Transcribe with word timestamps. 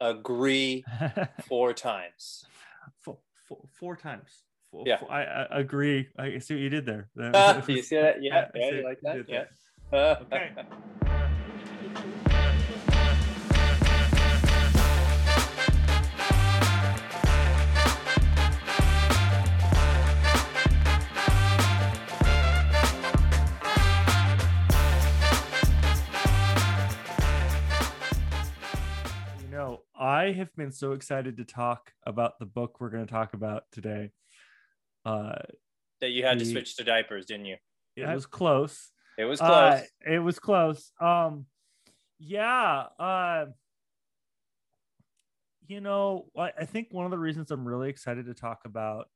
I 0.00 0.08
agree 0.10 0.84
four 1.48 1.72
times. 1.72 2.44
four, 3.00 3.18
four, 3.48 3.58
four 3.78 3.96
times. 3.96 4.42
Four, 4.70 4.84
Yeah. 4.86 5.00
I, 5.08 5.22
I 5.22 5.58
agree. 5.60 6.08
I 6.18 6.38
see 6.38 6.54
what 6.54 6.60
you 6.60 6.70
did 6.70 6.86
there. 6.86 7.08
Do 7.16 7.64
you 7.68 7.82
see 7.82 7.96
that? 7.96 8.16
Yeah, 8.22 8.46
yeah, 8.54 8.70
you 8.70 8.84
like 8.84 9.00
that? 9.02 9.28
Yeah. 9.28 9.44
Uh, 9.92 10.16
Okay. 10.32 10.50
I 30.00 30.32
have 30.32 30.48
been 30.56 30.72
so 30.72 30.92
excited 30.92 31.36
to 31.36 31.44
talk 31.44 31.92
about 32.06 32.38
the 32.38 32.46
book 32.46 32.80
we're 32.80 32.88
going 32.88 33.06
to 33.06 33.12
talk 33.12 33.34
about 33.34 33.64
today. 33.70 34.12
Uh, 35.04 35.34
that 36.00 36.08
you 36.08 36.24
had 36.24 36.38
to 36.38 36.44
switch 36.46 36.74
to 36.76 36.84
diapers, 36.84 37.26
didn't 37.26 37.44
you? 37.44 37.56
it 37.96 38.00
Yeah. 38.02 38.14
was 38.14 38.24
close. 38.24 38.92
It 39.18 39.24
was 39.26 39.42
Uh, 39.42 39.72
close. 39.72 39.88
it 40.06 40.18
was 40.20 40.38
close. 40.38 40.92
Um, 40.98 41.44
yeah. 42.18 42.86
Uh, 42.98 43.46
you 45.66 45.82
know, 45.82 46.30
I, 46.34 46.52
I 46.60 46.64
think 46.64 46.88
one 46.92 47.04
of 47.04 47.10
the 47.10 47.18
reasons 47.18 47.50
I'm 47.50 47.68
really 47.68 47.90
excited 47.90 48.24
to 48.24 48.34
talk 48.34 48.62
about 48.64 49.10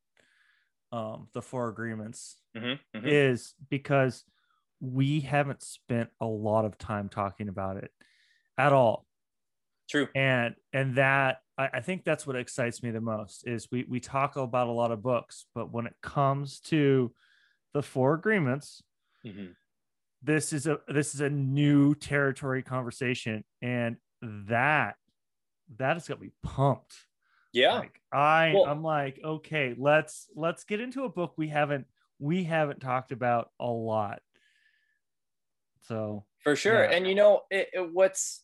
um, 0.93 1.29
the 1.33 1.41
four 1.41 1.71
agreements 1.71 2.37
Mhm, 2.55 2.79
mhm. 2.95 3.09
is 3.09 3.55
because 3.71 4.25
we 4.81 5.21
haven't 5.21 5.63
spent 5.63 6.11
a 6.21 6.27
lot 6.27 6.67
of 6.67 6.77
time 6.77 7.09
talking 7.09 7.49
about 7.49 7.79
it 7.79 7.91
at 8.59 8.75
all 8.75 9.07
True. 9.89 10.09
and 10.15 10.55
and 10.73 10.97
that 10.97 11.39
I, 11.59 11.69
I 11.75 11.81
think 11.81 12.05
that's 12.05 12.27
what 12.27 12.37
excites 12.37 12.83
me 12.83 12.91
the 12.91 13.01
most 13.01 13.47
is 13.47 13.69
we 13.71 13.85
we 13.89 14.01
talk 14.01 14.37
about 14.37 14.69
a 14.69 14.73
lot 14.73 14.91
of 14.93 15.03
books 15.03 15.47
but 15.55 15.71
when 15.73 15.87
it 15.87 15.95
comes 16.03 16.61
to 16.61 17.13
the 17.75 17.83
four 17.83 18.15
agreements 18.15 18.83
Mhm. 19.25 19.55
this 20.23 20.53
is 20.53 20.67
a 20.67 20.81
this 20.89 21.15
is 21.15 21.21
a 21.21 21.31
new 21.31 21.95
territory 21.95 22.63
conversation 22.63 23.45
and 23.63 23.97
that 24.23 24.97
that 25.77 25.97
is 25.97 26.07
gonna 26.09 26.21
be 26.21 26.33
pumped 26.43 26.95
Yeah. 27.53 27.75
like 27.81 28.01
i 28.13 28.55
i'm 28.67 28.83
like 28.83 29.21
okay 29.25 29.75
let's 29.79 30.29
let's 30.35 30.65
get 30.65 30.81
into 30.81 31.05
a 31.05 31.09
book 31.09 31.35
we 31.37 31.49
haven't 31.49 31.87
we 32.19 32.45
haven't 32.45 32.81
talked 32.81 33.13
about 33.13 33.51
a 33.61 33.67
lot 33.67 34.21
so 35.83 36.25
for 36.43 36.57
sure 36.57 36.85
Yeah. 36.85 36.91
and 36.97 37.07
you 37.07 37.15
know 37.15 37.43
it, 37.51 37.69
it- 37.73 37.93
what's 37.93 38.44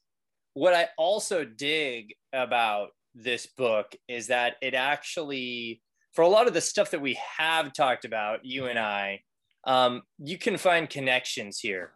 what 0.55 0.75
i 0.75 0.89
also 0.98 1.45
dig 1.45 2.15
about 2.33 2.89
this 3.15 3.47
book 3.47 3.95
is 4.09 4.29
that 4.29 4.56
it 4.62 4.75
actually 4.75 5.83
for 6.12 6.23
a 6.23 6.29
lot 6.29 6.47
of 6.47 6.55
the 6.55 6.61
stuff 6.61 6.91
that 6.91 7.01
we 7.01 7.19
have 7.39 7.73
talked 7.73 8.05
about 8.05 8.45
you 8.45 8.67
and 8.67 8.78
i 8.78 9.21
um, 9.65 10.03
you 10.19 10.39
can 10.39 10.56
find 10.56 10.89
connections 10.89 11.59
here 11.59 11.93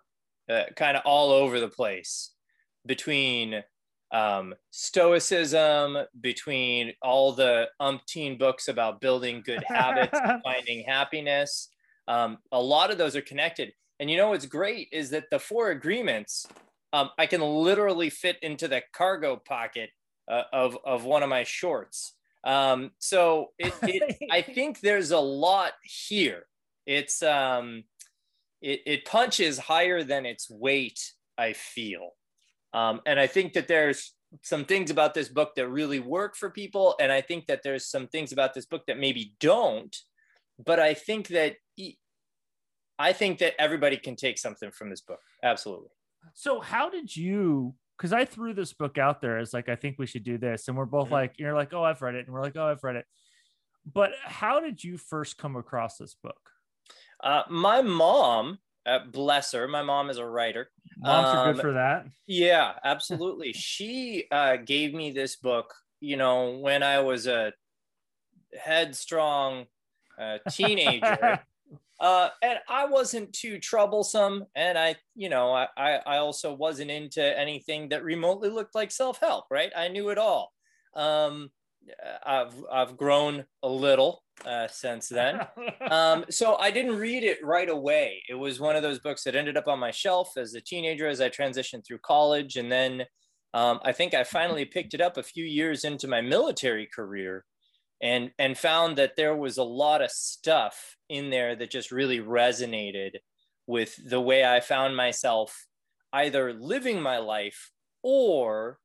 uh, 0.51 0.65
kind 0.77 0.99
of 0.99 1.03
all 1.07 1.31
over 1.31 1.61
the 1.61 1.69
place 1.69 2.35
between 2.85 3.63
um, 4.15 4.55
stoicism 4.71 5.99
between 6.21 6.93
all 7.03 7.33
the 7.33 7.69
umpteen 7.83 8.39
books 8.39 8.69
about 8.69 9.01
building 9.01 9.43
good 9.45 9.65
habits 9.67 10.19
finding 10.45 10.85
happiness. 10.87 11.69
Um, 12.07 12.39
a 12.53 12.61
lot 12.61 12.91
of 12.91 12.99
those 12.99 13.17
are 13.17 13.23
connected. 13.23 13.73
And 13.99 14.11
you 14.11 14.17
know 14.17 14.31
what's 14.31 14.47
great 14.47 14.89
is 14.93 15.11
that 15.11 15.25
the 15.31 15.39
four 15.39 15.71
agreements 15.71 16.47
um, 16.95 17.11
I 17.19 17.27
can 17.27 17.41
literally 17.41 18.09
fit 18.09 18.37
into 18.41 18.69
the 18.69 18.83
cargo 18.93 19.35
pocket 19.37 19.91
uh, 20.31 20.43
of 20.53 20.79
of 20.85 21.05
one 21.05 21.25
of 21.25 21.29
my 21.29 21.43
shorts. 21.43 22.15
Um, 22.45 22.93
so 23.01 23.49
it, 23.59 23.75
it 23.83 24.17
I 24.31 24.43
think 24.55 24.81
there's 24.81 25.11
a 25.11 25.19
lot 25.19 25.73
here. 25.83 26.45
It's 26.87 27.21
um, 27.21 27.83
it, 28.63 28.81
it 28.87 29.05
punches 29.07 29.59
higher 29.59 30.05
than 30.05 30.25
its 30.25 30.49
weight. 30.49 31.01
I 31.37 31.53
feel, 31.53 32.11
um, 32.73 33.01
and 33.07 33.19
I 33.19 33.27
think 33.27 33.55
that 33.55 33.67
there's 33.67 34.15
some 34.43 34.65
things 34.65 34.93
about 34.93 35.15
this 35.15 35.29
book 35.29 35.57
that 35.57 35.67
really 35.69 35.99
work 35.99 36.37
for 36.37 36.49
people, 36.49 36.95
and 37.01 37.11
I 37.11 37.23
think 37.23 37.47
that 37.47 37.63
there's 37.65 37.91
some 37.91 38.07
things 38.07 38.31
about 38.31 38.55
this 38.55 38.67
book 38.67 38.83
that 38.87 39.01
maybe 39.01 39.35
don't. 39.41 39.95
But 40.65 40.79
I 40.79 40.95
think 40.95 41.27
that 41.29 41.57
I 43.01 43.13
think 43.13 43.41
that 43.41 43.61
everybody 43.61 43.97
can 43.97 44.15
take 44.15 44.39
something 44.39 44.71
from 44.71 44.91
this 44.91 45.01
book. 45.01 45.19
Absolutely. 45.43 45.89
So 46.33 46.61
how 46.61 46.89
did 46.91 47.15
you? 47.15 47.75
Because 47.97 48.13
I 48.13 48.25
threw 48.25 48.55
this 48.55 48.73
book 48.73 48.99
out 48.99 49.21
there 49.21 49.39
as 49.39 49.53
like 49.53 49.69
I 49.69 49.77
think 49.77 49.99
we 49.99 50.07
should 50.07 50.25
do 50.25 50.39
this, 50.39 50.67
and 50.69 50.77
we're 50.77 50.85
both 50.87 51.09
Mhm. 51.09 51.13
like, 51.13 51.39
you're 51.39 51.55
like, 51.55 51.73
oh, 51.75 51.85
I've 51.85 52.03
read 52.03 52.15
it, 52.17 52.25
and 52.27 52.35
we're 52.35 52.43
like, 52.43 52.57
oh, 52.57 52.67
I've 52.67 52.83
read 52.83 52.97
it. 52.97 53.07
But 53.87 54.13
how 54.25 54.61
did 54.61 54.83
you 54.83 54.97
first 54.99 55.37
come 55.39 55.57
across 55.57 55.99
this 55.99 56.15
book? 56.15 56.41
Uh, 57.23 57.43
my 57.51 57.83
mom, 57.83 58.59
uh, 58.87 59.01
bless 59.11 59.53
her, 59.53 59.69
my 59.69 59.83
mom 59.83 60.11
is 60.11 60.19
a 60.19 60.27
writer. 60.27 60.71
Moms 60.97 61.29
are 61.29 61.49
Um, 61.49 61.55
good 61.55 61.61
for 61.61 61.73
that. 61.75 62.07
Yeah, 62.27 62.75
absolutely. 62.85 63.53
she 63.53 64.27
uh, 64.31 64.57
gave 64.57 64.93
me 64.95 65.11
this 65.11 65.37
book, 65.37 65.75
you 66.01 66.17
know, 66.17 66.59
when 66.59 66.83
I 66.83 67.01
was 67.01 67.27
a 67.27 67.53
headstrong 68.59 69.67
uh, 70.19 70.39
teenager. 70.51 71.41
uh, 72.01 72.29
and 72.43 72.59
I 72.69 72.87
wasn't 72.87 73.33
too 73.33 73.59
troublesome. 73.59 74.45
And 74.55 74.77
I, 74.77 74.97
you 75.15 75.29
know, 75.29 75.53
I, 75.53 75.67
I 75.77 76.17
also 76.19 76.53
wasn't 76.53 76.91
into 76.91 77.23
anything 77.39 77.89
that 77.91 78.05
remotely 78.05 78.51
looked 78.51 78.75
like 78.75 78.91
self 78.91 79.21
help, 79.21 79.45
right? 79.51 79.73
I 79.77 79.89
knew 79.89 80.11
it 80.11 80.19
all. 80.19 80.53
Um, 80.95 81.51
I've, 82.25 82.55
I've 82.73 82.97
grown 82.97 83.45
a 83.63 83.69
little 83.69 84.23
uh, 84.47 84.67
since 84.69 85.09
then. 85.09 85.41
um, 85.91 86.25
so 86.31 86.57
I 86.57 86.71
didn't 86.71 86.97
read 86.97 87.25
it 87.25 87.39
right 87.45 87.69
away. 87.69 88.23
It 88.29 88.35
was 88.35 88.59
one 88.59 88.77
of 88.77 88.83
those 88.83 88.99
books 88.99 89.25
that 89.25 89.37
ended 89.37 89.57
up 89.57 89.69
on 89.69 89.79
my 89.79 89.91
shelf 89.91 90.33
as 90.37 90.55
a 90.55 90.61
teenager 90.61 91.07
as 91.07 91.21
I 91.21 91.29
transitioned 91.29 91.87
through 91.87 91.99
college. 91.99 92.57
And 92.57 92.73
then 92.73 93.05
um, 93.53 93.81
I 93.85 93.93
think 93.93 94.15
I 94.15 94.25
finally 94.25 94.65
picked 94.65 94.95
it 94.95 95.01
up 95.01 95.17
a 95.17 95.23
few 95.23 95.45
years 95.45 95.85
into 95.85 96.09
my 96.09 96.21
military 96.21 96.89
career 96.93 97.45
and, 98.05 98.33
and 98.39 98.57
found 98.57 98.99
that 98.99 99.17
there 99.17 99.35
was 99.35 99.57
a 99.57 99.65
lot 99.65 100.03
of 100.03 100.11
stuff 100.11 100.97
in 101.09 101.31
there 101.31 101.57
that 101.57 101.71
just 101.71 101.91
really 101.91 102.21
resonated 102.21 103.13
with 103.67 103.99
the 104.07 104.21
way 104.21 104.45
I 104.45 104.61
found 104.61 104.95
myself 104.95 105.67
either 106.13 106.53
living 106.53 107.01
my 107.01 107.17
life 107.17 107.71
or 108.03 108.79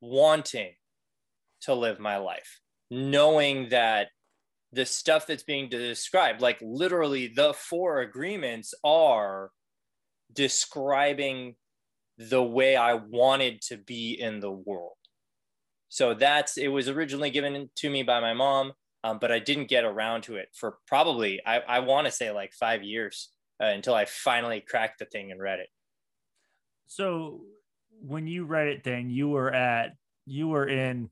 wanting 0.00 0.72
to 1.62 1.74
live 1.74 2.00
my 2.00 2.16
life, 2.16 2.60
knowing 2.90 3.68
that 3.68 4.08
the 4.72 4.84
stuff 4.84 5.28
that's 5.28 5.44
being 5.44 5.68
described, 5.68 6.40
like 6.40 6.58
literally 6.60 7.28
the 7.28 7.54
four 7.54 8.00
agreements 8.00 8.74
are 8.82 9.52
describing 10.32 11.54
the 12.18 12.42
way 12.42 12.74
I 12.74 12.94
wanted 12.94 13.62
to 13.68 13.76
be 13.76 14.18
in 14.20 14.40
the 14.40 14.50
world. 14.50 14.99
So 15.90 16.14
that's 16.14 16.56
it 16.56 16.68
was 16.68 16.88
originally 16.88 17.30
given 17.30 17.68
to 17.74 17.90
me 17.90 18.04
by 18.04 18.20
my 18.20 18.32
mom, 18.32 18.72
um, 19.02 19.18
but 19.20 19.32
I 19.32 19.40
didn't 19.40 19.68
get 19.68 19.84
around 19.84 20.22
to 20.22 20.36
it 20.36 20.48
for 20.54 20.78
probably 20.86 21.42
I, 21.44 21.58
I 21.58 21.78
want 21.80 22.06
to 22.06 22.12
say 22.12 22.30
like 22.30 22.52
five 22.52 22.84
years 22.84 23.28
uh, 23.60 23.66
until 23.66 23.94
I 23.94 24.04
finally 24.04 24.60
cracked 24.60 25.00
the 25.00 25.04
thing 25.04 25.32
and 25.32 25.42
read 25.42 25.58
it. 25.58 25.68
So 26.86 27.42
when 28.00 28.28
you 28.28 28.44
read 28.44 28.68
it, 28.68 28.84
then 28.84 29.10
you 29.10 29.28
were 29.28 29.52
at 29.52 29.96
you 30.26 30.46
were 30.46 30.68
in 30.68 31.10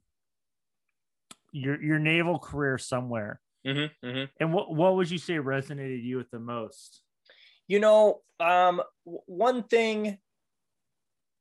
your 1.50 1.82
your 1.82 1.98
naval 1.98 2.38
career 2.38 2.78
somewhere. 2.78 3.40
Mm-hmm, 3.66 4.06
mm-hmm. 4.06 4.24
And 4.38 4.52
what 4.52 4.72
what 4.72 4.94
would 4.94 5.10
you 5.10 5.18
say 5.18 5.34
resonated 5.34 6.04
you 6.04 6.18
with 6.18 6.30
the 6.30 6.38
most? 6.38 7.02
You 7.66 7.80
know, 7.80 8.20
um, 8.38 8.80
one 9.04 9.64
thing 9.64 10.18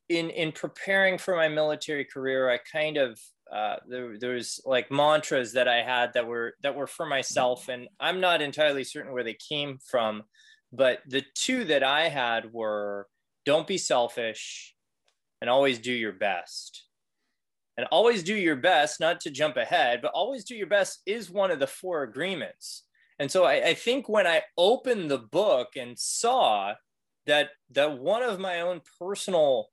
in 0.09 0.29
in 0.29 0.51
preparing 0.51 1.18
for 1.18 1.35
my 1.35 1.47
military 1.47 2.06
career, 2.06 2.50
I 2.50 2.57
kind 2.57 2.97
of 2.97 3.19
uh, 3.52 3.78
there 3.87 4.17
there's 4.17 4.59
like 4.66 4.91
mantras 4.91 5.53
that 5.53 5.67
I 5.67 5.82
had 5.82 6.14
that 6.14 6.28
were 6.28 6.55
that 6.64 6.76
were 6.76 6.87
for 6.87 7.05
myself, 7.05 7.70
and 7.70 7.87
I'm 7.99 8.20
not 8.20 8.41
entirely 8.41 8.84
certain 8.84 9.14
where 9.14 9.23
they 9.23 9.37
came 9.49 9.78
from, 9.79 10.23
but 10.72 10.99
the 11.08 11.23
two 11.35 11.64
that 11.66 11.84
I 11.84 12.09
had 12.09 12.52
were 12.53 13.08
don't 13.46 13.67
be 13.67 13.78
selfish 13.78 14.76
and 15.41 15.49
always 15.49 15.79
do 15.79 15.93
your 15.93 16.14
best. 16.14 16.84
And 17.78 17.85
always 17.91 18.23
do 18.23 18.34
your 18.34 18.55
best, 18.55 18.99
not 18.99 19.22
to 19.22 19.29
jump 19.29 19.55
ahead, 19.55 20.02
but 20.02 20.11
always 20.16 20.43
do 20.43 20.55
your 20.55 20.67
best 20.67 20.99
is 21.05 21.29
one 21.29 21.52
of 21.52 21.59
the 21.59 21.67
four 21.67 22.02
agreements. 22.02 22.84
And 23.20 23.32
so 23.32 23.46
I, 23.46 23.67
I 23.67 23.73
think 23.76 24.09
when 24.09 24.26
I 24.26 24.41
opened 24.58 25.11
the 25.11 25.20
book 25.20 25.70
and 25.76 25.97
saw 25.97 26.73
that 27.28 27.49
that 27.72 27.99
one 27.99 28.23
of 28.23 28.40
my 28.40 28.61
own 28.61 28.82
personal 28.99 29.67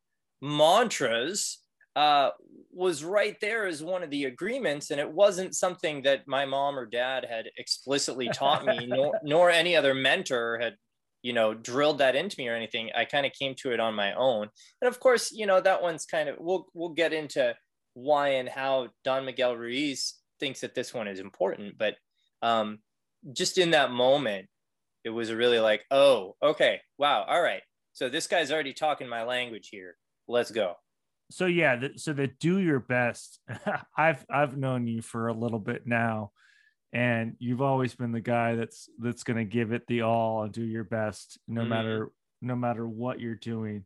mantras 0.44 1.58
uh, 1.96 2.31
was 2.70 3.02
right 3.02 3.37
there 3.41 3.67
as 3.67 3.82
one 3.82 4.02
of 4.02 4.11
the 4.11 4.25
agreements, 4.25 4.91
and 4.91 5.00
it 5.00 5.11
wasn't 5.11 5.55
something 5.55 6.02
that 6.02 6.29
my 6.29 6.44
mom 6.44 6.79
or 6.79 6.87
dad 6.87 7.26
had 7.29 7.46
explicitly 7.56 8.29
taught 8.29 8.64
me, 8.64 8.87
nor 8.88 9.19
nor 9.23 9.50
any 9.50 9.75
other 9.75 9.94
mentor 9.94 10.58
had 10.61 10.75
you 11.23 11.32
know 11.32 11.55
drilled 11.55 11.99
that 11.99 12.14
into 12.14 12.37
me 12.38 12.49
or 12.49 12.55
anything. 12.55 12.91
I 12.94 13.05
kind 13.06 13.25
of 13.25 13.32
came 13.32 13.55
to 13.56 13.73
it 13.73 13.81
on 13.81 13.94
my 13.94 14.12
own, 14.14 14.49
and 14.82 14.88
of 14.88 15.00
course, 15.00 15.32
you 15.32 15.46
know 15.46 15.61
that 15.61 15.82
one's 15.82 16.05
kind 16.05 16.29
of 16.29 16.37
we'll 16.38 16.67
we'll 16.75 16.90
get 16.90 17.12
into 17.12 17.55
why 17.94 18.29
and 18.31 18.49
how 18.49 18.88
Don 19.05 19.25
Miguel 19.25 19.56
Ruiz 19.56 20.14
thinks 20.40 20.61
that 20.61 20.75
this 20.75 20.93
one 20.93 21.08
is 21.08 21.20
important, 21.20 21.79
but 21.79 21.94
um, 22.43 22.81
just 23.32 23.56
in 23.56 23.70
that 23.70 23.93
moment, 23.93 24.49
it 25.05 25.11
was 25.11 25.32
really 25.32 25.61
like, 25.61 25.85
oh, 25.90 26.35
okay, 26.43 26.81
wow, 26.99 27.25
all 27.26 27.40
right. 27.40 27.62
So 27.93 28.08
this 28.08 28.26
guy's 28.26 28.50
already 28.50 28.73
talking 28.73 29.08
my 29.08 29.23
language 29.23 29.69
here. 29.70 29.94
Let's 30.26 30.50
go. 30.50 30.76
So 31.31 31.47
yeah, 31.47 31.76
the, 31.76 31.93
so 31.97 32.12
the 32.12 32.29
do 32.29 32.59
your 32.59 32.81
best. 32.81 33.41
I've 33.97 34.25
I've 34.31 34.56
known 34.56 34.87
you 34.87 35.03
for 35.03 35.29
a 35.29 35.32
little 35.32 35.59
bit 35.59 35.87
now, 35.87 36.32
and 36.93 37.37
you've 37.38 37.62
always 37.62 37.94
been 37.94 38.12
the 38.12 38.21
guy 38.21 38.55
that's 38.56 38.88
that's 38.99 39.25
going 39.25 39.38
to 39.38 39.44
give 39.44 39.73
it 39.73 39.87
the 39.87 40.03
all 40.03 40.43
and 40.43 40.53
do 40.53 40.62
your 40.62 40.85
best, 40.85 41.38
no 41.49 41.62
mm-hmm. 41.62 41.71
matter 41.71 42.11
no 42.41 42.55
matter 42.55 42.87
what 42.87 43.21
you're 43.21 43.35
doing. 43.35 43.85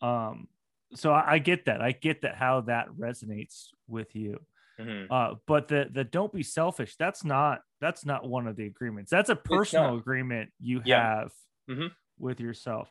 Um, 0.00 0.46
so 0.94 1.12
I, 1.12 1.32
I, 1.32 1.38
get 1.38 1.66
that. 1.66 1.82
I 1.82 1.92
get 1.92 2.22
that 2.22 2.36
how 2.36 2.62
that 2.62 2.88
resonates 2.98 3.68
with 3.88 4.14
you. 4.14 4.40
Mm-hmm. 4.80 5.12
Uh, 5.12 5.34
but 5.46 5.68
the 5.68 5.88
the 5.92 6.04
don't 6.04 6.32
be 6.32 6.42
selfish. 6.42 6.96
That's 6.96 7.24
not 7.24 7.60
that's 7.80 8.06
not 8.06 8.26
one 8.26 8.46
of 8.46 8.56
the 8.56 8.66
agreements. 8.66 9.10
That's 9.10 9.28
a 9.28 9.36
personal 9.36 9.96
agreement 9.96 10.50
you 10.58 10.80
yeah. 10.84 11.16
have 11.16 11.32
mm-hmm. 11.68 11.86
with 12.18 12.40
yourself, 12.40 12.90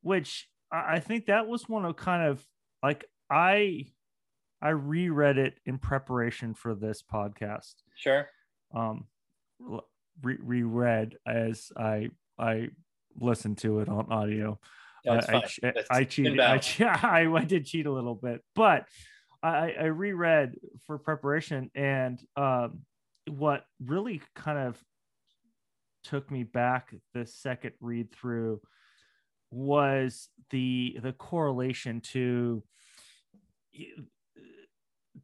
which 0.00 0.48
I 0.70 1.00
think 1.00 1.26
that 1.26 1.46
was 1.46 1.68
one 1.68 1.84
of 1.84 1.96
kind 1.96 2.28
of 2.28 2.44
like 2.82 3.04
I 3.30 3.86
I 4.60 4.70
reread 4.70 5.38
it 5.38 5.58
in 5.64 5.78
preparation 5.78 6.54
for 6.54 6.74
this 6.74 7.02
podcast. 7.02 7.74
Sure. 7.96 8.28
Um, 8.74 9.06
re- 10.22 10.38
reread 10.40 11.16
as 11.26 11.70
I 11.76 12.10
I 12.38 12.68
listened 13.18 13.58
to 13.58 13.80
it 13.80 13.88
on 13.88 14.10
audio. 14.10 14.58
I, 15.08 15.42
I, 15.62 15.72
I, 15.90 16.04
cheated. 16.04 16.40
I, 16.40 16.60
I, 16.80 17.32
I 17.32 17.44
did 17.44 17.64
cheat 17.64 17.86
a 17.86 17.92
little 17.92 18.14
bit, 18.14 18.42
but 18.54 18.86
I, 19.42 19.74
I 19.80 19.84
reread 19.84 20.56
for 20.86 20.98
preparation, 20.98 21.70
and 21.74 22.20
um, 22.36 22.80
what 23.28 23.64
really 23.84 24.20
kind 24.34 24.58
of 24.58 24.76
took 26.04 26.30
me 26.30 26.42
back 26.42 26.94
the 27.14 27.26
second 27.26 27.72
read 27.80 28.12
through 28.12 28.60
was 29.50 30.28
the 30.50 30.98
the 31.02 31.12
correlation 31.12 32.00
to 32.00 32.62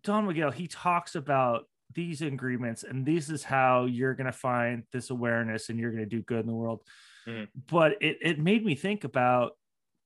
Don 0.03 0.27
Miguel. 0.27 0.51
He 0.51 0.67
talks 0.67 1.15
about 1.15 1.65
these 1.93 2.23
agreements, 2.23 2.83
and 2.83 3.07
this 3.07 3.31
is 3.31 3.45
how 3.45 3.85
you're 3.85 4.15
going 4.15 4.27
to 4.27 4.33
find 4.33 4.85
this 4.93 5.11
awareness, 5.11 5.69
and 5.69 5.79
you're 5.79 5.93
going 5.93 6.09
to 6.09 6.17
do 6.17 6.23
good 6.23 6.41
in 6.41 6.47
the 6.47 6.55
world. 6.55 6.83
Mm. 7.27 7.49
But 7.71 7.93
it 8.01 8.19
it 8.21 8.39
made 8.39 8.65
me 8.65 8.75
think 8.75 9.05
about 9.05 9.53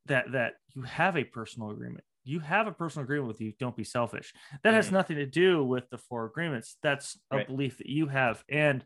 that 0.07 0.33
that 0.33 0.55
you 0.75 0.83
have 0.83 1.17
a 1.17 1.25
personal 1.25 1.71
agreement 1.71 2.05
you 2.29 2.41
have 2.41 2.67
a 2.67 2.73
personal 2.73 3.05
agreement 3.05 3.29
with 3.29 3.41
you 3.41 3.53
don't 3.59 3.77
be 3.77 3.85
selfish 3.85 4.35
that 4.63 4.75
has 4.75 4.89
mm. 4.89 4.93
nothing 4.93 5.17
to 5.17 5.27
do 5.27 5.65
with 5.65 5.89
the 5.91 5.97
four 5.97 6.27
agreements 6.27 6.77
that's 6.83 7.19
a 7.31 7.37
right. 7.37 7.47
belief 7.47 7.79
that 7.79 7.89
you 7.89 8.07
have 8.07 8.45
and 8.51 8.85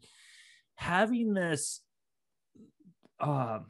having 0.76 1.34
this 1.34 1.80
um 3.20 3.66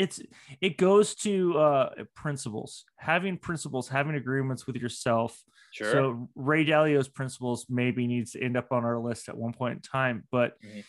it's 0.00 0.20
it 0.62 0.78
goes 0.78 1.14
to 1.14 1.58
uh 1.58 1.90
principles 2.14 2.84
having 2.96 3.36
principles 3.36 3.88
having 3.88 4.14
agreements 4.14 4.66
with 4.66 4.76
yourself. 4.76 5.38
Sure. 5.72 5.92
so 5.92 6.28
ray 6.34 6.64
dalio's 6.64 7.06
principles 7.06 7.66
maybe 7.68 8.08
needs 8.08 8.32
to 8.32 8.42
end 8.42 8.56
up 8.56 8.72
on 8.72 8.84
our 8.84 8.98
list 8.98 9.28
at 9.28 9.36
one 9.36 9.52
point 9.52 9.76
in 9.76 9.80
time 9.82 10.24
but 10.32 10.60
mm-hmm. 10.60 10.80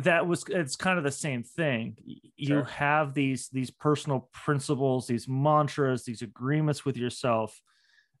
that 0.00 0.26
was 0.26 0.44
it's 0.48 0.74
kind 0.74 0.98
of 0.98 1.04
the 1.04 1.12
same 1.12 1.44
thing. 1.44 1.96
You 2.36 2.46
sure. 2.46 2.64
have 2.64 3.14
these 3.14 3.48
these 3.50 3.70
personal 3.70 4.28
principles 4.32 5.06
these 5.06 5.28
mantras 5.28 6.04
these 6.04 6.22
agreements 6.22 6.84
with 6.84 6.96
yourself 6.96 7.60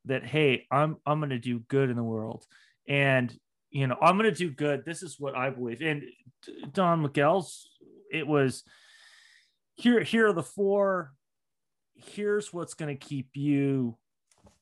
that 0.04 0.24
hey 0.24 0.66
i'm 0.70 0.98
i'm 1.06 1.18
going 1.18 1.30
to 1.30 1.38
do 1.38 1.60
good 1.60 1.90
in 1.90 1.96
the 1.96 2.04
world. 2.04 2.44
And 2.86 3.34
you 3.70 3.86
know 3.86 3.96
i'm 4.00 4.18
going 4.18 4.30
to 4.30 4.36
do 4.36 4.50
good. 4.50 4.84
This 4.84 5.02
is 5.02 5.18
what 5.18 5.34
i 5.34 5.50
believe. 5.50 5.80
And 5.80 6.04
don 6.72 7.02
miguel's 7.02 7.68
it 8.12 8.26
was 8.26 8.62
here 9.82 10.02
here 10.02 10.28
are 10.28 10.32
the 10.32 10.42
four 10.42 11.12
here's 11.94 12.52
what's 12.52 12.74
going 12.74 12.96
to 12.96 13.06
keep 13.06 13.28
you 13.34 13.96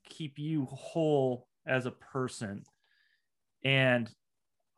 keep 0.09 0.39
you 0.39 0.67
whole 0.67 1.47
as 1.67 1.87
a 1.87 1.91
person 1.91 2.65
and 3.65 4.11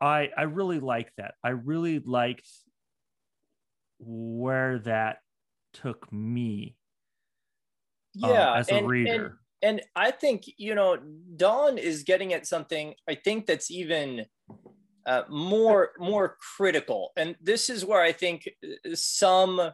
I 0.03 0.29
I 0.35 0.43
really 0.43 0.79
like 0.79 1.11
that. 1.17 1.35
I 1.43 1.49
really 1.49 1.99
liked 1.99 2.47
where 3.99 4.79
that 4.79 5.19
took 5.73 6.11
me. 6.11 6.75
Uh, 8.21 8.27
yeah, 8.27 8.55
as 8.55 8.69
a 8.69 8.75
and, 8.75 8.87
reader. 8.87 9.39
And, 9.61 9.79
and 9.79 9.81
I 9.95 10.11
think 10.11 10.43
you 10.57 10.75
know 10.75 10.97
Don 11.37 11.77
is 11.77 12.03
getting 12.03 12.33
at 12.33 12.45
something. 12.45 12.93
I 13.07 13.15
think 13.15 13.45
that's 13.45 13.71
even 13.71 14.25
uh, 15.05 15.23
more 15.29 15.91
more 15.99 16.37
critical, 16.57 17.11
and 17.15 17.35
this 17.41 17.69
is 17.69 17.85
where 17.85 18.01
I 18.01 18.11
think 18.11 18.49
uh, 18.63 18.93
some 18.93 19.71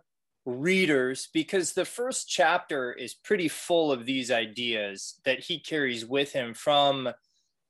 readers 0.49 1.29
because 1.33 1.73
the 1.73 1.85
first 1.85 2.27
chapter 2.27 2.91
is 2.91 3.13
pretty 3.13 3.47
full 3.47 3.91
of 3.91 4.05
these 4.05 4.31
ideas 4.31 5.19
that 5.25 5.39
he 5.39 5.59
carries 5.59 6.05
with 6.05 6.31
him 6.31 6.53
from 6.53 7.09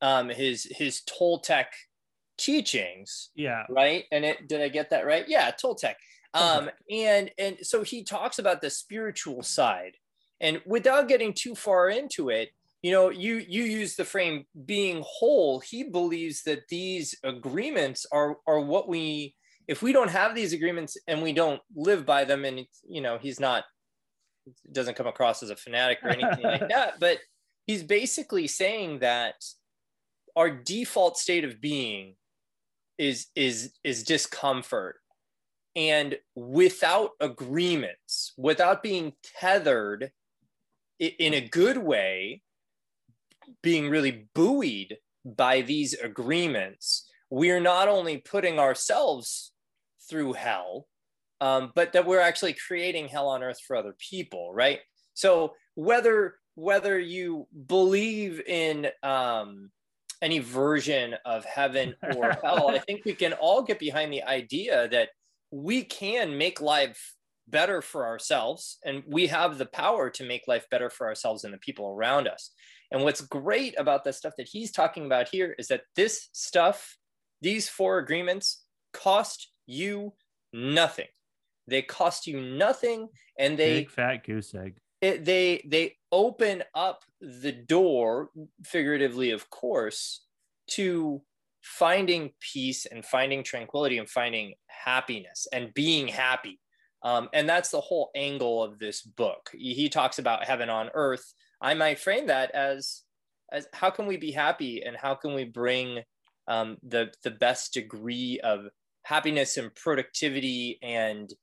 um, 0.02 0.30
his 0.30 0.64
his 0.72 1.02
Toltec 1.02 1.66
teachings. 2.38 3.30
Yeah. 3.36 3.64
Right. 3.70 4.06
And 4.12 4.26
it 4.26 4.48
did 4.48 4.62
I 4.62 4.70
get 4.70 4.90
that 4.92 5.06
right? 5.06 5.26
Yeah, 5.28 5.52
Toltec. 5.52 5.96
Um, 6.34 6.70
and 6.90 7.32
and 7.38 7.58
so 7.62 7.84
he 7.84 8.04
talks 8.04 8.40
about 8.40 8.62
the 8.62 8.70
spiritual 8.70 9.44
side. 9.44 9.98
And 10.42 10.62
without 10.66 11.08
getting 11.08 11.34
too 11.34 11.54
far 11.56 11.90
into 11.90 12.30
it, 12.30 12.50
you 12.82 12.92
know, 12.92 13.10
you 13.10 13.36
you 13.36 13.64
use 13.64 13.96
the 13.96 14.06
frame 14.06 14.46
being 14.66 15.04
whole. 15.06 15.60
He 15.60 15.84
believes 15.84 16.44
that 16.44 16.68
these 16.70 17.16
agreements 17.24 18.06
are 18.12 18.38
are 18.48 18.62
what 18.62 18.88
we 18.88 19.36
if 19.70 19.84
we 19.84 19.94
don't 19.94 20.10
have 20.10 20.34
these 20.34 20.52
agreements 20.52 20.98
and 21.08 21.22
we 21.22 21.32
don't 21.32 21.62
live 21.76 22.04
by 22.04 22.26
them, 22.26 22.44
and 22.44 22.66
you 22.90 23.02
know, 23.02 23.20
he's 23.20 23.40
not 23.40 23.64
doesn't 24.72 24.96
come 24.96 25.06
across 25.06 25.44
as 25.44 25.52
a 25.52 25.56
fanatic 25.56 26.00
or 26.04 26.10
anything 26.10 26.44
like 26.44 26.68
that, 26.70 27.00
but 27.00 27.20
he's 27.68 27.84
basically 27.84 28.48
saying 28.48 28.98
that 29.00 29.36
our 30.36 30.50
default 30.50 31.20
state 31.20 31.44
of 31.44 31.62
being 31.62 32.16
is 32.98 33.28
is 33.36 33.72
is 33.84 34.04
discomfort. 34.04 34.98
And 35.76 36.18
without 36.36 37.12
agreements 37.20 38.34
without 38.38 38.82
being 38.82 39.14
tethered 39.40 40.12
in 41.00 41.36
a 41.36 41.48
good 41.48 41.78
way 41.78 42.42
being 43.62 43.88
really 43.88 44.28
buoyed 44.34 44.98
by 45.24 45.62
these 45.62 45.94
agreements 45.94 47.10
we're 47.30 47.62
not 47.62 47.88
only 47.88 48.18
putting 48.18 48.60
ourselves 48.60 49.54
through 50.10 50.34
hell 50.34 50.88
um, 51.42 51.72
but 51.76 51.94
that 51.94 52.06
we're 52.06 52.20
actually 52.20 52.54
creating 52.68 53.08
hell 53.08 53.28
on 53.28 53.44
earth 53.44 53.60
for 53.66 53.76
other 53.76 53.96
people 53.98 54.54
right 54.54 54.80
so 55.14 55.54
whether 55.76 56.36
whether 56.56 57.00
you 57.00 57.48
believe 57.68 58.42
in 58.46 58.88
um, 59.02 59.72
any 60.22 60.40
version 60.40 61.16
of 61.26 61.46
heaven 61.46 61.96
or 62.16 62.32
hell. 62.44 62.70
I 62.70 62.80
think 62.80 63.06
we 63.06 63.14
can 63.14 63.34
all 63.34 63.64
get 63.64 63.80
behind 63.80 64.12
the 64.12 64.24
idea 64.24 64.88
that 64.90 65.10
we 65.52 65.84
can 65.84 66.38
make 66.38 66.62
life 66.62 67.16
better 67.48 67.82
for 67.82 68.06
ourselves 68.06 68.78
and 68.86 69.04
we 69.08 69.28
have 69.28 69.58
the 69.58 69.66
power 69.66 70.10
to 70.12 70.24
make 70.24 70.48
life 70.48 70.68
better 70.70 70.90
for 70.90 71.08
ourselves 71.08 71.44
and 71.44 71.54
the 71.54 71.58
people 71.60 71.88
around 71.88 72.28
us. 72.28 72.52
And 72.92 73.04
what's 73.04 73.22
great 73.22 73.76
about 73.80 74.04
the 74.04 74.14
stuff 74.14 74.34
that 74.38 74.50
he's 74.52 74.72
talking 74.72 75.06
about 75.06 75.30
here 75.30 75.56
is 75.58 75.68
that 75.68 75.82
this 75.96 76.30
stuff, 76.34 76.98
these 77.42 77.70
four 77.70 78.00
agreements, 78.00 78.64
cost 78.94 79.52
you 79.70 80.14
nothing. 80.52 81.08
They 81.68 81.82
cost 81.82 82.28
you 82.28 82.42
nothing 82.42 83.10
and 83.38 83.58
they 83.58 83.82
big 83.82 83.92
fat 83.92 84.24
goose 84.26 84.54
egg. 84.56 84.78
It, 85.02 85.24
they 85.24 85.64
they 85.66 85.98
open 86.12 86.64
up 86.74 87.04
the 87.22 87.52
door 87.52 88.30
figuratively 88.64 89.32
of 89.32 89.50
course 89.50 90.26
to 90.72 91.22
finding 91.62 92.32
peace 92.40 92.86
and 92.86 93.06
finding 93.06 93.44
tranquility 93.44 93.98
and 93.98 94.10
finding 94.10 94.54
happiness 94.68 95.48
and 95.54 95.74
being 95.74 96.08
happy. 96.08 96.60
Um, 97.04 97.30
and 97.34 97.48
that's 97.48 97.70
the 97.70 97.80
whole 97.80 98.10
angle 98.16 98.64
of 98.64 98.80
this 98.80 99.02
book. 99.02 99.52
He 99.54 99.88
talks 99.88 100.20
about 100.20 100.44
heaven 100.44 100.70
on 100.70 100.90
earth. 100.94 101.34
I 101.62 101.74
might 101.74 102.00
frame 102.00 102.28
that 102.28 102.52
as 102.52 103.04
as 103.52 103.68
how 103.74 103.90
can 103.90 104.06
we 104.06 104.18
be 104.18 104.32
happy 104.32 104.84
and 104.84 104.96
how 104.96 105.16
can 105.16 105.34
we 105.34 105.44
bring 105.44 106.02
um, 106.48 106.78
the 106.84 107.12
the 107.24 107.32
best 107.32 107.74
degree 107.74 108.40
of 108.44 108.68
happiness 109.10 109.58
and 109.58 109.74
productivity 109.74 110.78
and 110.84 111.34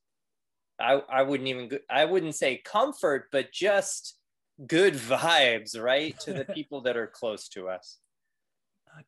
I, 0.79 1.01
I 1.09 1.21
wouldn't 1.23 1.49
even 1.49 1.79
I 1.89 2.05
wouldn't 2.05 2.35
say 2.35 2.61
comfort, 2.63 3.27
but 3.31 3.51
just 3.51 4.17
good 4.65 4.93
vibes, 4.95 5.79
right, 5.79 6.17
to 6.21 6.33
the 6.33 6.45
people 6.53 6.81
that 6.81 6.95
are 6.95 7.07
close 7.07 7.49
to 7.49 7.67
us. 7.67 7.97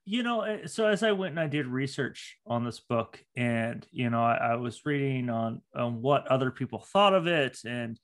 You 0.05 0.23
know, 0.23 0.41
eh, 0.41 0.67
so 0.67 0.85
as 0.85 1.03
I 1.03 1.13
went 1.13 1.31
and 1.31 1.39
I 1.39 1.47
did 1.47 1.65
research 1.65 2.37
on 2.45 2.65
this 2.65 2.79
book, 2.79 3.23
and 3.37 3.85
you 3.91 4.09
know, 4.09 4.21
I, 4.21 4.35
I 4.35 4.55
was 4.55 4.85
reading 4.85 5.29
on 5.29 5.61
on 5.73 6.01
what 6.01 6.27
other 6.27 6.51
people 6.51 6.79
thought 6.79 7.13
of 7.13 7.27
it 7.27 7.59
and 7.65 7.97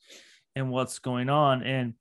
and 0.55 0.71
what's 0.71 0.99
going 0.99 1.29
on, 1.29 1.63
and 1.63 1.95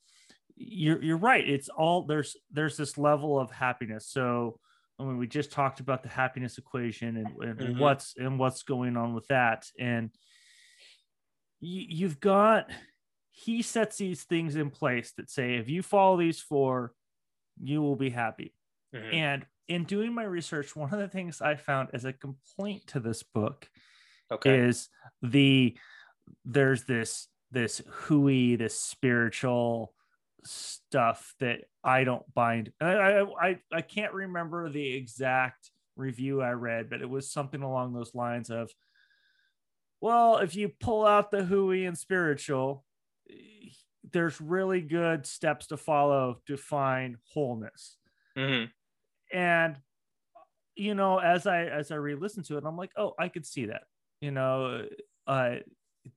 you're 0.54 1.02
you're 1.02 1.16
right. 1.16 1.46
It's 1.46 1.68
all 1.68 2.02
there's 2.06 2.36
there's 2.52 2.76
this 2.76 2.96
level 2.96 3.38
of 3.40 3.50
happiness. 3.50 4.06
So 4.06 4.60
I 4.98 5.04
mean, 5.04 5.18
we 5.18 5.26
just 5.26 5.50
talked 5.50 5.80
about 5.80 6.02
the 6.02 6.08
happiness 6.08 6.58
equation 6.58 7.16
and, 7.16 7.26
and 7.42 7.58
mm-hmm. 7.58 7.78
what's 7.78 8.14
and 8.16 8.38
what's 8.38 8.62
going 8.62 8.96
on 8.96 9.14
with 9.14 9.26
that. 9.28 9.66
And 9.78 10.10
you, 11.60 11.84
you've 11.88 12.20
got 12.20 12.70
he 13.30 13.62
sets 13.62 13.96
these 13.96 14.22
things 14.22 14.54
in 14.54 14.70
place 14.70 15.12
that 15.16 15.28
say 15.28 15.56
if 15.56 15.68
you 15.68 15.82
follow 15.82 16.16
these 16.16 16.40
four, 16.40 16.92
you 17.60 17.82
will 17.82 17.96
be 17.96 18.10
happy. 18.10 18.54
Mm-hmm. 18.94 19.14
And 19.14 19.46
in 19.66 19.84
doing 19.84 20.14
my 20.14 20.24
research, 20.24 20.76
one 20.76 20.92
of 20.92 21.00
the 21.00 21.08
things 21.08 21.40
I 21.40 21.56
found 21.56 21.88
as 21.92 22.04
a 22.04 22.12
complaint 22.12 22.86
to 22.88 23.00
this 23.00 23.22
book 23.22 23.68
okay. 24.30 24.58
is 24.60 24.88
the 25.22 25.76
there's 26.44 26.84
this 26.84 27.28
this 27.50 27.82
hooey, 27.88 28.56
this 28.56 28.78
spiritual 28.78 29.94
stuff 30.44 31.34
that 31.40 31.60
I 31.82 32.04
don't 32.04 32.22
bind. 32.34 32.72
I, 32.80 33.20
I 33.20 33.58
I 33.72 33.80
can't 33.80 34.12
remember 34.12 34.68
the 34.68 34.94
exact 34.94 35.70
review 35.96 36.42
I 36.42 36.52
read, 36.52 36.90
but 36.90 37.02
it 37.02 37.08
was 37.08 37.30
something 37.30 37.62
along 37.62 37.92
those 37.92 38.14
lines 38.14 38.50
of, 38.50 38.70
well, 40.00 40.38
if 40.38 40.56
you 40.56 40.70
pull 40.80 41.06
out 41.06 41.30
the 41.30 41.44
hooey 41.44 41.86
and 41.86 41.96
spiritual, 41.96 42.84
there's 44.12 44.40
really 44.40 44.80
good 44.80 45.26
steps 45.26 45.68
to 45.68 45.76
follow 45.76 46.40
to 46.46 46.56
find 46.56 47.16
wholeness. 47.32 47.96
Mm-hmm. 48.36 48.66
And 49.36 49.76
you 50.76 50.94
know, 50.94 51.18
as 51.18 51.46
I 51.46 51.64
as 51.64 51.90
I 51.90 51.96
re-listen 51.96 52.42
to 52.44 52.58
it, 52.58 52.64
I'm 52.66 52.76
like, 52.76 52.90
oh, 52.96 53.14
I 53.18 53.28
could 53.28 53.46
see 53.46 53.66
that. 53.66 53.82
You 54.20 54.30
know, 54.30 54.86
uh, 55.26 55.56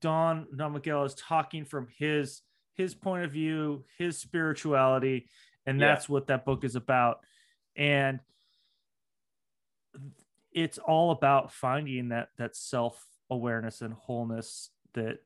Don 0.02 0.48
Don 0.56 0.74
Miguel 0.74 1.04
is 1.04 1.16
talking 1.16 1.66
from 1.66 1.88
his 1.98 2.42
his 2.78 2.94
point 2.94 3.26
of 3.26 3.32
view, 3.32 3.84
his 3.98 4.18
spirituality, 4.18 5.28
and 5.66 5.82
that's 5.82 6.08
yeah. 6.08 6.14
what 6.14 6.28
that 6.28 6.46
book 6.46 6.64
is 6.64 6.76
about. 6.76 7.20
And 7.76 8.20
it's 10.52 10.78
all 10.78 11.12
about 11.12 11.52
finding 11.52 12.10
that 12.10 12.30
that 12.38 12.56
self 12.56 13.04
awareness 13.30 13.82
and 13.82 13.94
wholeness 13.94 14.70
that 14.94 15.20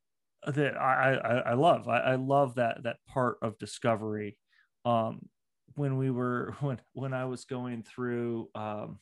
that 0.47 0.75
I 0.77 1.13
I, 1.13 1.37
I 1.51 1.53
love. 1.53 1.87
I, 1.87 1.99
I, 1.99 2.15
love 2.15 2.55
that 2.55 2.83
that 2.83 2.97
part 3.07 3.37
of 3.41 3.59
discovery. 3.59 4.37
Um, 4.85 5.29
when 5.75 5.97
we 5.97 6.09
were 6.09 6.55
when 6.61 6.79
when 6.93 7.13
I 7.13 7.25
was 7.25 7.45
going 7.45 7.83
through 7.83 8.49
um, 8.55 8.99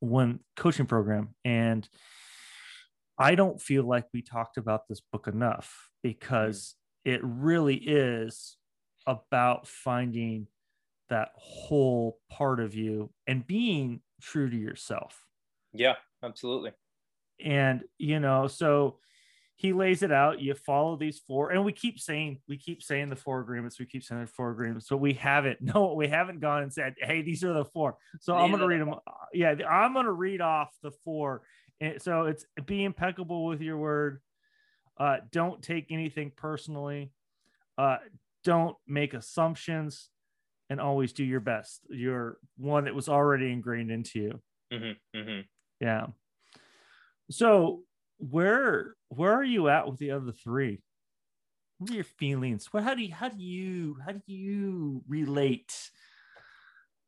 one 0.00 0.40
coaching 0.56 0.86
program 0.86 1.34
and 1.44 1.88
I 3.18 3.34
don't 3.34 3.60
feel 3.60 3.82
like 3.82 4.06
we 4.14 4.22
talked 4.22 4.58
about 4.58 4.86
this 4.88 5.00
book 5.00 5.26
enough 5.26 5.90
because 6.02 6.76
it 7.04 7.20
really 7.22 7.76
is 7.76 8.56
about 9.06 9.66
finding 9.66 10.46
that 11.08 11.30
whole 11.36 12.18
part 12.30 12.60
of 12.60 12.74
you 12.74 13.10
and 13.26 13.46
being 13.46 14.00
true 14.20 14.50
to 14.50 14.56
yourself. 14.56 15.24
Yeah, 15.72 15.94
absolutely. 16.22 16.72
And, 17.42 17.82
you 17.98 18.20
know, 18.20 18.46
so 18.46 18.98
he 19.56 19.72
lays 19.72 20.02
it 20.02 20.12
out. 20.12 20.40
You 20.40 20.54
follow 20.54 20.96
these 20.96 21.18
four, 21.18 21.50
and 21.50 21.64
we 21.64 21.72
keep 21.72 21.98
saying, 21.98 22.38
we 22.48 22.56
keep 22.56 22.82
saying 22.82 23.08
the 23.08 23.16
four 23.16 23.40
agreements, 23.40 23.78
we 23.78 23.86
keep 23.86 24.04
saying 24.04 24.20
the 24.20 24.26
four 24.28 24.50
agreements, 24.50 24.86
but 24.88 24.98
we 24.98 25.14
haven't, 25.14 25.60
no, 25.74 25.94
we 25.94 26.08
haven't 26.08 26.40
gone 26.40 26.62
and 26.62 26.72
said, 26.72 26.94
hey, 27.00 27.22
these 27.22 27.42
are 27.44 27.52
the 27.52 27.64
four. 27.64 27.96
So 28.20 28.36
I'm 28.36 28.50
going 28.50 28.60
to 28.60 28.66
read 28.66 28.80
them. 28.80 28.94
Uh, 28.94 29.12
yeah, 29.32 29.54
I'm 29.68 29.94
going 29.94 30.06
to 30.06 30.12
read 30.12 30.40
off 30.40 30.70
the 30.82 30.92
four. 31.04 31.42
And 31.80 32.00
so 32.00 32.24
it's 32.24 32.44
be 32.66 32.84
impeccable 32.84 33.46
with 33.46 33.60
your 33.60 33.78
word, 33.78 34.20
uh, 34.98 35.18
don't 35.30 35.62
take 35.62 35.86
anything 35.90 36.32
personally. 36.34 37.12
Uh, 37.76 37.98
don't 38.44 38.76
make 38.86 39.14
assumptions 39.14 40.10
and 40.70 40.80
always 40.80 41.12
do 41.12 41.24
your 41.24 41.40
best. 41.40 41.80
You're 41.88 42.38
one 42.56 42.84
that 42.84 42.94
was 42.94 43.08
already 43.08 43.52
ingrained 43.52 43.90
into 43.90 44.18
you. 44.18 44.40
Mm-hmm, 44.72 45.18
mm-hmm. 45.18 45.40
Yeah. 45.80 46.06
So 47.30 47.82
where 48.18 48.94
where 49.08 49.32
are 49.32 49.44
you 49.44 49.68
at 49.68 49.88
with 49.88 49.98
the 49.98 50.10
other 50.10 50.32
three? 50.32 50.80
What 51.78 51.90
are 51.90 51.94
your 51.94 52.04
feelings? 52.04 52.66
What 52.72 52.82
how 52.82 52.94
do 52.94 53.02
you 53.02 53.14
how 53.14 53.28
do 53.28 53.42
you 53.42 53.96
how 54.04 54.12
do 54.12 54.20
you 54.26 55.02
relate 55.08 55.90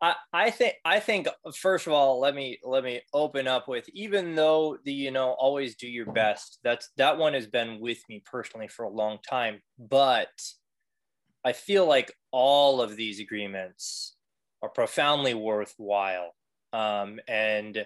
I, 0.03 0.15
I 0.33 0.51
think 0.51 0.75
I 0.85 0.99
think 1.01 1.29
first 1.55 1.87
of 1.87 1.93
all, 1.93 2.21
let 2.21 2.35
me 2.35 2.59
let 2.65 2.85
me 2.85 3.03
open 3.13 3.47
up 3.47 3.69
with 3.69 3.89
even 3.91 4.35
though 4.35 4.79
the 4.85 4.93
you 4.93 5.11
know 5.11 5.33
always 5.33 5.77
do 5.77 5.89
your 5.89 6.11
best. 6.13 6.59
That's 6.65 6.91
that 6.97 7.19
one 7.19 7.35
has 7.35 7.47
been 7.47 7.81
with 7.81 7.99
me 8.09 8.23
personally 8.25 8.69
for 8.69 8.85
a 8.85 8.91
long 8.91 9.19
time. 9.29 9.61
But 9.79 10.31
I 11.45 11.53
feel 11.53 11.87
like 11.87 12.13
all 12.31 12.81
of 12.81 12.97
these 12.97 13.21
agreements 13.21 14.17
are 14.63 14.69
profoundly 14.69 15.35
worthwhile. 15.35 16.35
Um, 16.73 17.21
and 17.27 17.85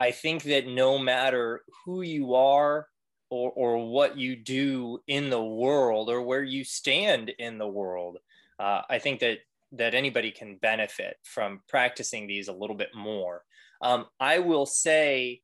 I 0.00 0.10
think 0.10 0.42
that 0.44 0.66
no 0.66 0.98
matter 0.98 1.62
who 1.84 2.02
you 2.02 2.34
are 2.34 2.88
or, 3.30 3.50
or 3.52 3.90
what 3.90 4.18
you 4.18 4.36
do 4.36 5.00
in 5.06 5.30
the 5.30 5.42
world 5.42 6.10
or 6.10 6.20
where 6.22 6.42
you 6.42 6.64
stand 6.64 7.30
in 7.38 7.58
the 7.58 7.68
world, 7.68 8.18
uh, 8.58 8.82
I 8.88 8.98
think 8.98 9.20
that 9.20 9.38
that 9.72 9.94
anybody 9.94 10.30
can 10.30 10.56
benefit 10.56 11.16
from 11.24 11.60
practicing 11.68 12.26
these 12.26 12.48
a 12.48 12.52
little 12.52 12.76
bit 12.76 12.90
more. 12.94 13.42
Um, 13.82 14.06
I 14.20 14.38
will 14.38 14.66
say 14.66 15.40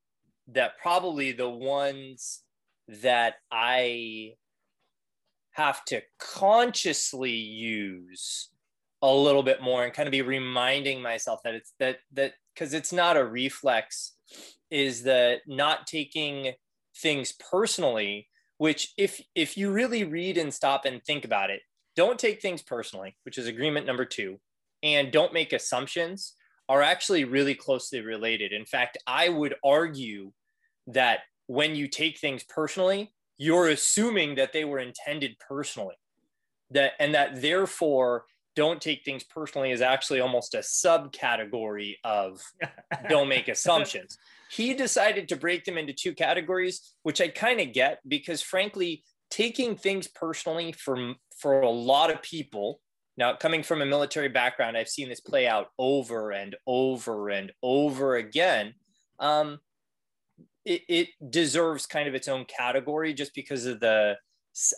that 0.49 0.79
probably 0.81 1.33
the 1.33 1.51
ones 1.51 2.43
that 2.89 3.35
I 3.51 4.35
have 5.53 5.85
to 5.87 6.03
consciously 6.19 7.33
use 7.33 8.51
a 9.03 9.13
little 9.13 9.43
bit 9.43 9.61
more 9.61 9.85
and 9.85 9.93
kind 9.93 10.07
of 10.07 10.13
be 10.13 10.23
reminding 10.23 11.03
myself 11.03 11.41
that 11.45 11.55
it's 11.55 11.75
that 11.79 11.99
that 12.13 12.35
because 12.55 12.73
it's 12.73 12.93
not 12.93 13.17
a 13.17 13.25
reflex 13.25 14.15
is 14.71 15.03
that 15.03 15.41
not 15.47 15.87
taking 15.87 16.53
things 16.97 17.33
personally 17.51 18.29
which 18.59 18.93
if 18.97 19.21
if 19.35 19.57
you 19.57 19.73
really 19.73 20.05
read 20.05 20.39
and 20.39 20.55
stop 20.55 20.85
and 20.85 21.03
think 21.05 21.25
about 21.25 21.51
it 21.51 21.61
don't 21.97 22.19
take 22.19 22.41
things 22.41 22.63
personally, 22.63 23.17
which 23.25 23.39
is 23.39 23.47
agreement 23.47 23.87
number 23.87 24.05
two, 24.05 24.39
and 24.83 25.13
don't 25.13 25.33
make 25.33 25.53
assumptions 25.53 26.35
are 26.69 26.83
actually 26.83 27.25
really 27.25 27.55
closely 27.55 28.01
related. 28.01 28.53
In 28.53 28.65
fact, 28.65 28.99
I 29.07 29.29
would 29.29 29.55
argue 29.65 30.33
that 30.87 31.21
when 31.47 31.75
you 31.75 31.89
take 31.89 32.19
things 32.19 32.45
personally, 32.45 33.13
you're 33.37 33.69
assuming 33.69 34.37
that 34.37 34.53
they 34.53 34.65
were 34.65 34.79
intended 34.79 35.37
personally. 35.47 35.97
That 36.71 36.93
and 36.99 37.15
that 37.15 37.43
therefore 37.43 38.25
don't 38.55 38.81
take 38.81 39.05
things 39.05 39.25
personally 39.25 39.71
is 39.71 39.81
actually 39.81 40.21
almost 40.21 40.55
a 40.55 40.59
subcategory 40.59 41.97
of 42.05 42.41
don't 43.09 43.29
make 43.29 43.49
assumptions. 43.49 44.17
He 44.51 44.75
decided 44.75 45.29
to 45.29 45.37
break 45.37 45.65
them 45.65 45.79
into 45.79 45.93
two 45.93 46.15
categories, 46.15 46.95
which 47.03 47.21
I 47.21 47.29
kind 47.29 47.61
of 47.61 47.73
get 47.73 48.01
because 48.07 48.43
frankly, 48.43 49.03
taking 49.33 49.75
things 49.75 50.07
personally 50.07 50.73
for 50.73 51.15
for 51.39 51.63
a 51.63 51.71
lot 51.71 52.11
of 52.11 52.23
people. 52.23 52.81
Now 53.17 53.35
coming 53.35 53.63
from 53.63 53.83
a 53.83 53.87
military 53.87 54.29
background 54.29 54.77
i've 54.77 54.89
seen 54.89 55.09
this 55.09 55.21
play 55.21 55.47
out 55.47 55.69
over 55.79 56.31
and 56.31 56.55
over 56.67 57.31
and 57.31 57.51
over 57.63 58.17
again. 58.17 58.75
Um, 59.19 59.59
it, 60.65 60.83
it 60.89 61.09
deserves 61.31 61.87
kind 61.87 62.09
of 62.09 62.15
its 62.15 62.29
own 62.29 62.45
category 62.45 63.15
just 63.15 63.35
because 63.35 63.67
of 63.67 63.81
the 63.81 64.17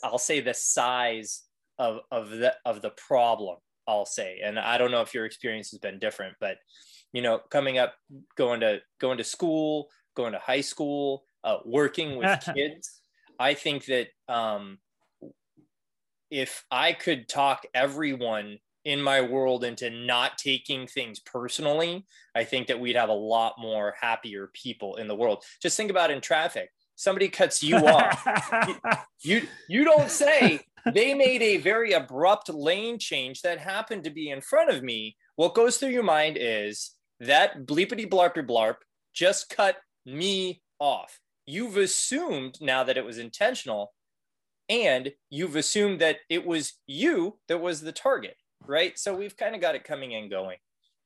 i'll 0.03 0.19
say 0.19 0.41
the 0.41 0.55
size 0.55 1.43
of 1.79 1.99
of 2.11 2.31
the 2.31 2.55
of 2.65 2.81
the 2.81 2.91
problem 2.91 3.57
i'll 3.89 4.07
say. 4.07 4.41
And 4.43 4.59
i 4.59 4.79
don't 4.79 4.93
know 4.93 5.03
if 5.03 5.13
your 5.13 5.27
experience 5.27 5.71
has 5.73 5.81
been 5.81 5.99
different 5.99 6.37
but 6.41 6.59
you 7.13 7.23
know 7.23 7.41
coming 7.51 7.79
up 7.79 7.95
going 8.37 8.61
to 8.61 8.81
going 9.01 9.19
to 9.19 9.25
school 9.25 9.89
going 10.17 10.33
to 10.33 10.39
high 10.39 10.61
school 10.61 11.25
uh, 11.43 11.59
working 11.65 12.17
with 12.17 12.41
kids 12.55 13.01
I 13.39 13.55
think 13.55 13.87
that 13.87 14.09
um, 14.29 14.79
if 16.31 16.65
I 16.71 16.93
could 16.93 17.29
talk 17.29 17.67
everyone 17.75 18.59
in 18.85 19.01
my 19.01 19.23
world 19.23 19.65
into 19.65 19.89
not 19.91 20.37
taking 20.37 20.87
things 20.87 21.21
personally, 21.21 22.05
I 22.35 22.45
think 22.45 22.67
that 22.69 22.81
we'd 22.81 22.97
have 22.97 23.09
a 23.09 23.15
lot 23.15 23.55
more 23.59 23.95
happier 24.01 24.51
people 24.53 24.97
in 24.97 25.09
the 25.09 25.15
world. 25.15 25.43
Just 25.63 25.77
think 25.77 25.91
about 25.91 26.11
in 26.11 26.21
traffic. 26.21 26.71
Somebody 26.97 27.29
cuts 27.29 27.63
you 27.63 27.77
off. 27.87 28.27
you, 28.67 28.77
you 29.23 29.49
you 29.69 29.85
don't 29.85 30.11
say 30.11 30.61
they 30.93 31.15
made 31.15 31.43
a 31.43 31.57
very 31.57 31.93
abrupt 31.93 32.49
lane 32.49 32.99
change 32.99 33.43
that 33.43 33.59
happened 33.59 34.05
to 34.05 34.11
be 34.11 34.31
in 34.31 34.41
front 34.41 34.71
of 34.71 34.83
me. 34.83 35.17
What 35.37 35.55
goes 35.55 35.79
through 35.79 35.91
your 35.91 36.03
mind 36.03 36.37
is 36.39 36.93
that 37.21 37.67
bleepity 37.67 38.09
blarpy 38.09 38.47
blarp 38.47 38.77
just 39.15 39.49
cut 39.49 39.77
me 40.05 40.61
off 40.79 41.21
you've 41.47 41.77
assumed 41.77 42.59
now 42.61 42.85
that 42.85 42.97
it 42.97 43.05
was 43.05 43.19
intentional 43.19 43.93
and 44.69 45.13
you've 45.31 45.57
assumed 45.57 46.01
that 46.01 46.17
it 46.31 46.47
was 46.47 46.75
you 46.87 47.39
that 47.49 47.61
was 47.61 47.81
the 47.81 47.93
target 47.93 48.37
right 48.67 48.99
so 48.99 49.15
we've 49.15 49.37
kind 49.37 49.55
of 49.55 49.61
got 49.61 49.75
it 49.75 49.85
coming 49.85 50.15
and 50.15 50.31
going 50.31 50.57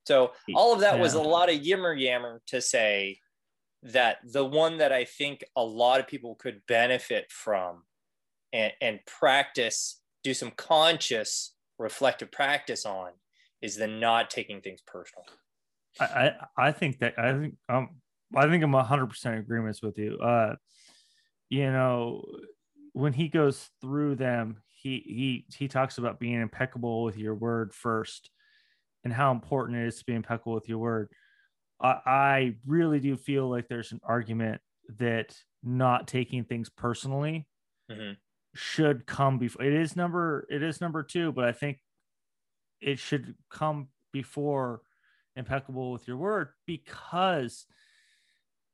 so 0.07 0.33
all 0.55 0.73
of 0.73 0.81
that 0.81 0.97
yeah. 0.97 1.03
was 1.03 1.15
a 1.15 1.21
lot 1.21 1.51
of 1.51 1.57
yammer 1.57 1.93
yammer 1.93 2.41
to 2.47 2.61
say 2.61 3.19
that 3.83 4.19
the 4.33 4.45
one 4.45 4.79
that 4.79 4.93
i 4.93 5.05
think 5.05 5.43
a 5.57 5.65
lot 5.65 6.01
of 6.01 6.07
people 6.07 6.35
could 6.37 6.61
benefit 6.69 7.27
from 7.31 7.83
and, 8.53 8.73
and 8.81 9.01
practice 9.07 10.01
do 10.25 10.35
some 10.35 10.51
conscious 10.53 11.55
reflective 11.79 12.31
practice 12.31 12.85
on 12.85 13.11
is 13.63 13.77
the 13.77 13.87
not 13.87 14.31
taking 14.31 14.61
things 14.61 14.81
personal. 14.87 15.25
I, 16.01 16.05
I, 16.05 16.33
I 16.69 16.73
think 16.73 16.99
that 17.01 17.15
I 17.19 17.33
think 17.33 17.55
um 17.69 17.91
I 18.35 18.49
think 18.49 18.63
I'm 18.63 18.73
hundred 18.73 19.07
percent 19.07 19.39
agreements 19.39 19.83
with 19.83 19.99
you. 19.99 20.19
Uh 20.19 20.57
you 21.51 21.71
know, 21.71 22.25
when 22.93 23.13
he 23.13 23.29
goes 23.29 23.71
through 23.81 24.17
them, 24.17 24.59
he 24.69 25.03
he 25.07 25.47
he 25.57 25.69
talks 25.69 25.99
about 25.99 26.21
being 26.21 26.41
impeccable 26.41 27.03
with 27.03 27.17
your 27.17 27.35
word 27.35 27.73
first 27.73 28.31
and 29.05 29.13
how 29.13 29.33
important 29.33 29.79
it 29.79 29.87
is 29.87 29.99
to 29.99 30.05
be 30.05 30.15
impeccable 30.15 30.55
with 30.55 30.69
your 30.69 30.79
word. 30.79 31.09
I, 31.81 31.99
I 32.07 32.55
really 32.67 33.01
do 33.01 33.17
feel 33.17 33.49
like 33.49 33.69
there's 33.69 33.93
an 33.93 34.01
argument 34.05 34.61
that 34.99 35.37
not 35.63 36.09
taking 36.09 36.45
things 36.45 36.69
personally 36.69 37.47
mm-hmm. 37.91 38.13
should 38.55 39.07
come 39.07 39.39
before 39.39 39.65
it 39.65 39.73
is 39.73 39.97
number 39.97 40.47
it 40.51 40.63
is 40.63 40.81
number 40.81 41.03
two, 41.03 41.33
but 41.33 41.45
I 41.45 41.53
think 41.53 41.79
it 42.81 42.99
should 42.99 43.35
come 43.51 43.89
before 44.13 44.83
impeccable 45.37 45.93
with 45.93 46.07
your 46.07 46.17
word 46.17 46.49
because 46.67 47.67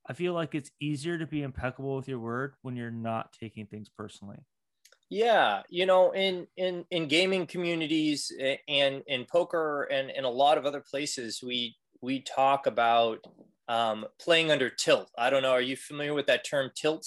I 0.06 0.12
feel 0.12 0.34
like 0.34 0.54
it's 0.54 0.70
easier 0.80 1.18
to 1.18 1.26
be 1.26 1.42
impeccable 1.42 1.96
with 1.96 2.08
your 2.08 2.18
word 2.18 2.54
when 2.62 2.76
you're 2.76 2.90
not 2.90 3.32
taking 3.32 3.66
things 3.66 3.88
personally. 3.88 4.38
Yeah, 5.10 5.62
you 5.68 5.86
know, 5.86 6.12
in 6.12 6.46
in 6.56 6.84
in 6.90 7.08
gaming 7.08 7.46
communities 7.46 8.32
and 8.68 9.02
in 9.06 9.24
poker 9.26 9.84
and 9.84 10.10
in 10.10 10.24
a 10.24 10.30
lot 10.30 10.58
of 10.58 10.66
other 10.66 10.80
places, 10.80 11.40
we 11.42 11.76
we 12.00 12.20
talk 12.20 12.66
about 12.66 13.18
um, 13.68 14.06
playing 14.20 14.50
under 14.50 14.68
tilt. 14.68 15.10
I 15.16 15.30
don't 15.30 15.42
know. 15.42 15.52
Are 15.52 15.60
you 15.60 15.76
familiar 15.76 16.14
with 16.14 16.26
that 16.26 16.44
term 16.44 16.70
tilt? 16.74 17.06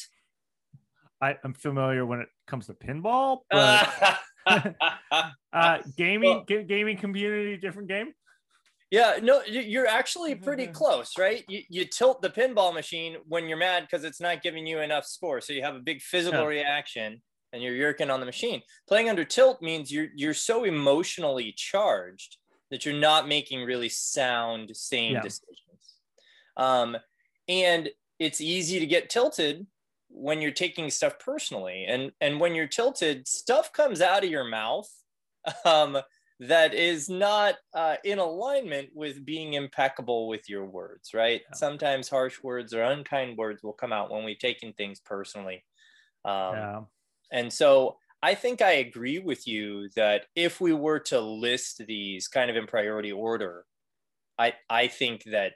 I, 1.22 1.36
am 1.44 1.54
familiar 1.54 2.06
when 2.06 2.22
it 2.22 2.30
comes 2.46 2.68
to 2.68 2.74
pinball, 2.74 3.40
but 3.50 4.20
uh, 5.54 5.80
gaming 5.98 6.46
well, 6.48 6.64
gaming 6.64 6.98
community, 6.98 7.58
different 7.58 7.90
game. 7.90 8.14
Yeah, 8.90 9.18
no, 9.22 9.42
you're 9.44 9.88
actually 9.88 10.34
pretty 10.36 10.68
close, 10.68 11.18
right? 11.18 11.44
You, 11.50 11.62
you 11.70 11.84
tilt 11.84 12.22
the 12.22 12.30
pinball 12.30 12.74
machine 12.74 13.18
when 13.28 13.50
you're 13.50 13.58
mad 13.58 13.84
because 13.84 14.06
it's 14.06 14.22
not 14.22 14.42
giving 14.42 14.66
you 14.66 14.80
enough 14.80 15.06
score. 15.06 15.42
So 15.42 15.52
you 15.52 15.62
have 15.62 15.76
a 15.76 15.80
big 15.80 16.02
physical 16.02 16.42
yeah. 16.42 16.48
reaction 16.48 17.22
and 17.52 17.62
you're 17.62 17.74
yerking 17.74 18.14
on 18.14 18.22
the 18.22 18.26
machine. 18.26 18.62
Playing 18.88 19.10
under 19.10 19.26
tilt 19.26 19.62
means 19.62 19.92
you're 19.92 20.08
you're 20.16 20.34
so 20.34 20.64
emotionally 20.64 21.54
charged 21.56 22.38
that 22.72 22.86
you're 22.86 22.96
not 22.96 23.28
making 23.28 23.66
really 23.66 23.90
sound, 23.90 24.76
sane 24.76 25.14
yeah. 25.14 25.22
decisions. 25.22 25.96
Um, 26.56 26.98
and 27.48 27.90
it's 28.20 28.42
easy 28.42 28.80
to 28.80 28.86
get 28.86 29.10
tilted 29.10 29.68
when 30.10 30.42
you're 30.42 30.52
taking 30.52 30.90
stuff 30.90 31.20
personally. 31.20 31.86
And 31.88 32.12
and 32.22 32.40
when 32.40 32.56
you're 32.56 32.68
tilted, 32.68 33.28
stuff 33.28 33.74
comes 33.74 34.02
out 34.02 34.24
of 34.24 34.30
your 34.30 34.46
mouth 34.46 34.90
um, 35.66 35.98
that 36.40 36.74
is 36.74 37.10
not 37.10 37.56
uh, 37.74 37.96
in 38.04 38.20
alignment 38.20 38.90
with 38.94 39.26
being 39.26 39.54
impeccable 39.54 40.28
with 40.28 40.48
your 40.48 40.66
words, 40.66 41.14
right? 41.14 41.42
Yeah. 41.42 41.56
Sometimes 41.56 42.10
harsh 42.10 42.44
words 42.44 42.74
or 42.74 42.84
unkind 42.84 43.38
words 43.38 43.64
will 43.64 43.74
come 43.74 43.92
out 43.92 44.12
when 44.12 44.24
we've 44.24 44.38
taken 44.38 44.74
things 44.74 45.00
personally. 45.00 45.64
Um, 46.26 46.56
yeah. 46.56 46.82
And 47.32 47.52
so 47.52 47.98
I 48.22 48.36
think 48.36 48.62
I 48.62 48.72
agree 48.74 49.20
with 49.20 49.48
you 49.48 49.90
that 49.96 50.26
if 50.36 50.62
we 50.62 50.74
were 50.74 51.00
to 51.02 51.20
list 51.20 51.82
these 51.88 52.28
kind 52.28 52.50
of 52.50 52.56
in 52.56 52.68
priority 52.68 53.12
order, 53.12 53.66
I 54.38 54.54
I 54.70 54.88
think 54.88 55.24
that 55.26 55.54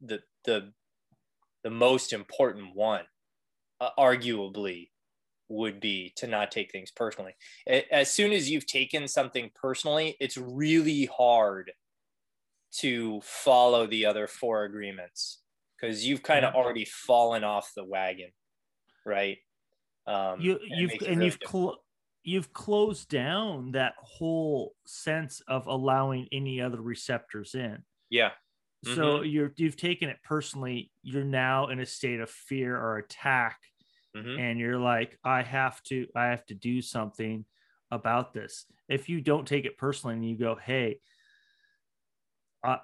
the 0.00 0.20
the 0.44 0.72
the 1.62 1.70
most 1.70 2.12
important 2.12 2.74
one, 2.74 3.04
uh, 3.80 3.90
arguably, 3.98 4.90
would 5.48 5.80
be 5.80 6.12
to 6.16 6.26
not 6.26 6.50
take 6.50 6.72
things 6.72 6.90
personally. 6.90 7.34
As 7.90 8.10
soon 8.10 8.32
as 8.32 8.50
you've 8.50 8.66
taken 8.66 9.06
something 9.08 9.50
personally, 9.54 10.16
it's 10.20 10.36
really 10.36 11.06
hard 11.06 11.72
to 12.78 13.20
follow 13.22 13.86
the 13.86 14.06
other 14.06 14.26
four 14.26 14.64
agreements 14.64 15.42
because 15.80 16.06
you've 16.06 16.22
kind 16.22 16.44
of 16.44 16.54
already 16.54 16.84
fallen 16.84 17.44
off 17.44 17.72
the 17.76 17.84
wagon, 17.84 18.30
right? 19.04 19.38
Um, 20.06 20.40
you 20.40 20.58
you've 20.62 20.92
and, 20.92 21.02
really 21.02 21.24
you've 21.26 21.38
cl- 21.46 21.84
you've 22.24 22.52
closed 22.52 23.08
down 23.08 23.72
that 23.72 23.94
whole 23.98 24.74
sense 24.86 25.42
of 25.46 25.66
allowing 25.66 26.26
any 26.32 26.60
other 26.60 26.80
receptors 26.80 27.54
in. 27.54 27.78
Yeah. 28.10 28.30
Mm-hmm. 28.84 28.94
So 28.96 29.22
you're 29.22 29.52
you've 29.56 29.76
taken 29.76 30.08
it 30.08 30.18
personally. 30.24 30.90
You're 31.02 31.24
now 31.24 31.68
in 31.68 31.80
a 31.80 31.86
state 31.86 32.20
of 32.20 32.30
fear 32.30 32.76
or 32.76 32.98
attack, 32.98 33.58
mm-hmm. 34.16 34.38
and 34.38 34.58
you're 34.58 34.78
like, 34.78 35.18
I 35.24 35.42
have 35.42 35.82
to 35.84 36.06
I 36.14 36.26
have 36.26 36.44
to 36.46 36.54
do 36.54 36.82
something 36.82 37.44
about 37.90 38.32
this. 38.32 38.66
If 38.88 39.08
you 39.08 39.20
don't 39.20 39.46
take 39.46 39.64
it 39.64 39.78
personally 39.78 40.14
and 40.14 40.28
you 40.28 40.36
go, 40.36 40.56
hey, 40.56 41.00
I 42.64 42.78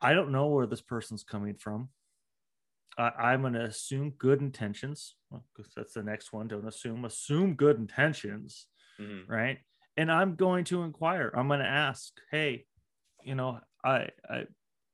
I 0.00 0.14
don't 0.14 0.32
know 0.32 0.46
where 0.46 0.66
this 0.66 0.80
person's 0.80 1.24
coming 1.24 1.54
from. 1.54 1.88
I, 2.98 3.32
am 3.34 3.42
going 3.42 3.52
to 3.52 3.64
assume 3.64 4.10
good 4.18 4.40
intentions 4.40 5.14
because 5.30 5.42
well, 5.56 5.66
that's 5.76 5.94
the 5.94 6.02
next 6.02 6.32
one. 6.32 6.48
Don't 6.48 6.66
assume, 6.66 7.04
assume 7.04 7.54
good 7.54 7.78
intentions, 7.78 8.66
mm-hmm. 9.00 9.30
right? 9.30 9.58
And 9.96 10.10
I'm 10.10 10.34
going 10.34 10.64
to 10.64 10.82
inquire. 10.82 11.32
I'm 11.36 11.46
going 11.46 11.60
to 11.60 11.66
ask, 11.66 12.12
hey, 12.32 12.64
you 13.22 13.36
know, 13.36 13.60
I, 13.84 14.08
I, 14.28 14.46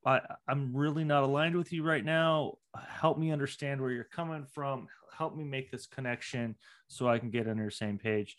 I, 0.05 0.21
I'm 0.47 0.75
really 0.75 1.03
not 1.03 1.23
aligned 1.23 1.55
with 1.55 1.73
you 1.73 1.83
right 1.83 2.03
now. 2.03 2.57
Help 2.87 3.17
me 3.17 3.31
understand 3.31 3.81
where 3.81 3.91
you're 3.91 4.03
coming 4.03 4.45
from. 4.53 4.87
Help 5.17 5.35
me 5.35 5.43
make 5.43 5.71
this 5.71 5.87
connection 5.87 6.55
so 6.87 7.07
I 7.07 7.19
can 7.19 7.31
get 7.31 7.47
on 7.47 7.57
your 7.57 7.71
same 7.71 7.97
page, 7.97 8.35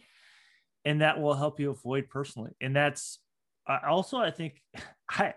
and 0.85 1.01
that 1.01 1.21
will 1.21 1.35
help 1.35 1.59
you 1.59 1.71
avoid 1.71 2.09
personally. 2.09 2.53
And 2.61 2.77
that's 2.77 3.19
I 3.67 3.89
also 3.89 4.19
I 4.19 4.31
think 4.31 4.63
I 5.11 5.35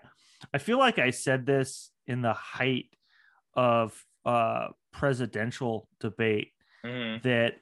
I 0.54 0.58
feel 0.58 0.78
like 0.78 1.00
I 1.00 1.10
said 1.10 1.46
this 1.46 1.92
in 2.08 2.22
the 2.22 2.34
height 2.34 2.88
of 3.54 4.06
uh, 4.26 4.68
presidential 4.92 5.88
debate 6.00 6.52
mm-hmm. 6.86 7.28
that 7.28 7.56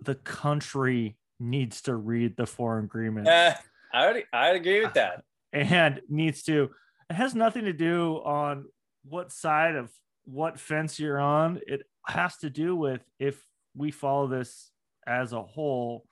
the 0.00 0.14
country 0.14 1.16
needs 1.40 1.82
to 1.82 1.94
read 1.94 2.36
the 2.36 2.46
foreign 2.46 2.84
agreement. 2.84 3.28
Uh, 3.28 3.54
I 3.92 4.06
would, 4.06 4.24
I 4.32 4.48
agree 4.50 4.84
with 4.84 4.94
that. 4.94 5.22
And 5.52 6.00
needs 6.08 6.42
to, 6.44 6.70
it 7.10 7.14
has 7.14 7.34
nothing 7.34 7.64
to 7.64 7.72
do 7.72 8.14
on 8.24 8.66
what 9.04 9.32
side 9.32 9.76
of 9.76 9.90
what 10.24 10.60
fence 10.60 10.98
you're 10.98 11.20
on. 11.20 11.60
It 11.66 11.82
has 12.06 12.36
to 12.38 12.50
do 12.50 12.76
with 12.76 13.02
if 13.18 13.42
we 13.74 13.90
follow 13.90 14.26
this 14.26 14.70
as 15.06 15.32
a 15.32 15.42
whole, 15.42 16.04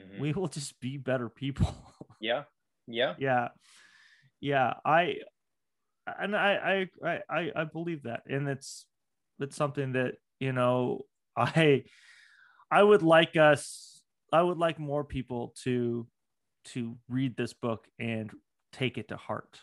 mm-hmm. 0.00 0.20
we 0.20 0.32
will 0.32 0.48
just 0.48 0.78
be 0.80 0.96
better 0.96 1.28
people. 1.28 1.74
Yeah. 2.20 2.44
Yeah. 2.86 3.14
yeah. 3.18 3.48
Yeah. 4.40 4.74
I, 4.82 5.16
and 6.06 6.34
I, 6.34 6.88
I, 7.04 7.20
I, 7.28 7.52
I 7.54 7.64
believe 7.64 8.04
that. 8.04 8.22
And 8.26 8.48
it's, 8.48 8.86
it's 9.40 9.56
something 9.56 9.92
that 9.92 10.14
you 10.40 10.52
know 10.52 11.00
i 11.36 11.84
i 12.70 12.82
would 12.82 13.02
like 13.02 13.36
us 13.36 14.02
i 14.32 14.42
would 14.42 14.58
like 14.58 14.78
more 14.78 15.04
people 15.04 15.54
to 15.62 16.06
to 16.64 16.96
read 17.08 17.36
this 17.36 17.52
book 17.52 17.86
and 17.98 18.30
take 18.72 18.98
it 18.98 19.08
to 19.08 19.16
heart 19.16 19.60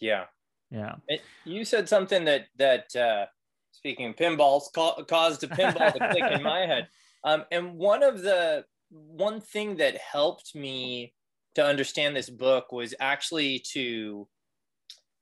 yeah. 0.00 0.24
Yeah. 0.70 0.96
It, 1.08 1.22
you 1.44 1.64
said 1.64 1.88
something 1.88 2.24
that 2.24 2.46
that 2.58 2.94
uh 2.96 3.26
speaking 3.72 4.08
of 4.08 4.16
pinballs 4.16 4.72
ca- 4.74 5.02
caused 5.04 5.44
a 5.44 5.48
pinball 5.48 5.92
to 5.92 6.08
click 6.10 6.32
in 6.32 6.42
my 6.42 6.60
head. 6.60 6.88
Um 7.24 7.44
and 7.50 7.74
one 7.74 8.04
of 8.04 8.22
the 8.22 8.64
one 8.90 9.40
thing 9.40 9.78
that 9.78 9.96
helped 9.96 10.54
me 10.54 11.12
to 11.56 11.64
understand 11.64 12.14
this 12.14 12.30
book 12.30 12.70
was 12.70 12.94
actually 13.00 13.64
to 13.72 14.28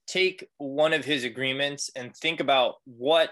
take 0.06 0.46
one 0.58 0.92
of 0.92 1.02
his 1.02 1.24
agreements 1.24 1.90
and 1.96 2.14
think 2.14 2.40
about 2.40 2.74
what 2.84 3.30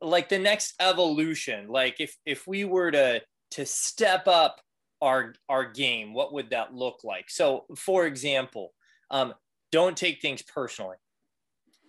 like 0.00 0.28
the 0.28 0.40
next 0.40 0.74
evolution. 0.80 1.68
Like 1.68 1.96
if 2.00 2.16
if 2.26 2.48
we 2.48 2.64
were 2.64 2.90
to 2.90 3.22
to 3.52 3.64
step 3.64 4.26
up 4.26 4.60
our 5.00 5.34
our 5.48 5.64
game 5.64 6.14
what 6.14 6.32
would 6.32 6.50
that 6.50 6.74
look 6.74 7.04
like? 7.04 7.30
So 7.30 7.66
for 7.76 8.06
example 8.06 8.72
um, 9.10 9.34
don't 9.72 9.96
take 9.96 10.20
things 10.20 10.42
personally. 10.42 10.96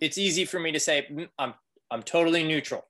It's 0.00 0.18
easy 0.18 0.44
for 0.44 0.58
me 0.58 0.72
to 0.72 0.80
say 0.80 1.06
mm, 1.10 1.28
i'm 1.38 1.54
i'm 1.90 2.02
totally 2.02 2.44
neutral. 2.44 2.84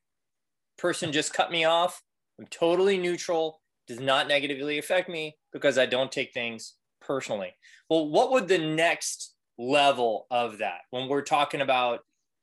Person 0.79 1.13
just 1.13 1.35
cut 1.35 1.51
me 1.51 1.65
off. 1.65 2.03
I'm 2.39 2.47
totally 2.47 2.99
neutral. 2.99 3.61
Does 3.87 4.01
not 4.01 4.29
negatively 4.29 4.79
affect 4.79 5.09
me 5.09 5.37
because 5.53 5.79
i 5.79 5.87
don't 5.87 6.13
take 6.13 6.33
things 6.33 6.75
personally. 7.01 7.55
Well 7.89 8.09
what 8.09 8.31
would 8.33 8.49
the 8.49 8.59
next 8.59 9.35
level 9.59 10.27
of 10.31 10.59
that? 10.59 10.81
When 10.91 11.09
we're 11.09 11.23
talking 11.23 11.61
about 11.61 12.01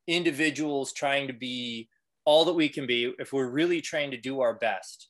individuals 0.08 0.94
trying 0.94 1.28
to 1.28 1.34
be 1.34 1.90
all 2.28 2.44
that 2.46 2.54
we 2.54 2.68
can 2.68 2.86
be 2.86 3.14
if 3.20 3.32
we're 3.32 3.50
really 3.50 3.80
trying 3.80 4.12
to 4.12 4.18
do 4.18 4.42
our 4.42 4.54
best. 4.54 5.10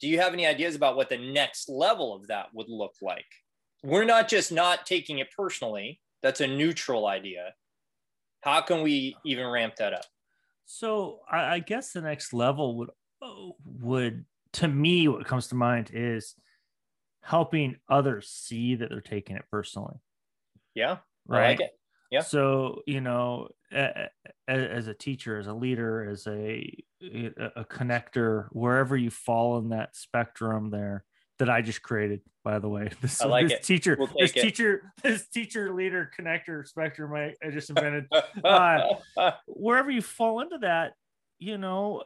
Do 0.00 0.08
you 0.08 0.20
have 0.20 0.34
any 0.34 0.46
ideas 0.46 0.74
about 0.74 0.94
what 0.94 1.08
the 1.08 1.16
next 1.16 1.70
level 1.70 2.14
of 2.14 2.26
that 2.26 2.48
would 2.52 2.68
look 2.68 2.92
like? 3.00 3.24
We're 3.82 4.04
not 4.04 4.28
just 4.28 4.52
not 4.52 4.84
taking 4.84 5.20
it 5.20 5.28
personally, 5.34 6.00
that's 6.24 6.40
a 6.40 6.46
neutral 6.46 7.06
idea. 7.06 7.54
How 8.40 8.62
can 8.62 8.82
we 8.82 9.14
even 9.26 9.46
ramp 9.46 9.76
that 9.76 9.92
up? 9.92 10.06
So 10.64 11.20
I, 11.30 11.56
I 11.56 11.58
guess 11.58 11.92
the 11.92 12.00
next 12.00 12.32
level 12.32 12.78
would 12.78 12.90
would 13.64 14.24
to 14.54 14.66
me 14.66 15.06
what 15.06 15.26
comes 15.26 15.48
to 15.48 15.54
mind 15.54 15.90
is 15.92 16.34
helping 17.20 17.76
others 17.90 18.28
see 18.30 18.74
that 18.74 18.88
they're 18.88 19.02
taking 19.02 19.36
it 19.36 19.44
personally. 19.50 19.96
Yeah. 20.74 20.98
Right. 21.28 21.60
Like 21.60 21.70
yeah. 22.10 22.20
So, 22.20 22.82
you 22.86 23.00
know, 23.02 23.48
as 23.70 24.86
a 24.86 24.94
teacher, 24.94 25.38
as 25.38 25.46
a 25.46 25.54
leader, 25.54 26.08
as 26.08 26.26
a 26.26 26.72
a 27.02 27.64
connector, 27.64 28.46
wherever 28.52 28.96
you 28.96 29.10
fall 29.10 29.58
in 29.58 29.70
that 29.70 29.94
spectrum 29.94 30.70
there, 30.70 31.04
that 31.38 31.50
I 31.50 31.62
just 31.62 31.82
created, 31.82 32.20
by 32.42 32.58
the 32.58 32.68
way. 32.68 32.90
This, 33.00 33.20
I 33.20 33.26
like 33.26 33.48
this 33.48 33.58
it. 33.58 33.62
teacher, 33.62 33.96
We'll 33.98 34.08
this 34.18 34.30
it. 34.32 34.42
teacher, 34.42 34.92
this 35.02 35.26
teacher 35.28 35.72
leader 35.74 36.10
connector 36.18 36.66
spectrum 36.66 37.12
I, 37.14 37.34
I 37.44 37.50
just 37.50 37.70
invented. 37.70 38.06
Uh, 38.44 39.32
wherever 39.46 39.90
you 39.90 40.02
fall 40.02 40.40
into 40.40 40.58
that, 40.58 40.92
you 41.38 41.58
know, 41.58 42.02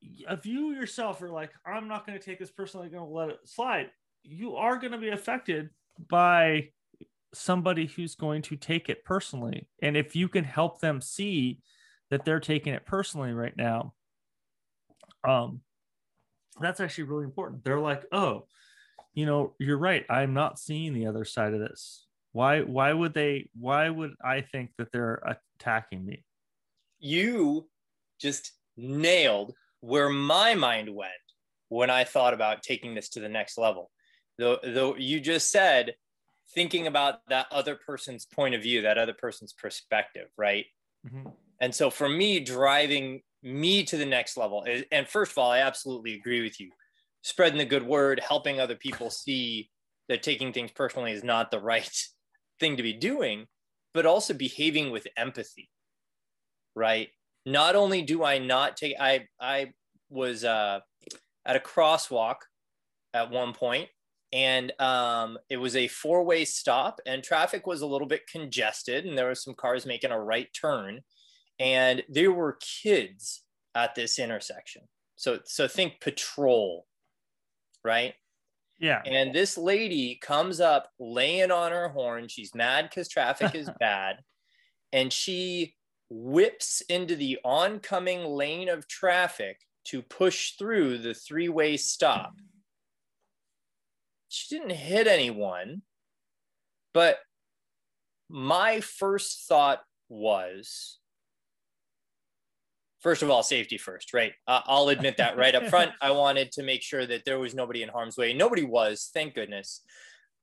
if 0.00 0.46
you 0.46 0.72
yourself 0.72 1.22
are 1.22 1.30
like, 1.30 1.50
I'm 1.66 1.88
not 1.88 2.06
going 2.06 2.18
to 2.18 2.24
take 2.24 2.38
this 2.38 2.50
personally, 2.50 2.88
going 2.88 3.06
to 3.06 3.12
let 3.12 3.30
it 3.30 3.38
slide, 3.44 3.90
you 4.22 4.56
are 4.56 4.76
going 4.76 4.92
to 4.92 4.98
be 4.98 5.10
affected 5.10 5.70
by 6.08 6.68
somebody 7.34 7.86
who's 7.86 8.14
going 8.14 8.42
to 8.42 8.56
take 8.56 8.88
it 8.88 9.04
personally. 9.04 9.66
And 9.82 9.96
if 9.96 10.14
you 10.16 10.28
can 10.28 10.44
help 10.44 10.80
them 10.80 11.00
see 11.00 11.60
that 12.10 12.24
they're 12.24 12.40
taking 12.40 12.74
it 12.74 12.86
personally 12.86 13.32
right 13.32 13.56
now, 13.56 13.94
um, 15.26 15.60
that's 16.60 16.80
actually 16.80 17.04
really 17.04 17.24
important. 17.24 17.64
They're 17.64 17.80
like, 17.80 18.04
oh, 18.12 18.46
you 19.14 19.26
know, 19.26 19.54
you're 19.58 19.78
right. 19.78 20.04
I'm 20.08 20.34
not 20.34 20.58
seeing 20.58 20.94
the 20.94 21.06
other 21.06 21.24
side 21.24 21.54
of 21.54 21.60
this. 21.60 22.06
Why, 22.32 22.62
why 22.62 22.92
would 22.92 23.14
they, 23.14 23.50
why 23.58 23.88
would 23.88 24.14
I 24.24 24.40
think 24.40 24.70
that 24.78 24.90
they're 24.90 25.22
attacking 25.58 26.04
me? 26.04 26.24
you 27.02 27.68
just 28.18 28.52
nailed 28.76 29.52
where 29.80 30.08
my 30.08 30.54
mind 30.54 30.88
went 30.94 31.10
when 31.68 31.90
I 31.90 32.04
thought 32.04 32.32
about 32.32 32.62
taking 32.62 32.94
this 32.94 33.10
to 33.10 33.20
the 33.20 33.28
next 33.28 33.58
level. 33.58 33.90
Though, 34.38 34.58
though 34.62 34.96
you 34.96 35.20
just 35.20 35.50
said, 35.50 35.94
thinking 36.54 36.86
about 36.86 37.26
that 37.28 37.46
other 37.50 37.74
person's 37.74 38.24
point 38.24 38.54
of 38.54 38.62
view, 38.62 38.82
that 38.82 38.98
other 38.98 39.12
person's 39.12 39.52
perspective, 39.52 40.28
right? 40.38 40.66
Mm-hmm. 41.06 41.28
And 41.60 41.74
so 41.74 41.90
for 41.90 42.08
me, 42.08 42.40
driving 42.40 43.22
me 43.42 43.82
to 43.84 43.96
the 43.96 44.06
next 44.06 44.36
level, 44.36 44.62
is, 44.64 44.84
and 44.92 45.08
first 45.08 45.32
of 45.32 45.38
all, 45.38 45.50
I 45.50 45.58
absolutely 45.58 46.14
agree 46.14 46.42
with 46.42 46.60
you. 46.60 46.70
Spreading 47.22 47.58
the 47.58 47.64
good 47.64 47.86
word, 47.86 48.20
helping 48.26 48.60
other 48.60 48.76
people 48.76 49.10
see 49.10 49.70
that 50.08 50.22
taking 50.22 50.52
things 50.52 50.72
personally 50.72 51.12
is 51.12 51.24
not 51.24 51.50
the 51.50 51.60
right 51.60 51.90
thing 52.60 52.76
to 52.76 52.82
be 52.82 52.92
doing, 52.92 53.46
but 53.94 54.06
also 54.06 54.34
behaving 54.34 54.90
with 54.90 55.06
empathy, 55.16 55.70
right? 56.74 57.08
Not 57.46 57.76
only 57.76 58.02
do 58.02 58.24
I 58.24 58.38
not 58.38 58.76
take, 58.76 58.96
I 59.00 59.26
I 59.40 59.72
was 60.10 60.44
uh, 60.44 60.80
at 61.44 61.56
a 61.56 61.60
crosswalk 61.60 62.36
at 63.14 63.30
one 63.30 63.52
point, 63.52 63.88
and 64.32 64.72
um, 64.80 65.38
it 65.50 65.56
was 65.56 65.76
a 65.76 65.88
four-way 65.88 66.44
stop, 66.44 67.00
and 67.06 67.22
traffic 67.22 67.66
was 67.66 67.82
a 67.82 67.86
little 67.86 68.06
bit 68.06 68.26
congested, 68.30 69.04
and 69.04 69.16
there 69.16 69.26
were 69.26 69.34
some 69.34 69.54
cars 69.54 69.84
making 69.84 70.10
a 70.10 70.20
right 70.20 70.48
turn, 70.58 71.00
and 71.58 72.02
there 72.08 72.32
were 72.32 72.58
kids 72.82 73.42
at 73.74 73.94
this 73.94 74.18
intersection. 74.18 74.82
So 75.16 75.40
so 75.44 75.68
think 75.68 76.00
patrol, 76.00 76.86
right? 77.84 78.14
Yeah. 78.78 79.00
And 79.06 79.34
this 79.34 79.56
lady 79.56 80.16
comes 80.16 80.60
up 80.60 80.90
laying 80.98 81.50
on 81.50 81.72
her 81.72 81.88
horn. 81.88 82.28
She's 82.28 82.54
mad 82.54 82.88
because 82.88 83.08
traffic 83.08 83.54
is 83.54 83.70
bad. 83.80 84.18
And 84.92 85.12
she 85.12 85.74
whips 86.10 86.82
into 86.88 87.16
the 87.16 87.38
oncoming 87.44 88.24
lane 88.24 88.68
of 88.68 88.88
traffic 88.88 89.60
to 89.84 90.02
push 90.02 90.52
through 90.52 90.98
the 90.98 91.14
three 91.14 91.48
way 91.48 91.76
stop. 91.76 92.34
She 94.28 94.56
didn't 94.56 94.74
hit 94.74 95.06
anyone, 95.06 95.82
but 96.92 97.18
my 98.28 98.80
first 98.80 99.46
thought 99.46 99.80
was 100.08 100.98
first 103.02 103.22
of 103.22 103.30
all, 103.30 103.42
safety 103.42 103.78
first, 103.78 104.14
right? 104.14 104.32
Uh, 104.46 104.60
I'll 104.66 104.88
admit 104.88 105.16
that 105.18 105.36
right 105.36 105.54
up 105.54 105.66
front. 105.68 105.92
I 106.00 106.12
wanted 106.12 106.52
to 106.52 106.62
make 106.62 106.82
sure 106.82 107.04
that 107.04 107.24
there 107.24 107.38
was 107.38 107.54
nobody 107.54 107.82
in 107.82 107.88
harm's 107.88 108.16
way. 108.16 108.32
Nobody 108.32 108.62
was, 108.62 109.10
thank 109.12 109.34
goodness. 109.34 109.82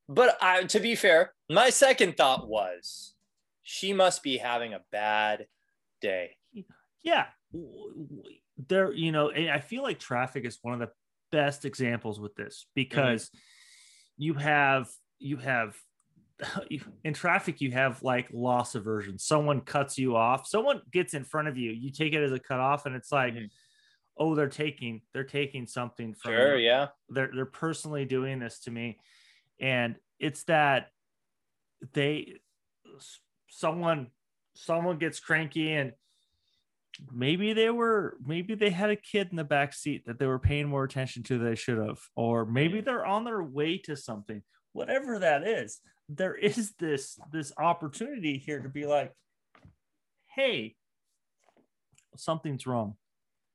But 0.07 0.37
I, 0.41 0.63
to 0.63 0.79
be 0.79 0.95
fair, 0.95 1.33
my 1.49 1.69
second 1.69 2.17
thought 2.17 2.47
was 2.47 3.13
she 3.63 3.93
must 3.93 4.23
be 4.23 4.37
having 4.37 4.73
a 4.73 4.81
bad 4.91 5.47
day. 6.01 6.35
Yeah. 7.03 7.25
There, 8.67 8.91
you 8.91 9.11
know, 9.11 9.31
I 9.31 9.59
feel 9.59 9.83
like 9.83 9.99
traffic 9.99 10.45
is 10.45 10.59
one 10.61 10.73
of 10.73 10.79
the 10.79 10.91
best 11.31 11.65
examples 11.65 12.19
with 12.19 12.35
this 12.35 12.65
because 12.75 13.25
mm-hmm. 13.25 13.37
you 14.17 14.33
have, 14.33 14.89
you 15.19 15.37
have, 15.37 15.75
in 17.03 17.13
traffic, 17.13 17.61
you 17.61 17.71
have 17.71 18.01
like 18.03 18.29
loss 18.31 18.75
aversion. 18.75 19.17
Someone 19.17 19.61
cuts 19.61 19.97
you 19.97 20.15
off, 20.15 20.47
someone 20.47 20.81
gets 20.91 21.13
in 21.13 21.23
front 21.23 21.47
of 21.47 21.57
you, 21.57 21.71
you 21.71 21.91
take 21.91 22.13
it 22.13 22.23
as 22.23 22.31
a 22.31 22.39
cut 22.39 22.59
off, 22.59 22.85
and 22.85 22.95
it's 22.95 23.11
like, 23.11 23.33
mm-hmm. 23.33 23.45
oh, 24.17 24.35
they're 24.35 24.47
taking, 24.47 25.01
they're 25.13 25.23
taking 25.23 25.67
something 25.67 26.13
from 26.13 26.31
sure, 26.31 26.57
me. 26.57 26.65
yeah. 26.65 26.87
They're 27.09 27.29
they're 27.33 27.45
personally 27.45 28.05
doing 28.05 28.39
this 28.39 28.59
to 28.61 28.71
me. 28.71 28.99
And 29.59 29.95
it's 30.19 30.43
that 30.45 30.87
they 31.93 32.35
someone 33.49 34.07
someone 34.53 34.97
gets 34.97 35.19
cranky 35.19 35.71
and 35.73 35.93
maybe 37.13 37.53
they 37.53 37.69
were 37.69 38.17
maybe 38.25 38.55
they 38.55 38.69
had 38.69 38.89
a 38.89 38.95
kid 38.95 39.29
in 39.31 39.37
the 39.37 39.43
back 39.43 39.73
seat 39.73 40.05
that 40.05 40.19
they 40.19 40.25
were 40.25 40.39
paying 40.39 40.67
more 40.67 40.83
attention 40.83 41.23
to 41.23 41.37
than 41.37 41.47
they 41.47 41.55
should 41.55 41.77
have 41.77 41.99
or 42.15 42.45
maybe 42.45 42.81
they're 42.81 43.05
on 43.05 43.23
their 43.23 43.41
way 43.41 43.77
to 43.77 43.95
something 43.95 44.41
whatever 44.73 45.19
that 45.19 45.47
is 45.47 45.79
there 46.09 46.35
is 46.35 46.73
this 46.79 47.19
this 47.31 47.53
opportunity 47.57 48.37
here 48.37 48.59
to 48.59 48.69
be 48.69 48.85
like 48.85 49.13
hey 50.35 50.75
something's 52.15 52.67
wrong. 52.67 52.95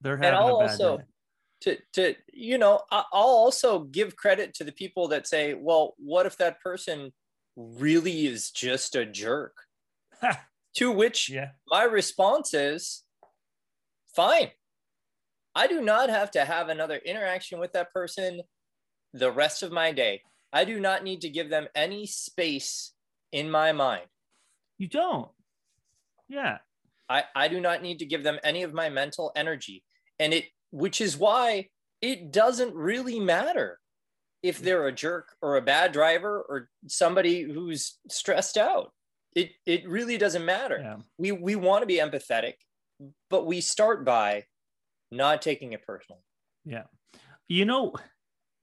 They're 0.00 0.16
having 0.16 0.28
and 0.28 0.36
I'll 0.36 0.56
a 0.56 0.66
bad 0.66 0.70
also, 0.70 0.96
day. 0.98 1.04
to 1.62 1.78
to 1.92 2.14
you 2.32 2.58
know 2.58 2.80
i'll 2.90 3.06
also 3.12 3.80
give 3.80 4.16
credit 4.16 4.54
to 4.54 4.64
the 4.64 4.72
people 4.72 5.08
that 5.08 5.26
say 5.26 5.54
well 5.54 5.94
what 5.98 6.26
if 6.26 6.36
that 6.38 6.60
person 6.60 7.12
really 7.56 8.26
is 8.26 8.50
just 8.50 8.96
a 8.96 9.04
jerk? 9.04 9.56
To 10.78 10.90
which 10.90 11.30
yeah. 11.30 11.50
my 11.68 11.84
response 11.84 12.52
is 12.52 13.04
fine. 14.16 14.50
I 15.54 15.68
do 15.68 15.80
not 15.80 16.10
have 16.10 16.32
to 16.32 16.44
have 16.44 16.68
another 16.68 16.96
interaction 16.96 17.60
with 17.60 17.74
that 17.74 17.92
person 17.92 18.40
the 19.12 19.30
rest 19.30 19.62
of 19.62 19.70
my 19.70 19.92
day 19.92 20.22
i 20.54 20.64
do 20.64 20.80
not 20.80 21.04
need 21.04 21.20
to 21.20 21.28
give 21.28 21.50
them 21.50 21.66
any 21.74 22.06
space 22.06 22.92
in 23.32 23.50
my 23.50 23.72
mind 23.72 24.06
you 24.78 24.88
don't 24.88 25.28
yeah 26.28 26.58
i 27.10 27.24
i 27.36 27.48
do 27.48 27.60
not 27.60 27.82
need 27.82 27.98
to 27.98 28.06
give 28.06 28.22
them 28.22 28.38
any 28.42 28.62
of 28.62 28.72
my 28.72 28.88
mental 28.88 29.30
energy 29.36 29.84
and 30.18 30.32
it 30.32 30.46
which 30.70 31.00
is 31.00 31.16
why 31.16 31.68
it 32.00 32.32
doesn't 32.32 32.74
really 32.74 33.20
matter 33.20 33.78
if 34.44 34.58
they're 34.58 34.86
a 34.86 34.92
jerk 34.92 35.34
or 35.40 35.56
a 35.56 35.62
bad 35.62 35.90
driver 35.90 36.44
or 36.46 36.68
somebody 36.86 37.40
who's 37.40 37.98
stressed 38.10 38.58
out. 38.58 38.92
It 39.34 39.52
it 39.64 39.88
really 39.88 40.18
doesn't 40.18 40.44
matter. 40.44 40.78
Yeah. 40.82 40.96
We 41.16 41.32
we 41.32 41.56
want 41.56 41.80
to 41.80 41.86
be 41.86 41.96
empathetic, 41.96 42.54
but 43.30 43.46
we 43.46 43.62
start 43.62 44.04
by 44.04 44.44
not 45.10 45.40
taking 45.40 45.72
it 45.72 45.86
personal. 45.86 46.20
Yeah. 46.66 46.84
You 47.48 47.64
know, 47.64 47.94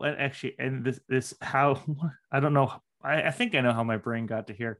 well, 0.01 0.15
actually, 0.17 0.55
and 0.59 0.83
this 0.83 0.99
this 1.07 1.33
how 1.41 1.81
I 2.31 2.39
don't 2.39 2.53
know. 2.53 2.73
I, 3.03 3.23
I 3.23 3.31
think 3.31 3.55
I 3.55 3.61
know 3.61 3.73
how 3.73 3.83
my 3.83 3.97
brain 3.97 4.25
got 4.25 4.47
to 4.47 4.53
here. 4.53 4.79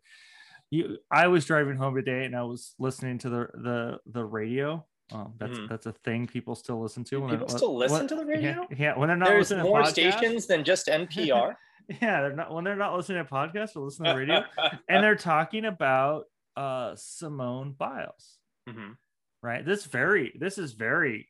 You, 0.70 0.98
I 1.12 1.28
was 1.28 1.46
driving 1.46 1.76
home 1.78 1.96
today 1.96 2.24
and 2.26 2.36
I 2.36 2.44
was 2.44 2.74
listening 2.80 3.18
to 3.20 3.30
the 3.30 3.48
the 3.54 4.00
the 4.06 4.24
radio 4.24 4.86
um, 5.14 5.34
that's 5.38 5.58
Mhm. 5.60 5.68
that's 5.70 5.86
a 5.86 5.92
thing 5.92 6.28
people 6.28 6.56
still 6.56 6.82
listen 6.82 7.04
to. 7.06 7.18
When 7.20 7.32
people 7.32 7.50
still 7.50 7.76
listen 7.76 7.98
when- 8.00 8.08
to 8.08 8.16
the 8.16 8.26
radio? 8.26 8.52
Yeah, 8.70 8.78
yeah, 8.78 8.98
when 8.98 9.08
they're 9.10 9.18
not 9.18 9.28
There's 9.30 9.52
listening 9.52 9.66
to 9.66 9.70
podcasts, 9.72 9.74
more 9.74 9.86
stations 9.86 10.48
than 10.48 10.64
just 10.64 10.88
NPR. 11.02 11.56
Yeah, 12.02 12.22
they're 12.22 12.36
not 12.36 12.54
when 12.54 12.64
they're 12.64 12.76
not 12.78 12.96
listening 12.96 13.26
to 13.26 13.30
podcasts 13.30 13.76
or 13.76 13.82
listening 13.82 14.06
to 14.08 14.14
the 14.14 14.20
radio, 14.20 14.44
and 14.90 15.04
they're 15.04 15.16
talking 15.16 15.66
about 15.66 16.26
uh 16.56 16.96
Simone 16.96 17.74
Biles, 17.74 18.38
Mhm. 18.70 18.96
right? 19.44 19.66
This 19.66 19.84
very 19.86 20.32
this 20.40 20.58
is 20.58 20.72
very 20.74 21.28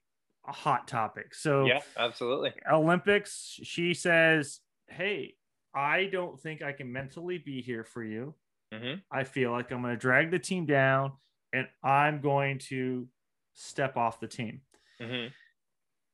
a 0.47 0.51
hot 0.51 0.87
topic. 0.87 1.35
So 1.35 1.65
Yeah, 1.65 1.81
absolutely. 1.97 2.53
Olympics, 2.69 3.59
she 3.63 3.93
says, 3.93 4.59
"Hey, 4.87 5.35
I 5.73 6.05
don't 6.05 6.39
think 6.39 6.61
I 6.61 6.73
can 6.73 6.91
mentally 6.91 7.37
be 7.37 7.61
here 7.61 7.83
for 7.83 8.03
you. 8.03 8.35
hmm 8.73 8.95
I 9.11 9.23
feel 9.25 9.51
like 9.51 9.71
I'm 9.71 9.81
going 9.81 9.93
to 9.93 9.99
drag 9.99 10.31
the 10.31 10.39
team 10.39 10.65
down, 10.65 11.13
and 11.53 11.67
I'm 11.83 12.21
going 12.21 12.59
to 12.69 13.07
step 13.53 13.97
off 13.97 14.19
the 14.19 14.27
team." 14.27 14.61
hmm 14.99 15.27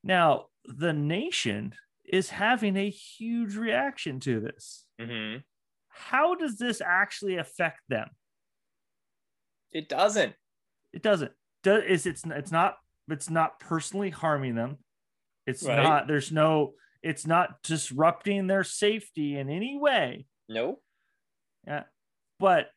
Now, 0.03 0.47
the 0.65 0.93
nation 0.93 1.73
is 2.05 2.29
having 2.29 2.77
a 2.77 2.89
huge 2.89 3.55
reaction 3.55 4.19
to 4.21 4.39
this. 4.39 4.85
hmm 4.99 5.37
How 5.89 6.35
does 6.35 6.57
this 6.57 6.81
actually 6.81 7.37
affect 7.37 7.81
them? 7.89 8.09
It 9.71 9.89
doesn't. 9.89 10.35
It 10.93 11.01
doesn't. 11.03 11.31
Does 11.63 11.83
is 11.83 12.05
it's 12.05 12.23
it's 12.25 12.51
not 12.51 12.77
it's 13.09 13.29
not 13.29 13.59
personally 13.59 14.09
harming 14.09 14.55
them. 14.55 14.77
It's 15.45 15.63
Right. 15.63 15.81
not. 15.81 16.07
There's 16.07 16.31
no. 16.31 16.73
it's 17.03 17.27
not 17.27 17.61
disrupting 17.61 18.47
their 18.47 18.63
safety 18.63 19.37
in 19.37 19.49
any 19.49 19.77
way. 19.77 20.25
No. 20.49 20.79
Yeah. 21.65 21.83
But 22.39 22.71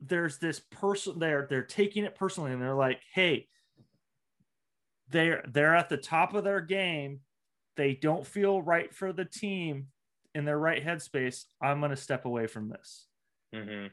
there's 0.00 0.38
this 0.38 0.60
person 0.70 1.18
there, 1.18 1.46
they're 1.50 1.64
taking 1.64 2.04
it 2.04 2.14
personally 2.14 2.52
and 2.52 2.62
they're 2.62 2.74
like, 2.74 3.00
hey, 3.12 3.48
they're 5.08 5.44
they're 5.48 5.74
at 5.74 5.88
the 5.88 5.96
top 5.96 6.34
of 6.34 6.44
their 6.44 6.60
game. 6.60 7.20
They 7.76 7.94
don't 7.94 8.26
feel 8.26 8.62
right 8.62 8.94
for 8.94 9.12
the 9.12 9.24
team 9.24 9.88
in 10.34 10.44
their 10.44 10.58
right 10.58 10.84
headspace. 10.84 11.44
I'm 11.60 11.80
gonna 11.80 11.96
step 11.96 12.24
away 12.24 12.46
from 12.46 12.68
this. 12.68 13.06
Mm-hmm. 13.54 13.88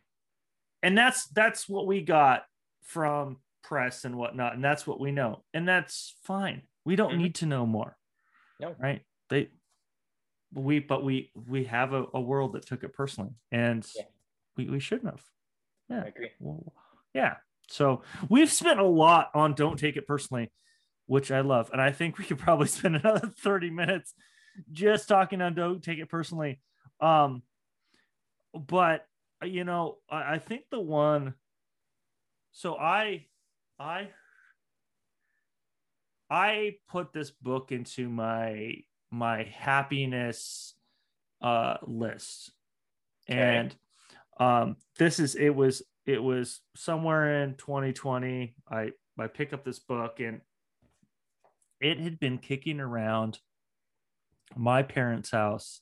And 0.84 0.98
that's 0.98 1.28
that's 1.30 1.68
what 1.68 1.88
we 1.88 2.02
got 2.02 2.44
from 2.84 3.38
press 3.64 4.06
and 4.06 4.16
whatnot, 4.16 4.54
and 4.54 4.64
that's 4.64 4.86
what 4.86 5.00
we 5.00 5.12
know, 5.12 5.44
and 5.54 5.68
that's 5.68 6.16
fine. 6.24 6.64
We 6.86 6.96
don't 6.96 7.12
mm-hmm. 7.12 7.24
need 7.24 7.36
to 7.36 7.46
know 7.46 7.66
more. 7.66 7.98
No, 8.60 8.76
right? 8.80 9.02
They 9.30 9.50
we 10.54 10.80
but 10.80 11.04
we 11.04 11.32
we 11.48 11.66
have 11.66 11.94
a, 11.94 12.06
a 12.14 12.22
world 12.22 12.54
that 12.54 12.66
took 12.66 12.84
it 12.84 12.94
personally, 12.94 13.32
and 13.52 13.88
yeah. 13.96 14.04
we, 14.58 14.70
we 14.70 14.80
shouldn't 14.80 15.12
have. 15.12 15.24
Yeah, 15.90 16.04
I 16.04 16.08
agree. 16.08 16.32
Well, 16.40 16.74
yeah. 17.14 17.36
So 17.70 18.04
we've 18.30 18.52
spent 18.52 18.80
a 18.80 18.86
lot 18.86 19.30
on 19.34 19.54
don't 19.54 19.80
take 19.80 19.96
it 19.96 20.08
personally, 20.08 20.52
which 21.06 21.32
I 21.32 21.42
love, 21.42 21.70
and 21.72 21.82
I 21.82 21.92
think 21.92 22.18
we 22.18 22.26
could 22.26 22.40
probably 22.40 22.68
spend 22.68 22.96
another 22.96 23.28
thirty 23.28 23.70
minutes 23.70 24.14
just 24.72 25.08
talking 25.08 25.42
on 25.42 25.54
don't 25.54 25.84
take 25.84 26.00
it 26.00 26.10
personally. 26.10 26.60
Um, 27.00 27.44
but 28.54 29.06
you 29.44 29.64
know, 29.64 29.98
I, 30.10 30.36
I 30.36 30.38
think 30.40 30.64
the 30.70 30.80
one. 30.80 31.34
So 32.54 32.76
I, 32.76 33.28
I, 33.82 34.10
I 36.30 36.76
put 36.88 37.14
this 37.14 37.32
book 37.32 37.72
into 37.72 38.10
my 38.10 38.76
my 39.10 39.44
happiness 39.44 40.76
uh 41.42 41.78
list, 41.84 42.52
okay. 43.30 43.40
and 43.40 43.76
um, 44.40 44.76
this 44.98 45.20
is 45.20 45.36
it 45.36 45.50
was 45.50 45.82
it 46.06 46.22
was 46.22 46.62
somewhere 46.76 47.44
in 47.44 47.56
2020. 47.56 48.56
I 48.70 48.92
I 49.20 49.28
picked 49.28 49.54
up 49.54 49.66
this 49.66 49.80
book 49.80 50.20
and 50.20 50.42
it 51.80 52.00
had 52.00 52.20
been 52.20 52.38
kicking 52.38 52.80
around 52.80 53.40
my 54.56 54.84
parents' 54.84 55.32
house 55.32 55.82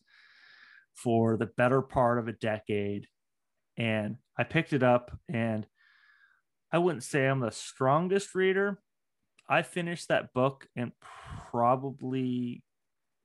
for 0.93 1.35
the 1.35 1.47
better 1.57 1.81
part 1.81 2.17
of 2.17 2.27
a 2.27 2.33
decade. 2.33 3.07
And 3.77 4.17
I 4.37 4.43
picked 4.43 4.73
it 4.73 4.83
up, 4.83 5.17
and 5.27 5.65
I 6.71 6.77
wouldn't 6.77 7.03
say 7.03 7.25
I'm 7.25 7.39
the 7.39 7.51
strongest 7.51 8.35
reader. 8.35 8.79
I 9.47 9.63
finished 9.63 10.09
that 10.09 10.33
book 10.33 10.67
in 10.75 10.91
probably 11.49 12.63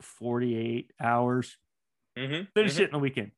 48 0.01 0.93
hours. 1.01 1.57
Mm-hmm. 2.19 2.45
Finished 2.55 2.77
mm-hmm. 2.77 2.83
it 2.85 2.89
in 2.89 2.95
a 2.95 2.99
weekend. 2.99 3.33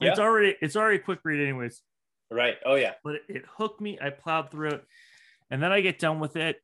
Yeah. 0.00 0.10
It's 0.10 0.18
already 0.18 0.56
it's 0.60 0.76
already 0.76 0.96
a 0.96 1.02
quick 1.02 1.20
read, 1.24 1.40
anyways. 1.40 1.80
Right. 2.30 2.56
Oh 2.64 2.74
yeah. 2.74 2.94
But 3.04 3.16
it, 3.16 3.22
it 3.28 3.44
hooked 3.56 3.80
me. 3.80 3.98
I 4.00 4.10
plowed 4.10 4.50
through 4.50 4.70
it, 4.70 4.84
and 5.50 5.62
then 5.62 5.72
I 5.72 5.80
get 5.80 5.98
done 5.98 6.18
with 6.18 6.36
it, 6.36 6.60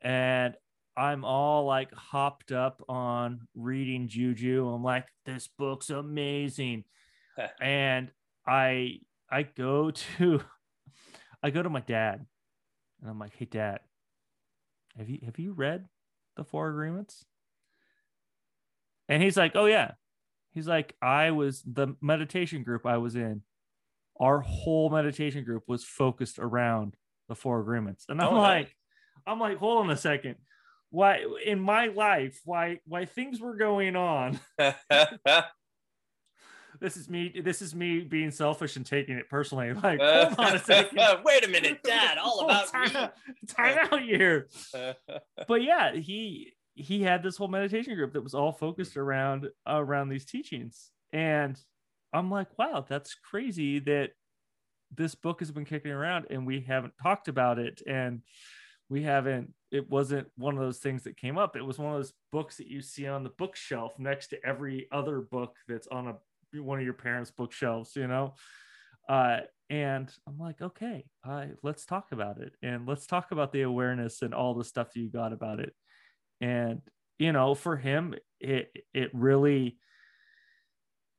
and 0.00 0.54
I'm 0.96 1.24
all 1.24 1.64
like 1.64 1.92
hopped 1.92 2.52
up 2.52 2.82
on 2.88 3.48
reading 3.54 4.08
Juju. 4.08 4.68
I'm 4.68 4.82
like, 4.82 5.06
this 5.24 5.48
book's 5.58 5.90
amazing. 5.90 6.84
and 7.60 8.10
I 8.46 9.00
I 9.30 9.42
go 9.42 9.90
to 10.18 10.40
I 11.42 11.50
go 11.50 11.62
to 11.62 11.70
my 11.70 11.80
dad 11.80 12.24
and 13.00 13.10
I'm 13.10 13.18
like, 13.18 13.34
hey 13.36 13.44
dad, 13.44 13.80
have 14.96 15.08
you 15.08 15.20
have 15.24 15.38
you 15.38 15.52
read 15.52 15.86
the 16.36 16.44
four 16.44 16.68
agreements? 16.68 17.24
And 19.08 19.22
he's 19.22 19.36
like, 19.36 19.52
Oh 19.54 19.66
yeah. 19.66 19.92
He's 20.52 20.66
like, 20.66 20.94
I 21.00 21.30
was 21.30 21.62
the 21.62 21.94
meditation 22.00 22.62
group 22.62 22.86
I 22.86 22.96
was 22.96 23.14
in, 23.14 23.42
our 24.18 24.40
whole 24.40 24.90
meditation 24.90 25.44
group 25.44 25.64
was 25.68 25.84
focused 25.84 26.38
around 26.38 26.96
the 27.28 27.36
four 27.36 27.60
agreements. 27.60 28.06
And 28.08 28.20
I'm 28.20 28.34
oh, 28.34 28.40
like, 28.40 28.64
nice. 28.64 28.74
I'm 29.26 29.38
like, 29.38 29.58
hold 29.58 29.84
on 29.84 29.90
a 29.90 29.96
second 29.96 30.36
why 30.90 31.22
in 31.44 31.60
my 31.60 31.86
life 31.88 32.40
why 32.44 32.80
why 32.86 33.04
things 33.04 33.40
were 33.40 33.56
going 33.56 33.94
on 33.94 34.38
this 36.80 36.96
is 36.96 37.08
me 37.08 37.40
this 37.42 37.62
is 37.62 37.74
me 37.74 38.00
being 38.00 38.30
selfish 38.30 38.76
and 38.76 38.86
taking 38.86 39.16
it 39.16 39.28
personally 39.28 39.72
like 39.82 40.00
uh, 40.00 40.26
hold 40.26 40.38
on 40.38 40.56
a 40.56 40.58
second. 40.58 40.98
Wait 41.24 41.44
a 41.44 41.48
minute 41.48 41.82
dad 41.82 42.18
all 42.22 42.40
about 42.40 42.68
time, 42.68 42.92
me. 42.92 43.08
Time 43.48 43.78
out 43.90 44.02
here. 44.02 44.48
But 45.46 45.62
yeah 45.62 45.94
he 45.94 46.52
he 46.74 47.02
had 47.02 47.22
this 47.22 47.36
whole 47.36 47.48
meditation 47.48 47.94
group 47.94 48.12
that 48.12 48.22
was 48.22 48.34
all 48.34 48.52
focused 48.52 48.92
mm-hmm. 48.92 49.00
around 49.00 49.48
around 49.66 50.08
these 50.08 50.24
teachings. 50.24 50.90
And 51.12 51.58
i'm 52.14 52.30
like 52.30 52.48
wow 52.58 52.86
that's 52.88 53.14
crazy 53.14 53.80
that 53.80 54.12
this 54.94 55.14
book 55.14 55.40
has 55.40 55.50
been 55.50 55.64
kicking 55.64 55.90
around 55.90 56.26
and 56.30 56.46
we 56.46 56.60
haven't 56.60 56.94
talked 57.02 57.28
about 57.28 57.58
it. 57.58 57.82
And 57.86 58.22
we 58.88 59.02
haven't 59.02 59.52
it 59.70 59.88
wasn't 59.90 60.26
one 60.36 60.54
of 60.54 60.60
those 60.60 60.78
things 60.78 61.02
that 61.02 61.16
came 61.16 61.36
up. 61.36 61.56
It 61.56 61.64
was 61.64 61.78
one 61.78 61.92
of 61.92 61.98
those 61.98 62.14
books 62.32 62.56
that 62.56 62.68
you 62.68 62.80
see 62.80 63.06
on 63.06 63.22
the 63.22 63.30
bookshelf 63.30 63.92
next 63.98 64.28
to 64.28 64.38
every 64.44 64.88
other 64.90 65.20
book 65.20 65.54
that's 65.68 65.86
on 65.88 66.08
a 66.08 66.14
one 66.54 66.78
of 66.78 66.84
your 66.84 66.94
parents 66.94 67.30
bookshelves 67.30 67.94
you 67.96 68.06
know 68.06 68.34
uh, 69.08 69.38
and 69.70 70.12
i'm 70.26 70.38
like 70.38 70.60
okay 70.60 71.04
I, 71.24 71.50
let's 71.62 71.84
talk 71.84 72.12
about 72.12 72.38
it 72.38 72.54
and 72.62 72.86
let's 72.86 73.06
talk 73.06 73.32
about 73.32 73.52
the 73.52 73.62
awareness 73.62 74.22
and 74.22 74.34
all 74.34 74.54
the 74.54 74.64
stuff 74.64 74.96
you 74.96 75.10
got 75.10 75.32
about 75.32 75.60
it 75.60 75.74
and 76.40 76.80
you 77.18 77.32
know 77.32 77.54
for 77.54 77.76
him 77.76 78.14
it 78.40 78.72
it 78.94 79.10
really 79.12 79.78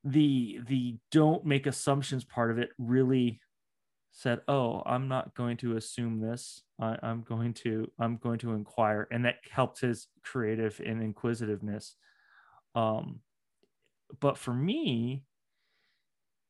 the 0.03 0.59
the 0.67 0.97
don't 1.11 1.45
make 1.45 1.67
assumptions 1.67 2.23
part 2.23 2.51
of 2.51 2.57
it 2.57 2.69
really 2.77 3.41
said, 4.11 4.41
"Oh, 4.47 4.81
I'm 4.85 5.07
not 5.07 5.35
going 5.35 5.57
to 5.57 5.77
assume 5.77 6.19
this. 6.19 6.63
I, 6.79 6.97
am 7.03 7.21
going 7.21 7.53
to 7.65 7.91
I'm 7.99 8.17
going 8.17 8.39
to 8.39 8.53
inquire," 8.53 9.07
and 9.11 9.25
that 9.25 9.35
helped 9.49 9.81
his 9.81 10.07
creative 10.23 10.81
and 10.85 11.01
inquisitiveness. 11.01 11.95
Um, 12.75 13.19
but 14.19 14.37
for 14.37 14.53
me, 14.53 15.23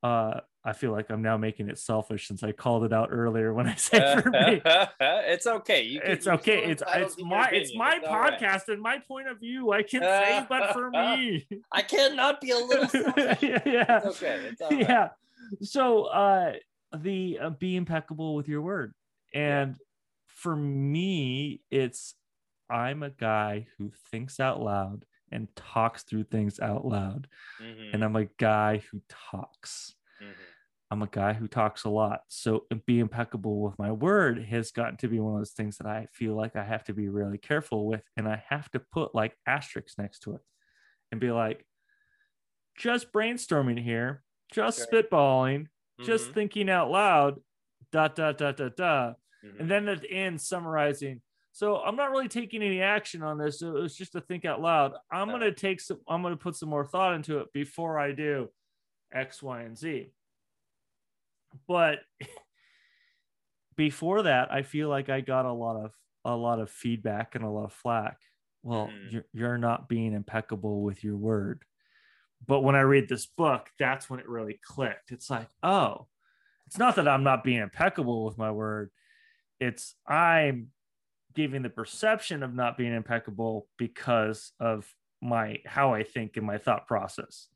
uh, 0.04 0.42
I 0.64 0.74
feel 0.74 0.92
like 0.92 1.10
I'm 1.10 1.22
now 1.22 1.38
making 1.38 1.70
it 1.70 1.78
selfish 1.78 2.28
since 2.28 2.44
I 2.44 2.52
called 2.52 2.84
it 2.84 2.94
out 2.94 3.10
earlier 3.12 3.54
when 3.54 3.68
I 3.68 3.76
said 3.76 4.24
for 4.24 4.30
me. 4.30 4.62
it's 5.00 5.48
okay. 5.48 5.98
Can, 5.98 6.12
it's 6.12 6.28
okay. 6.28 6.64
It's 6.66 6.84
it's 6.88 7.18
my 7.22 7.50
it's 7.50 7.76
my 7.76 7.96
it's 7.96 8.08
podcast 8.08 8.42
right. 8.42 8.68
and 8.70 8.82
my 8.82 9.00
point 9.08 9.28
of 9.28 9.40
view. 9.40 9.72
I 9.72 9.84
can 9.84 10.02
say, 10.02 10.46
but 10.48 10.74
for 10.74 10.90
me, 10.92 11.48
I 11.72 11.82
cannot 11.82 12.42
be 12.42 12.52
a 12.52 12.58
little. 12.58 12.90
yeah, 13.16 13.62
yeah. 13.66 13.98
It's 13.98 14.06
okay. 14.06 14.52
It's 14.52 14.62
yeah. 14.72 15.10
So, 15.62 16.04
uh, 16.04 16.54
the 16.96 17.40
uh, 17.42 17.50
be 17.52 17.76
impeccable 17.76 18.36
with 18.36 18.48
your 18.48 18.62
word 18.62 18.94
and 19.34 19.72
yeah. 19.72 19.86
for 20.28 20.56
me 20.56 21.62
it's 21.70 22.16
i'm 22.70 23.04
a 23.04 23.10
guy 23.10 23.68
who 23.78 23.92
thinks 24.12 24.40
out 24.40 24.62
loud 24.62 25.06
and 25.32 25.48
talks 25.56 26.04
through 26.04 26.24
things 26.24 26.60
out 26.60 26.86
loud 26.86 27.28
mm-hmm. 27.62 27.94
and 27.94 28.04
i'm 28.04 28.16
a 28.16 28.26
guy 28.38 28.82
who 28.92 29.02
talks 29.32 29.96
mm-hmm. 30.22 30.32
i'm 30.92 31.02
a 31.02 31.08
guy 31.08 31.34
who 31.34 31.48
talks 31.48 31.84
a 31.84 31.90
lot 31.90 32.22
so 32.28 32.66
be 32.86 33.00
impeccable 33.00 33.62
with 33.62 33.78
my 33.80 33.92
word 33.92 34.44
has 34.44 34.72
gotten 34.72 34.98
to 34.98 35.08
be 35.08 35.20
one 35.20 35.34
of 35.34 35.40
those 35.40 35.52
things 35.52 35.78
that 35.78 35.88
i 35.88 36.08
feel 36.14 36.36
like 36.36 36.56
i 36.56 36.64
have 36.64 36.84
to 36.84 36.94
be 36.94 37.10
really 37.10 37.38
careful 37.38 37.88
with 37.88 38.04
and 38.18 38.28
i 38.28 38.42
have 38.50 38.70
to 38.72 38.80
put 38.80 39.14
like 39.16 39.36
asterisks 39.46 39.98
next 39.98 40.20
to 40.20 40.34
it 40.34 40.42
and 41.12 41.22
be 41.22 41.32
like 41.32 41.66
just 42.78 43.12
brainstorming 43.12 43.82
here 43.82 44.24
just 44.52 44.82
okay. 44.82 45.02
spitballing 45.02 45.68
just 46.02 46.26
mm-hmm. 46.26 46.34
thinking 46.34 46.70
out 46.70 46.90
loud, 46.90 47.40
dot, 47.92 48.16
dot, 48.16 48.38
dot, 48.38 48.58
dot, 48.58 48.76
dot. 48.76 49.16
Mm-hmm. 49.46 49.62
And 49.62 49.72
then 49.72 49.90
at 49.90 50.02
the 50.02 50.12
end, 50.12 50.42
summarizing. 50.42 51.22
So 51.52 51.78
I'm 51.78 51.96
not 51.96 52.12
really 52.12 52.28
taking 52.28 52.62
any 52.62 52.82
action 52.82 53.24
on 53.24 53.38
this. 53.38 53.62
It 53.62 53.72
was 53.72 53.96
just 53.96 54.14
to 54.14 54.22
think 54.22 54.46
out 54.46 54.62
loud. 54.62 54.94
I'm 55.12 55.30
going 55.30 55.42
to 55.42 55.52
take 55.52 55.82
some, 55.82 56.00
I'm 56.08 56.22
going 56.22 56.34
to 56.34 56.42
put 56.42 56.56
some 56.56 56.70
more 56.70 56.86
thought 56.86 57.16
into 57.16 57.40
it 57.40 57.52
before 57.54 58.00
I 58.00 58.12
do 58.12 58.50
X, 59.14 59.42
Y, 59.42 59.62
and 59.62 59.78
Z. 59.78 60.12
But 61.68 62.00
before 63.76 64.24
that, 64.24 64.54
I 64.54 64.62
feel 64.62 64.90
like 64.90 65.10
I 65.10 65.22
got 65.22 65.46
a 65.46 65.52
lot 65.52 65.76
of, 65.76 65.94
a 66.24 66.36
lot 66.36 66.60
of 66.60 66.70
feedback 66.70 67.36
and 67.36 67.44
a 67.44 67.50
lot 67.50 67.66
of 67.66 67.74
flack. 67.74 68.18
Well, 68.62 68.88
mm-hmm. 68.88 69.10
you're, 69.10 69.26
you're 69.34 69.58
not 69.58 69.90
being 69.90 70.14
impeccable 70.14 70.82
with 70.82 71.04
your 71.04 71.18
word. 71.18 71.64
But 72.46 72.62
when 72.62 72.76
I 72.76 72.82
read 72.82 73.10
this 73.10 73.26
book, 73.26 73.70
that's 73.78 74.10
when 74.10 74.20
it 74.20 74.30
really 74.30 74.60
clicked. 74.64 75.12
It's 75.12 75.30
like, 75.30 75.50
oh, 75.62 76.08
it's 76.68 76.78
not 76.78 76.96
that 76.96 77.08
I'm 77.08 77.24
not 77.24 77.44
being 77.44 77.60
impeccable 77.60 78.26
with 78.26 78.38
my 78.38 78.52
word. 78.52 78.92
It's 79.60 79.96
I'm 80.08 80.68
giving 81.40 81.62
the 81.62 81.70
perception 81.70 82.44
of 82.44 82.54
not 82.54 82.78
being 82.78 82.94
impeccable 82.94 83.66
because 83.78 84.52
of 84.60 84.86
my 85.22 85.58
how 85.66 85.94
I 85.94 86.04
think 86.04 86.36
and 86.36 86.46
my 86.46 86.58
thought 86.58 86.86
process 86.86 87.48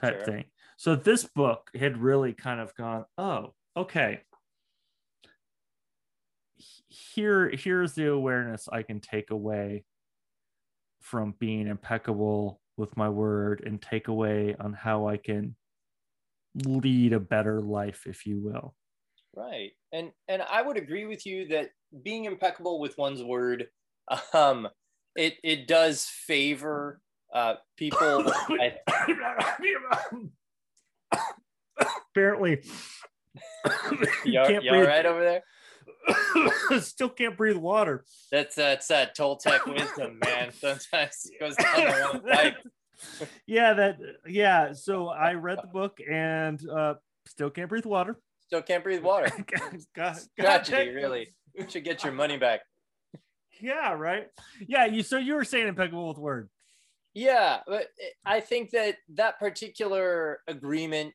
type 0.00 0.18
sure. 0.18 0.24
thing. 0.24 0.44
So 0.76 0.94
this 0.94 1.24
book 1.24 1.68
had 1.76 1.98
really 1.98 2.32
kind 2.32 2.60
of 2.60 2.72
gone, 2.76 3.06
oh, 3.18 3.54
okay. 3.76 4.20
Here, 6.86 7.50
here's 7.52 7.94
the 7.94 8.12
awareness 8.12 8.68
I 8.70 8.84
can 8.84 9.00
take 9.00 9.32
away 9.32 9.84
from 11.00 11.34
being 11.40 11.66
impeccable 11.66 12.60
with 12.76 12.96
my 12.96 13.08
word 13.08 13.64
and 13.66 13.82
take 13.82 14.06
away 14.06 14.54
on 14.60 14.74
how 14.74 15.08
I 15.08 15.16
can 15.16 15.56
lead 16.54 17.14
a 17.14 17.18
better 17.18 17.60
life, 17.60 18.04
if 18.06 18.26
you 18.26 18.38
will. 18.40 18.76
Right. 19.34 19.72
And 19.92 20.12
and 20.28 20.42
I 20.42 20.62
would 20.62 20.76
agree 20.76 21.06
with 21.06 21.26
you 21.26 21.48
that 21.48 21.70
being 22.02 22.24
impeccable 22.24 22.80
with 22.80 22.98
one's 22.98 23.22
word, 23.22 23.68
um, 24.32 24.68
it 25.16 25.34
it 25.42 25.66
does 25.66 26.04
favor 26.04 27.00
uh 27.32 27.54
people. 27.76 28.24
I, 28.48 28.74
Apparently, 32.10 32.62
you, 34.24 34.40
are, 34.40 34.50
you 34.50 34.70
all 34.70 34.82
right 34.82 35.06
over 35.06 35.22
there? 35.24 36.80
Still 36.80 37.08
can't 37.08 37.36
breathe 37.36 37.56
water. 37.56 38.04
That's 38.32 38.56
that's 38.56 38.88
that 38.88 39.16
Toltec 39.16 39.66
wisdom, 39.66 40.18
man. 40.24 40.52
Sometimes 40.52 41.30
it 41.30 41.38
goes 41.40 41.56
down 41.56 41.80
the 41.80 42.00
wrong 42.00 42.20
pipe. 42.22 42.56
yeah, 43.46 43.74
that 43.74 43.98
yeah. 44.26 44.72
So 44.72 45.08
I 45.08 45.34
read 45.34 45.58
the 45.62 45.68
book 45.68 45.98
and 46.08 46.60
uh 46.68 46.94
still 47.26 47.50
can't 47.50 47.68
breathe 47.68 47.86
water. 47.86 48.18
Still 48.46 48.62
can't 48.62 48.82
breathe 48.82 49.02
water. 49.04 49.30
God, 49.94 50.18
Tragedy, 50.36 50.90
really. 50.90 51.28
You 51.58 51.66
should 51.68 51.84
get 51.84 52.04
your 52.04 52.12
money 52.12 52.36
back. 52.36 52.60
Yeah, 53.60 53.92
right. 53.94 54.28
Yeah, 54.66 54.86
you 54.86 55.02
so 55.02 55.18
you 55.18 55.34
were 55.34 55.44
saying 55.44 55.66
impeccable 55.66 56.08
with 56.08 56.18
word. 56.18 56.48
Yeah, 57.14 57.60
but 57.66 57.88
I 58.24 58.40
think 58.40 58.70
that 58.70 58.96
that 59.14 59.38
particular 59.40 60.40
agreement 60.46 61.14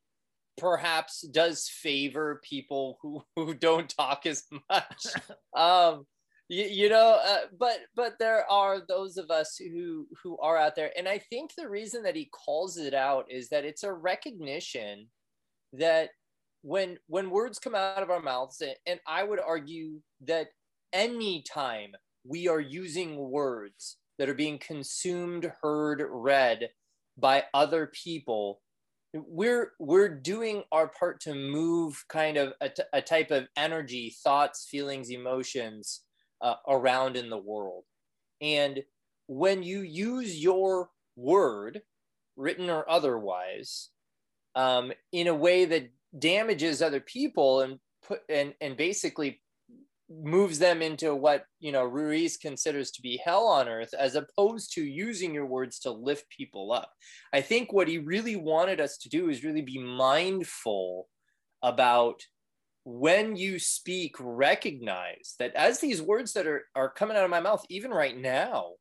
perhaps 0.58 1.22
does 1.22 1.68
favor 1.70 2.42
people 2.44 2.98
who, 3.02 3.24
who 3.36 3.54
don't 3.54 3.90
talk 3.90 4.26
as 4.26 4.44
much. 4.70 5.08
um, 5.56 6.06
you, 6.50 6.66
you 6.66 6.90
know, 6.90 7.20
uh, 7.26 7.46
but 7.58 7.80
but 7.96 8.16
there 8.20 8.50
are 8.52 8.82
those 8.86 9.18
of 9.18 9.32
us 9.32 9.58
who 9.58 10.08
who 10.22 10.38
are 10.40 10.58
out 10.58 10.76
there, 10.76 10.92
and 10.98 11.08
I 11.08 11.20
think 11.20 11.56
the 11.56 11.70
reason 11.70 12.04
that 12.04 12.18
he 12.18 12.26
calls 12.26 12.78
it 12.78 12.94
out 12.94 13.32
is 13.32 13.50
that 13.50 13.64
it's 13.64 13.84
a 13.84 13.94
recognition 13.94 15.08
that 15.72 16.10
when 16.64 16.98
when 17.08 17.30
words 17.30 17.60
come 17.60 17.76
out 17.76 18.02
of 18.02 18.10
our 18.10 18.22
mouths, 18.22 18.62
and 18.88 19.00
I 19.08 19.24
would 19.24 19.40
argue 19.40 20.00
that 20.26 20.48
any 20.92 21.44
time 21.44 21.92
we 22.26 22.48
are 22.48 22.60
using 22.60 23.18
words 23.18 23.98
that 24.18 24.30
are 24.30 24.34
being 24.34 24.58
consumed, 24.58 25.52
heard, 25.62 26.04
read 26.10 26.70
by 27.18 27.44
other 27.54 27.92
people 27.94 28.62
we're 29.14 29.74
we're 29.80 30.10
doing 30.10 30.64
our 30.72 30.88
part 30.88 31.20
to 31.22 31.36
move 31.36 32.04
kind 32.10 32.38
of 32.38 32.54
a, 32.62 32.70
t- 32.70 32.84
a 32.94 33.02
type 33.02 33.32
of 33.32 33.48
energy 33.56 34.16
thoughts 34.24 34.68
feelings 34.70 35.12
emotions 35.12 36.02
uh, 36.42 36.56
around 36.68 37.16
in 37.16 37.30
the 37.30 37.38
world. 37.38 37.84
And 38.42 38.82
when 39.28 39.64
you 39.64 39.82
use 39.82 40.42
your 40.42 40.90
word 41.16 41.82
written 42.36 42.70
or 42.70 42.90
otherwise 42.90 43.90
um, 44.56 44.92
in 45.12 45.28
a 45.28 45.36
way 45.36 45.66
that 45.66 45.90
damages 46.18 46.82
other 46.82 47.00
people 47.00 47.62
and 47.62 47.80
put 48.06 48.22
and 48.30 48.54
and 48.62 48.78
basically 48.78 49.42
moves 50.10 50.60
them 50.60 50.82
into 50.82 51.16
what 51.16 51.46
you 51.60 51.72
know 51.72 51.84
Ruiz 51.84 52.38
considers 52.38 52.92
to 52.92 53.02
be 53.02 53.22
hell 53.24 53.48
on 53.48 53.68
earth, 53.68 53.94
as 53.98 54.16
opposed 54.16 54.74
to 54.74 54.84
using 54.84 55.34
your 55.34 55.46
words 55.46 55.80
to 55.80 55.92
lift 55.92 56.26
people 56.30 56.72
up. 56.72 56.92
I 57.32 57.42
think 57.42 57.72
what 57.72 57.88
he 57.88 57.98
really 57.98 58.36
wanted 58.36 58.80
us 58.80 58.98
to 59.00 59.10
do 59.10 59.30
is 59.30 59.44
really 59.44 59.62
be 59.62 59.80
mindful 59.80 61.08
about 61.62 62.22
when 62.86 63.36
you 63.38 63.60
speak, 63.60 64.16
recognize 64.20 65.36
that 65.40 65.56
as 65.56 65.80
these 65.80 66.02
words 66.02 66.34
that 66.34 66.48
are, 66.48 66.64
are 66.76 66.90
coming 66.90 67.16
out 67.16 67.24
of 67.24 67.30
my 67.30 67.40
mouth, 67.40 67.66
even 67.70 67.92
right 67.92 68.18
now, 68.18 68.72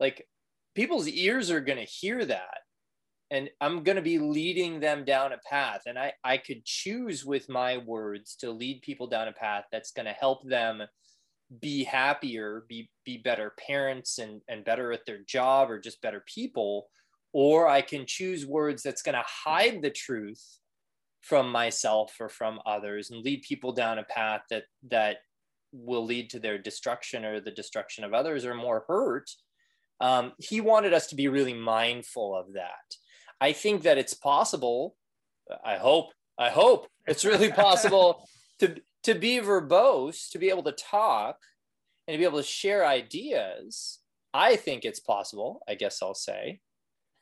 like 0.00 0.26
people's 0.74 1.06
ears 1.06 1.50
are 1.52 1.60
going 1.60 1.78
to 1.78 1.84
hear 1.84 2.24
that 2.24 2.58
and 3.30 3.48
i'm 3.60 3.82
going 3.82 3.96
to 3.96 4.02
be 4.02 4.18
leading 4.18 4.80
them 4.80 5.04
down 5.04 5.32
a 5.32 5.38
path 5.48 5.82
and 5.86 5.98
i 5.98 6.12
i 6.24 6.36
could 6.36 6.64
choose 6.64 7.24
with 7.24 7.48
my 7.48 7.78
words 7.78 8.36
to 8.36 8.50
lead 8.50 8.80
people 8.82 9.06
down 9.06 9.28
a 9.28 9.32
path 9.32 9.64
that's 9.72 9.92
going 9.92 10.06
to 10.06 10.12
help 10.12 10.46
them 10.48 10.82
be 11.60 11.84
happier 11.84 12.64
be 12.68 12.88
be 13.04 13.18
better 13.18 13.52
parents 13.66 14.18
and 14.18 14.40
and 14.48 14.64
better 14.64 14.92
at 14.92 15.04
their 15.06 15.20
job 15.26 15.70
or 15.70 15.78
just 15.78 16.02
better 16.02 16.24
people 16.32 16.88
or 17.32 17.68
i 17.68 17.80
can 17.80 18.04
choose 18.06 18.46
words 18.46 18.82
that's 18.82 19.02
going 19.02 19.14
to 19.14 19.24
hide 19.26 19.82
the 19.82 19.90
truth 19.90 20.58
from 21.20 21.50
myself 21.50 22.14
or 22.20 22.28
from 22.28 22.60
others 22.66 23.10
and 23.10 23.24
lead 23.24 23.42
people 23.42 23.72
down 23.72 23.98
a 23.98 24.04
path 24.04 24.42
that 24.50 24.64
that 24.90 25.18
will 25.74 26.04
lead 26.04 26.30
to 26.30 26.38
their 26.38 26.58
destruction 26.58 27.24
or 27.24 27.40
the 27.40 27.50
destruction 27.50 28.04
of 28.04 28.14
others 28.14 28.44
or 28.44 28.54
more 28.54 28.84
hurt. 28.86 29.28
Um, 30.00 30.32
he 30.38 30.60
wanted 30.60 30.92
us 30.92 31.08
to 31.08 31.16
be 31.16 31.28
really 31.28 31.54
mindful 31.54 32.36
of 32.36 32.52
that 32.54 32.94
I 33.40 33.52
think 33.52 33.82
that 33.82 33.98
it's 33.98 34.14
possible. 34.14 34.96
I 35.64 35.76
hope. 35.76 36.12
I 36.38 36.50
hope 36.50 36.88
it's 37.06 37.24
really 37.24 37.52
possible 37.52 38.28
to 38.60 38.76
to 39.04 39.14
be 39.14 39.38
verbose, 39.38 40.30
to 40.30 40.38
be 40.38 40.48
able 40.48 40.62
to 40.64 40.72
talk, 40.72 41.38
and 42.06 42.14
to 42.14 42.18
be 42.18 42.24
able 42.24 42.38
to 42.38 42.44
share 42.44 42.86
ideas. 42.86 44.00
I 44.32 44.56
think 44.56 44.84
it's 44.84 45.00
possible. 45.00 45.60
I 45.68 45.74
guess 45.74 46.02
I'll 46.02 46.14
say 46.14 46.60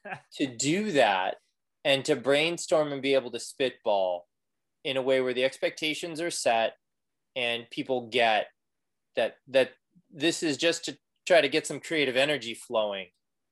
to 0.36 0.46
do 0.46 0.92
that 0.92 1.36
and 1.84 2.04
to 2.04 2.16
brainstorm 2.16 2.92
and 2.92 3.02
be 3.02 3.14
able 3.14 3.30
to 3.32 3.40
spitball 3.40 4.26
in 4.84 4.96
a 4.96 5.02
way 5.02 5.20
where 5.20 5.34
the 5.34 5.44
expectations 5.44 6.20
are 6.20 6.30
set 6.30 6.74
and 7.36 7.68
people 7.70 8.08
get 8.08 8.46
that 9.16 9.36
that 9.48 9.70
this 10.10 10.42
is 10.42 10.56
just 10.56 10.84
to 10.84 10.96
try 11.26 11.40
to 11.40 11.48
get 11.48 11.66
some 11.66 11.80
creative 11.80 12.16
energy 12.16 12.54
flowing 12.54 13.06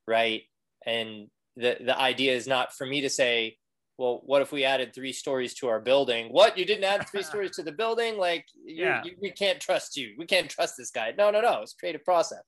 right 0.07 0.43
and 0.87 1.29
the 1.57 1.77
the 1.81 1.99
idea 1.99 2.35
is 2.35 2.47
not 2.47 2.73
for 2.73 2.87
me 2.87 3.01
to 3.01 3.11
say 3.11 3.57
well 3.99 4.23
what 4.25 4.43
if 4.43 4.53
we 4.53 4.65
added 4.65 4.95
three 4.95 5.13
stories 5.13 5.55
to 5.55 5.69
our 5.69 5.81
building? 5.81 6.29
What? 6.33 6.57
You 6.57 6.65
didn't 6.65 6.85
add 6.85 7.09
three 7.09 7.23
stories 7.31 7.53
to 7.53 7.63
the 7.63 7.73
building? 7.73 8.19
Like 8.19 8.47
yeah. 8.65 9.03
You, 9.05 9.13
we 9.21 9.31
can't 9.31 9.61
trust 9.61 9.97
you. 9.97 10.15
We 10.19 10.27
can't 10.27 10.49
trust 10.49 10.77
this 10.79 10.91
guy. 10.91 11.13
No 11.17 11.31
no 11.31 11.41
no. 11.41 11.61
It's 11.63 11.75
creative 11.75 12.05
process. 12.05 12.43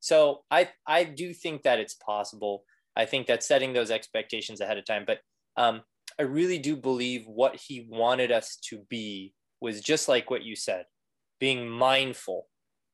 So 0.00 0.42
i 0.50 0.68
i 0.86 1.04
do 1.04 1.32
think 1.32 1.62
that 1.62 1.78
it's 1.78 1.94
possible. 1.94 2.64
I 2.94 3.06
think 3.06 3.26
that 3.26 3.42
setting 3.42 3.72
those 3.72 3.90
expectations 3.90 4.60
ahead 4.60 4.78
of 4.78 4.84
time. 4.84 5.04
But 5.06 5.18
um 5.56 5.82
i 6.18 6.22
really 6.22 6.58
do 6.58 6.76
believe 6.76 7.26
what 7.26 7.56
he 7.56 7.86
wanted 7.90 8.30
us 8.30 8.56
to 8.68 8.78
be 8.88 9.32
was 9.60 9.80
just 9.80 10.08
like 10.08 10.30
what 10.30 10.42
you 10.42 10.56
said 10.56 10.84
being 11.38 11.68
mindful 11.68 12.46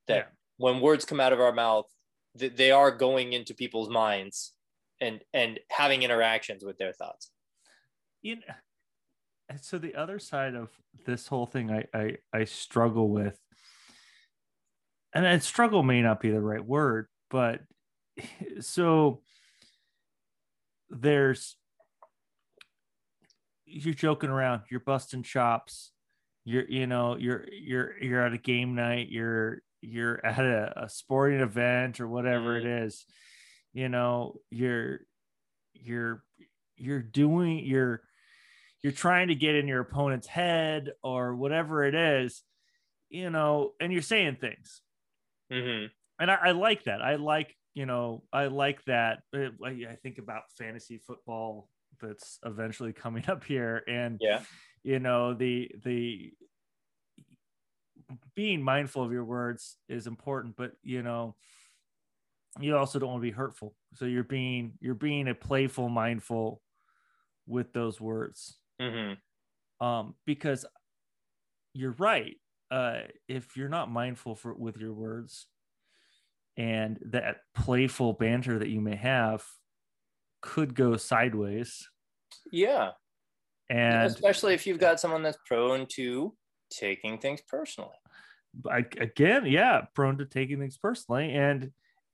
that 0.07 0.17
yeah. 0.17 0.25
when 0.57 0.81
words 0.81 1.05
come 1.05 1.21
out 1.21 1.33
of 1.33 1.41
our 1.41 1.53
mouth 1.53 1.87
that 2.35 2.57
they 2.57 2.71
are 2.71 2.91
going 2.91 3.33
into 3.33 3.55
people's 3.55 3.91
minds 3.91 4.53
and 5.01 5.21
and 5.33 5.59
having 5.71 6.03
interactions 6.03 6.65
with 6.65 6.79
their 6.79 6.93
thoughts 6.93 7.31
you 8.23 8.37
know 8.37 9.57
so 9.61 9.79
the 9.79 9.95
other 9.95 10.19
side 10.19 10.55
of 10.55 10.71
this 11.07 11.27
whole 11.27 11.47
thing 11.47 11.71
i 11.71 11.85
i, 11.95 12.17
I 12.33 12.45
struggle 12.45 13.09
with 13.09 13.39
and, 15.15 15.25
and 15.25 15.43
struggle 15.43 15.83
may 15.83 16.03
not 16.03 16.21
be 16.21 16.31
the 16.31 16.41
right 16.41 16.65
word 16.65 17.07
but 17.31 17.61
so 18.61 19.21
there's 20.91 21.57
you're 23.67 23.95
joking 23.95 24.31
around 24.31 24.63
you're 24.71 24.81
busting 24.81 25.23
chops 25.23 25.93
you're 26.45 26.69
you 26.69 26.87
know 26.87 27.17
you're 27.17 27.45
you're 27.53 28.03
you're 28.03 28.25
at 28.25 28.33
a 28.33 28.39
game 28.39 28.75
night 28.75 29.09
you're 29.11 29.61
you're 29.83 30.25
at 30.25 30.39
a, 30.39 30.85
a 30.85 30.89
sporting 30.89 31.41
event 31.41 32.01
or 32.01 32.09
whatever 32.09 32.57
it 32.57 32.65
mm-hmm. 32.65 32.87
is 32.87 33.05
you 33.79 33.89
know 33.89 34.35
you're 34.51 35.03
you're 35.73 36.25
you're 36.77 37.01
doing 37.01 37.61
you're 37.65 38.03
you're 38.83 38.93
trying 38.93 39.29
to 39.29 39.37
get 39.37 39.55
in 39.55 39.69
your 39.69 39.79
opponent's 39.79 40.27
head 40.27 40.91
or 41.05 41.37
whatever 41.37 41.85
it 41.85 41.95
is 41.95 42.43
you 43.09 43.31
know 43.31 43.75
and 43.81 43.93
you're 43.93 44.03
saying 44.03 44.37
things. 44.41 44.83
Mm-hmm. 45.53 45.87
and 46.19 46.31
I, 46.31 46.39
I, 46.49 46.51
like 46.51 46.85
that. 46.85 47.01
I 47.01 47.15
like 47.15 47.57
you 47.73 47.87
know 47.87 48.25
i 48.33 48.47
like 48.47 48.85
that. 48.87 49.21
I 49.33 49.97
think 50.03 50.19
about 50.19 50.43
fantasy 50.59 50.99
football 50.99 51.69
that's 52.03 52.41
eventually 52.45 52.93
coming 52.93 53.25
up 53.29 53.45
here 53.45 53.85
and 53.87 54.19
yeah. 54.21 54.41
you 54.83 54.99
know 54.99 55.35
the 55.35 55.71
the 55.85 56.33
being 58.35 58.61
mindful 58.61 59.05
of 59.05 59.13
your 59.13 59.25
words 59.25 59.77
is 59.89 60.07
important 60.07 60.57
but 60.57 60.73
you 60.83 61.03
know 61.03 61.37
you 62.61 62.77
also 62.77 62.99
don't 62.99 63.11
want 63.11 63.23
to 63.23 63.31
be 63.31 63.31
hurtful. 63.31 63.75
So 63.95 64.05
you're 64.05 64.25
being 64.25 64.73
you're 64.81 64.95
being 64.95 65.29
a 65.29 65.35
playful 65.35 65.89
mindful 65.89 66.63
with 67.47 67.73
those 67.73 68.01
words. 68.01 68.59
Mm-hmm. 68.81 69.85
um 69.85 70.15
because 70.25 70.65
you're 71.75 71.97
right. 71.99 72.37
Uh 72.71 73.01
if 73.29 73.57
you're 73.57 73.69
not 73.69 73.91
mindful 73.91 74.35
for 74.35 74.55
with 74.55 74.77
your 74.77 74.93
words 74.93 75.47
and 76.57 76.99
that 77.07 77.39
playful 77.55 78.13
banter 78.13 78.59
that 78.59 78.69
you 78.69 78.81
may 78.81 78.97
have 78.97 79.45
could 80.43 80.75
go 80.75 80.97
sideways. 80.97 81.89
Yeah. 82.53 82.91
And 83.71 84.07
especially 84.07 84.55
if 84.55 84.67
you've 84.67 84.79
got 84.79 85.01
someone 85.01 85.23
that's 85.23 85.39
prone 85.47 85.87
to 85.95 86.35
taking 86.71 87.19
things 87.19 87.41
personally. 87.49 87.97
I, 88.71 88.79
again 88.99 89.45
yeah 89.47 89.83
prone 89.95 90.19
to 90.19 90.25
taking 90.25 90.59
things 90.59 90.79
personally. 90.79 91.33
And 91.33 91.71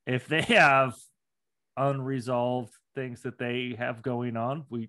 if 0.07 0.27
they 0.27 0.43
have 0.43 0.95
unresolved 1.77 2.73
things 2.95 3.23
that 3.23 3.39
they 3.39 3.75
have 3.77 4.01
going 4.03 4.37
on 4.37 4.65
we 4.71 4.89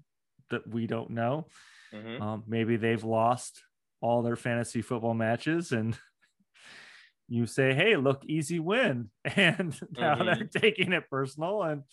that 0.51 0.67
we 0.67 0.85
don't 0.87 1.09
know. 1.09 1.47
Mhm. 1.93 2.21
um, 2.21 2.43
maybe 2.47 2.75
they've 2.77 3.03
lost 3.03 3.63
all 4.01 4.21
their 4.21 4.35
fantasy 4.35 4.81
football 4.81 5.13
matches 5.13 5.71
and 5.71 5.97
you 7.27 7.47
say 7.47 7.73
hey 7.73 7.95
look 7.95 8.23
easy 8.25 8.59
win. 8.59 9.09
And 9.35 9.79
now 9.97 10.23
they're 10.23 10.47
taking 10.55 10.93
it 10.93 11.09
personal 11.09 11.63
and 11.63 11.83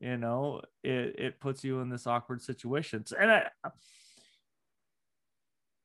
you 0.00 0.16
know 0.16 0.62
it, 0.82 1.14
it 1.18 1.40
puts 1.40 1.62
you 1.64 1.80
in 1.80 1.88
this 1.90 2.06
awkward 2.06 2.42
situation. 2.42 3.04
And 3.18 3.30
I, 3.30 3.50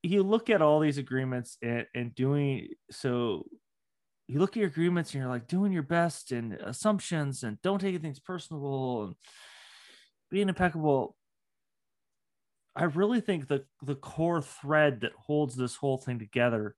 you 0.01 0.23
look 0.23 0.49
at 0.49 0.61
all 0.61 0.79
these 0.79 0.97
agreements 0.97 1.57
and, 1.61 1.85
and 1.95 2.13
doing 2.13 2.69
so 2.91 3.45
you 4.27 4.39
look 4.39 4.51
at 4.51 4.57
your 4.61 4.69
agreements 4.69 5.13
and 5.13 5.21
you're 5.21 5.29
like 5.29 5.47
doing 5.47 5.71
your 5.71 5.83
best 5.83 6.31
and 6.31 6.53
assumptions 6.53 7.43
and 7.43 7.61
don't 7.61 7.79
take 7.79 8.01
things 8.01 8.19
personal 8.19 9.03
and 9.03 9.15
being 10.29 10.49
impeccable. 10.49 11.15
I 12.75 12.85
really 12.85 13.21
think 13.21 13.47
the 13.47 13.65
the 13.81 13.95
core 13.95 14.41
thread 14.41 15.01
that 15.01 15.13
holds 15.13 15.55
this 15.55 15.75
whole 15.75 15.97
thing 15.97 16.19
together 16.19 16.75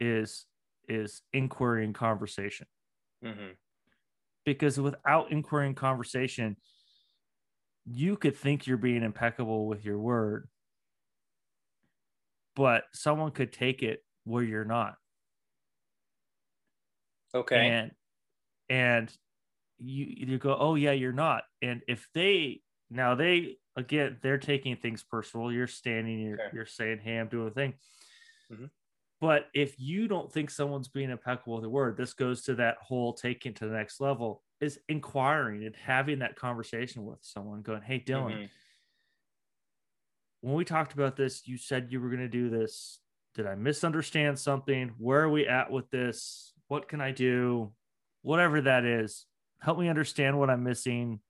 is 0.00 0.46
is 0.88 1.22
inquiry 1.32 1.84
and 1.84 1.94
conversation. 1.94 2.66
Mhm. 3.22 3.56
because 4.44 4.78
without 4.78 5.30
inquiry 5.32 5.66
and 5.66 5.76
conversation 5.76 6.56
you 7.84 8.16
could 8.16 8.36
think 8.36 8.66
you're 8.66 8.76
being 8.76 9.02
impeccable 9.02 9.66
with 9.66 9.84
your 9.84 9.98
word 9.98 10.48
but 12.54 12.84
someone 12.92 13.30
could 13.30 13.52
take 13.52 13.82
it 13.82 14.04
where 14.24 14.42
you're 14.42 14.64
not 14.64 14.96
Okay. 17.36 17.56
and 17.68 17.90
and 18.68 19.16
you 19.78 20.06
you 20.06 20.38
go 20.38 20.56
oh 20.58 20.74
yeah 20.74 20.92
you're 20.92 21.12
not 21.12 21.44
and 21.62 21.82
if 21.86 22.08
they 22.14 22.62
now 22.90 23.14
they 23.14 23.56
again 23.76 24.18
they're 24.22 24.38
taking 24.38 24.76
things 24.76 25.02
personal 25.04 25.52
you're 25.52 25.66
standing 25.66 26.18
you're, 26.18 26.36
Sure. 26.38 26.50
you're 26.52 26.66
saying 26.66 26.98
hey 26.98 27.16
i'm 27.18 27.28
doing 27.28 27.48
a 27.48 27.50
thing 27.50 27.74
Mhm. 28.50 28.70
but 29.20 29.48
if 29.54 29.78
you 29.78 30.08
don't 30.08 30.32
think 30.32 30.50
someone's 30.50 30.88
being 30.88 31.10
impeccable 31.10 31.54
with 31.56 31.62
the 31.62 31.70
word 31.70 31.96
this 31.96 32.14
goes 32.14 32.42
to 32.44 32.54
that 32.56 32.78
whole 32.80 33.12
taking 33.12 33.54
to 33.54 33.66
the 33.66 33.74
next 33.74 34.00
level 34.00 34.42
is 34.60 34.80
inquiring 34.88 35.64
and 35.66 35.76
having 35.76 36.20
that 36.20 36.36
conversation 36.36 37.04
with 37.04 37.18
someone 37.22 37.60
going 37.62 37.82
hey 37.82 38.00
dylan 38.00 38.32
Mhm. 38.44 38.48
when 40.42 40.54
we 40.54 40.64
talked 40.64 40.92
about 40.92 41.16
this, 41.16 41.48
you 41.48 41.56
said 41.58 41.90
you 41.90 42.00
were 42.00 42.08
going 42.08 42.20
to 42.20 42.28
do 42.28 42.48
this. 42.50 43.00
Did 43.34 43.46
I 43.46 43.54
misunderstand 43.56 44.38
something? 44.38 44.90
Where 44.98 45.22
are 45.22 45.30
we 45.30 45.46
at 45.48 45.70
with 45.72 45.90
this? 45.90 46.52
What 46.68 46.88
can 46.88 47.00
I 47.00 47.12
do? 47.12 47.72
Whatever 48.22 48.60
that 48.62 48.84
is, 48.84 49.26
help 49.60 49.78
me 49.78 49.88
understand 49.88 50.38
what 50.38 50.50
I'm 50.50 50.64
missing, 50.64 51.20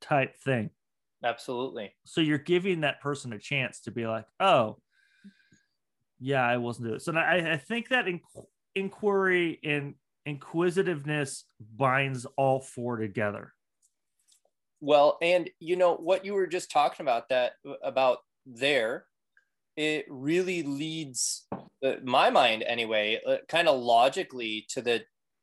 type 0.00 0.36
thing. 0.38 0.70
Absolutely. 1.24 1.94
So 2.04 2.20
you're 2.20 2.38
giving 2.38 2.82
that 2.82 3.00
person 3.00 3.32
a 3.32 3.38
chance 3.38 3.80
to 3.80 3.90
be 3.90 4.06
like, 4.06 4.26
oh, 4.38 4.78
yeah, 6.20 6.46
I 6.46 6.58
wasn't 6.58 6.86
doing 6.86 6.96
it. 6.96 7.02
So 7.02 7.12
I, 7.14 7.52
I 7.52 7.56
think 7.56 7.88
that 7.88 8.06
inqu- 8.06 8.46
inquiry 8.74 9.58
and 9.64 9.94
inquisitiveness 10.24 11.44
binds 11.76 12.26
all 12.36 12.60
four 12.60 12.96
together. 12.96 13.52
Well, 14.80 15.18
and 15.22 15.50
you 15.58 15.76
know 15.76 15.94
what 15.94 16.24
you 16.24 16.34
were 16.34 16.46
just 16.46 16.70
talking 16.70 17.04
about 17.04 17.30
that 17.30 17.54
about 17.82 18.18
there, 18.44 19.06
it 19.76 20.06
really 20.08 20.62
leads 20.62 21.46
uh, 21.84 21.96
my 22.02 22.30
mind 22.30 22.62
anyway, 22.66 23.20
uh, 23.26 23.36
kind 23.48 23.68
of 23.68 23.80
logically 23.80 24.66
to 24.70 24.82
the 24.82 25.02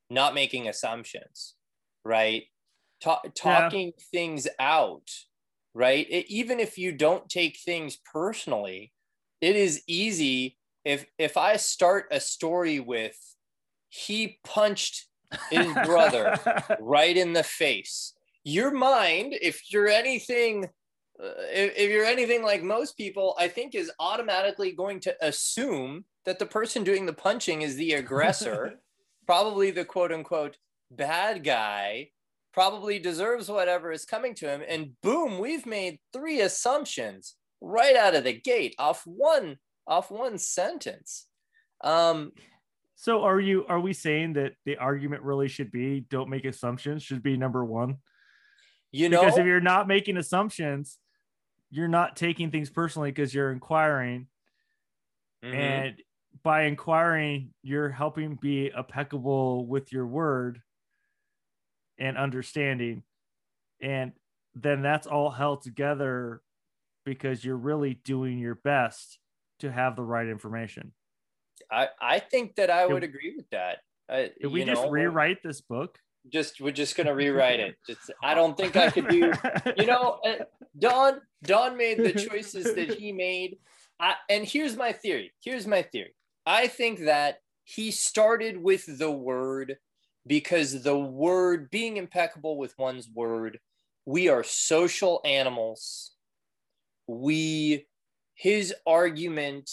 not 0.09 0.33
making 0.33 0.67
assumptions, 0.67 1.55
right? 2.03 2.43
Ta- 3.01 3.21
talking 3.35 3.93
things 4.11 4.47
out, 4.59 5.09
right? 5.73 6.07
It, 6.09 6.29
even 6.29 6.59
if 6.59 6.77
you 6.77 6.91
don't 6.91 7.29
take 7.29 7.59
things 7.59 7.97
personally, 8.11 8.91
it 9.41 9.55
is 9.55 9.83
easy 9.87 10.57
if 10.85 11.05
if 11.17 11.37
I 11.37 11.57
start 11.57 12.07
a 12.11 12.19
story 12.19 12.79
with 12.79 13.17
he 13.89 14.39
punched 14.43 15.07
his 15.51 15.73
brother 15.85 16.37
right 16.79 17.15
in 17.15 17.33
the 17.33 17.43
face. 17.43 18.13
Your 18.43 18.71
mind, 18.71 19.35
if 19.41 19.71
you're 19.71 19.87
anything, 19.87 20.69
if, 21.19 21.73
if 21.77 21.91
you're 21.91 22.05
anything 22.05 22.43
like 22.43 22.63
most 22.63 22.97
people, 22.97 23.35
I 23.39 23.47
think 23.47 23.75
is 23.75 23.91
automatically 23.99 24.71
going 24.71 24.99
to 25.01 25.15
assume 25.21 26.05
that 26.25 26.39
the 26.39 26.45
person 26.45 26.83
doing 26.83 27.05
the 27.05 27.13
punching 27.13 27.61
is 27.61 27.75
the 27.75 27.93
aggressor, 27.93 28.75
probably 29.25 29.71
the 29.71 29.85
quote 29.85 30.11
unquote 30.11 30.57
bad 30.91 31.43
guy, 31.43 32.09
probably 32.53 32.99
deserves 32.99 33.49
whatever 33.49 33.91
is 33.91 34.05
coming 34.05 34.35
to 34.35 34.47
him. 34.49 34.61
And 34.67 34.91
boom, 35.01 35.39
we've 35.39 35.65
made 35.65 35.99
three 36.11 36.41
assumptions 36.41 37.35
right 37.61 37.95
out 37.95 38.15
of 38.15 38.23
the 38.23 38.33
gate 38.33 38.75
off 38.77 39.03
one 39.05 39.57
off 39.87 40.11
one 40.11 40.37
sentence. 40.37 41.27
Um, 41.83 42.31
So 42.95 43.23
are 43.23 43.39
you 43.39 43.65
are 43.67 43.79
we 43.79 43.93
saying 43.93 44.33
that 44.33 44.53
the 44.65 44.77
argument 44.77 45.23
really 45.23 45.47
should 45.47 45.71
be 45.71 46.05
don't 46.09 46.29
make 46.29 46.45
assumptions 46.45 47.03
should 47.03 47.23
be 47.23 47.37
number 47.37 47.63
one? 47.65 47.97
you 48.93 49.09
know, 49.09 49.21
Because 49.21 49.39
if 49.39 49.45
you're 49.45 49.59
not 49.59 49.87
making 49.87 50.17
assumptions, 50.17 50.99
you're 51.73 51.87
not 51.87 52.15
taking 52.15 52.51
things 52.51 52.69
personally 52.69 53.09
because 53.09 53.33
you're 53.33 53.51
inquiring. 53.51 54.27
Mhm. 55.43 55.53
And 55.53 56.03
by 56.43 56.63
inquiring, 56.63 57.51
you're 57.63 57.89
helping 57.89 58.35
be 58.35 58.67
impeccable 58.67 59.65
with 59.65 59.91
your 59.91 60.05
word 60.05 60.61
and 61.97 62.15
understanding. 62.15 63.03
And 63.81 64.13
then 64.53 64.83
that's 64.83 65.07
all 65.07 65.31
held 65.31 65.63
together 65.63 66.43
because 67.05 67.43
you're 67.43 67.57
really 67.57 67.95
doing 67.95 68.37
your 68.37 68.55
best 68.55 69.17
to 69.59 69.71
have 69.71 69.95
the 69.95 70.03
right 70.03 70.27
information. 70.27 70.93
I, 71.71 71.89
I 71.99 72.19
think 72.19 72.55
that 72.55 72.69
I 72.69 72.85
would 72.85 73.03
agree 73.03 73.33
with 73.35 73.49
that. 73.49 73.79
Uh, 74.07 74.27
Did 74.39 74.51
we 74.51 74.59
you 74.59 74.67
just 74.67 74.83
know, 74.83 74.91
rewrite 74.91 75.41
this 75.41 75.61
book? 75.61 75.97
Just 76.31 76.61
we're 76.61 76.71
just 76.71 76.95
gonna 76.95 77.13
rewrite 77.13 77.59
it. 77.59 77.75
Just 77.87 78.11
I 78.23 78.33
don't 78.33 78.55
think 78.55 78.75
I 78.77 78.89
could 78.89 79.09
do. 79.09 79.33
You 79.77 79.85
know, 79.85 80.19
uh, 80.25 80.45
Don 80.79 81.21
Don 81.43 81.77
made 81.77 81.97
the 81.99 82.13
choices 82.29 82.73
that 82.75 82.93
he 82.93 83.11
made. 83.11 83.57
I, 83.99 84.15
and 84.29 84.45
here's 84.45 84.75
my 84.75 84.91
theory. 84.91 85.33
Here's 85.43 85.67
my 85.67 85.81
theory. 85.81 86.15
I 86.45 86.67
think 86.67 87.01
that 87.01 87.37
he 87.63 87.91
started 87.91 88.61
with 88.61 88.97
the 88.97 89.11
word 89.11 89.77
because 90.25 90.83
the 90.83 90.97
word 90.97 91.69
being 91.69 91.97
impeccable 91.97 92.57
with 92.57 92.73
one's 92.77 93.09
word. 93.13 93.59
We 94.05 94.29
are 94.29 94.43
social 94.43 95.21
animals. 95.25 96.11
We 97.07 97.87
his 98.35 98.73
argument 98.85 99.69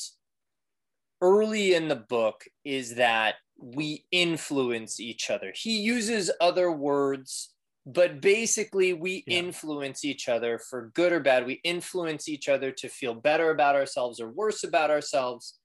early 1.20 1.74
in 1.74 1.88
the 1.88 1.96
book 1.96 2.44
is 2.64 2.96
that 2.96 3.36
we 3.60 4.06
influence 4.10 4.98
each 5.00 5.30
other. 5.30 5.52
He 5.54 5.78
uses 5.80 6.30
other 6.40 6.72
words, 6.72 7.54
but 7.86 8.20
basically 8.20 8.92
we 8.92 9.24
Yeah. 9.26 9.38
influence 9.40 10.04
each 10.04 10.28
other 10.28 10.58
for 10.58 10.90
good 10.94 11.12
or 11.12 11.20
bad. 11.20 11.46
We 11.46 11.60
influence 11.64 12.28
each 12.28 12.48
other 12.48 12.72
to 12.72 12.88
feel 12.88 13.14
better 13.14 13.50
about 13.50 13.76
ourselves 13.76 14.20
or 14.20 14.30
worse 14.30 14.64
about 14.64 14.90
ourselves. 14.90 15.58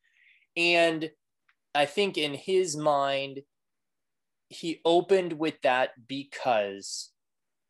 And 0.58 1.12
I 1.74 1.86
think 1.86 2.18
in 2.18 2.34
his 2.34 2.76
mind, 2.78 3.44
he 4.50 4.82
opened 4.86 5.34
with 5.34 5.62
that 5.64 5.92
because 6.08 7.12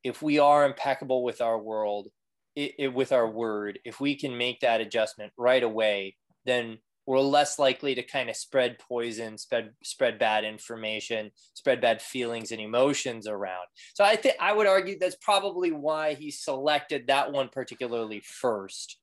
if 0.03 0.21
we 0.21 0.37
are 0.39 0.65
impeccable 0.65 1.23
with 1.23 1.41
our 1.41 1.57
world, 1.59 2.09
it, 2.55 2.75
it- 2.77 2.93
with 2.93 3.11
our 3.11 3.29
word, 3.29 3.79
if 3.85 3.99
we 3.99 4.15
can 4.15 4.37
make 4.37 4.59
that 4.61 4.81
adjustment 4.81 5.33
right 5.37 5.63
away, 5.63 6.15
then 6.45 6.79
we're 7.05 7.19
less 7.19 7.59
likely 7.59 7.95
to 7.95 8.03
kind 8.03 8.29
of 8.29 8.35
spread 8.35 8.79
poison, 8.79 9.37
spread 9.37 9.73
spread 9.83 10.17
bad 10.19 10.43
information, 10.43 11.31
spread 11.53 11.81
bad 11.81 12.01
feelings 12.01 12.51
and 12.51 12.61
emotions 12.61 13.27
around. 13.27 13.67
So 13.93 14.03
I 14.03 14.15
think 14.15 14.35
I 14.39 14.53
would 14.53 14.67
argue 14.67 14.97
that's 14.99 15.17
probably 15.21 15.71
why 15.71 16.15
he 16.15 16.31
selected 16.31 17.07
that 17.07 17.31
one 17.31 17.49
particularly 17.49 18.21
first. 18.21 18.99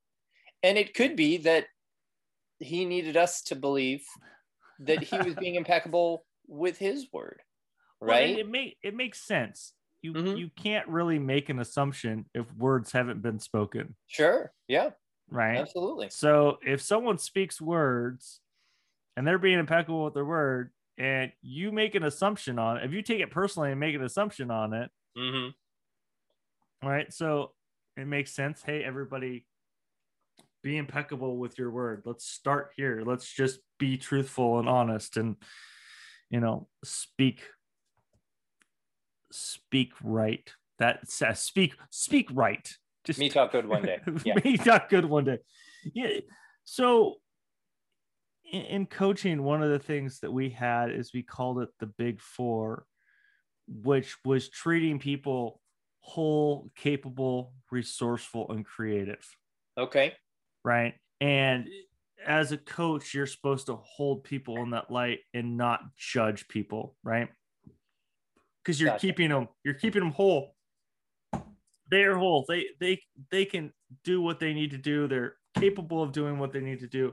And 0.62 0.78
it 0.78 0.94
could 0.94 1.16
be 1.16 1.38
that 1.38 1.66
he 2.60 2.84
needed 2.84 3.16
us 3.16 3.42
to 3.44 3.56
believe 3.56 4.04
that 4.78 5.02
he 5.02 5.20
was 5.20 5.36
being 5.36 5.54
impeccable 5.56 6.26
with 6.46 6.78
his 6.78 7.08
word. 7.12 7.42
Well, 8.04 8.16
Right? 8.16 8.36
it, 8.36 8.40
it 8.40 8.48
make 8.48 8.76
it 8.82 8.94
makes 8.94 9.26
sense. 9.26 9.74
You 10.02 10.16
Mhm. 10.16 10.32
you 10.32 10.50
can't 10.50 10.88
really 10.88 11.18
make 11.18 11.48
an 11.48 11.60
assumption 11.60 12.28
if 12.34 12.52
words 12.54 12.90
haven't 12.92 13.22
been 13.22 13.38
spoken, 13.38 13.96
sure. 14.06 14.52
Yeah, 14.68 14.90
right? 15.32 15.58
absolutely. 15.58 16.08
So 16.10 16.58
if 16.64 16.80
someone 16.80 17.18
speaks 17.18 17.60
words 17.60 18.40
and 19.16 19.26
they're 19.26 19.38
being 19.38 19.58
impeccable 19.58 20.04
with 20.04 20.14
their 20.14 20.24
word, 20.24 20.70
and 20.98 21.32
you 21.40 21.72
make 21.72 21.94
an 21.94 22.04
assumption 22.04 22.58
on 22.58 22.76
it, 22.76 22.84
if 22.84 22.92
you 22.92 23.02
take 23.02 23.20
it 23.20 23.30
personally 23.30 23.70
and 23.70 23.80
make 23.80 23.94
an 23.94 24.04
assumption 24.04 24.50
on 24.50 24.74
it, 24.74 24.90
hmm 25.16 25.48
right? 26.84 27.12
So 27.12 27.52
it 27.96 28.06
makes 28.06 28.32
sense. 28.32 28.62
Hey, 28.62 28.82
everybody, 28.84 29.46
be 30.62 30.76
impeccable 30.76 31.36
with 31.36 31.58
your 31.58 31.70
word. 31.70 32.02
Let's 32.04 32.26
start 32.26 32.72
here. 32.76 33.02
Let's 33.04 33.32
just 33.32 33.60
be 33.78 33.96
truthful 33.96 34.58
and 34.58 34.68
honest 34.68 35.16
and, 35.16 35.36
you 36.28 36.40
know, 36.40 36.68
speak, 36.84 37.42
speak 39.30 39.92
right. 40.02 40.50
that 40.78 41.08
says 41.10 41.40
speak 41.40 41.74
speak 41.90 42.28
right. 42.32 42.76
Just 43.04 43.18
me 43.18 43.28
talk 43.28 43.52
good 43.52 43.66
one 43.66 43.82
day. 43.82 43.98
Yeah. 44.24 44.34
me 44.44 44.56
talk 44.56 44.88
good 44.88 45.04
one 45.04 45.24
day. 45.24 45.38
Yeah. 45.94 46.20
So 46.64 47.16
in, 48.50 48.62
in 48.62 48.86
coaching, 48.86 49.42
one 49.42 49.62
of 49.62 49.70
the 49.70 49.78
things 49.78 50.20
that 50.20 50.32
we 50.32 50.50
had 50.50 50.90
is 50.90 51.12
we 51.12 51.22
called 51.22 51.60
it 51.60 51.70
the 51.80 51.86
big 51.86 52.20
four, 52.20 52.86
which 53.66 54.16
was 54.24 54.48
treating 54.48 54.98
people 54.98 55.60
whole, 56.00 56.70
capable, 56.76 57.54
resourceful, 57.70 58.50
and 58.50 58.64
creative. 58.64 59.24
Okay. 59.78 60.12
Right. 60.64 60.94
And 61.20 61.68
as 62.26 62.52
a 62.52 62.58
coach, 62.58 63.14
you're 63.14 63.26
supposed 63.26 63.66
to 63.66 63.76
hold 63.76 64.24
people 64.24 64.58
in 64.62 64.70
that 64.70 64.90
light 64.90 65.20
and 65.32 65.56
not 65.56 65.80
judge 65.96 66.48
people, 66.48 66.96
right? 67.02 67.28
Because 68.62 68.80
you're 68.80 68.90
gotcha. 68.90 69.06
keeping 69.06 69.30
them, 69.30 69.48
you're 69.64 69.74
keeping 69.74 70.02
them 70.02 70.12
whole. 70.12 70.54
They're 71.92 72.16
whole. 72.16 72.46
They 72.48 72.68
they 72.80 73.02
they 73.30 73.44
can 73.44 73.70
do 74.02 74.22
what 74.22 74.40
they 74.40 74.54
need 74.54 74.70
to 74.70 74.78
do. 74.78 75.06
They're 75.06 75.34
capable 75.58 76.02
of 76.02 76.10
doing 76.10 76.38
what 76.38 76.50
they 76.50 76.60
need 76.60 76.80
to 76.80 76.88
do. 76.88 77.12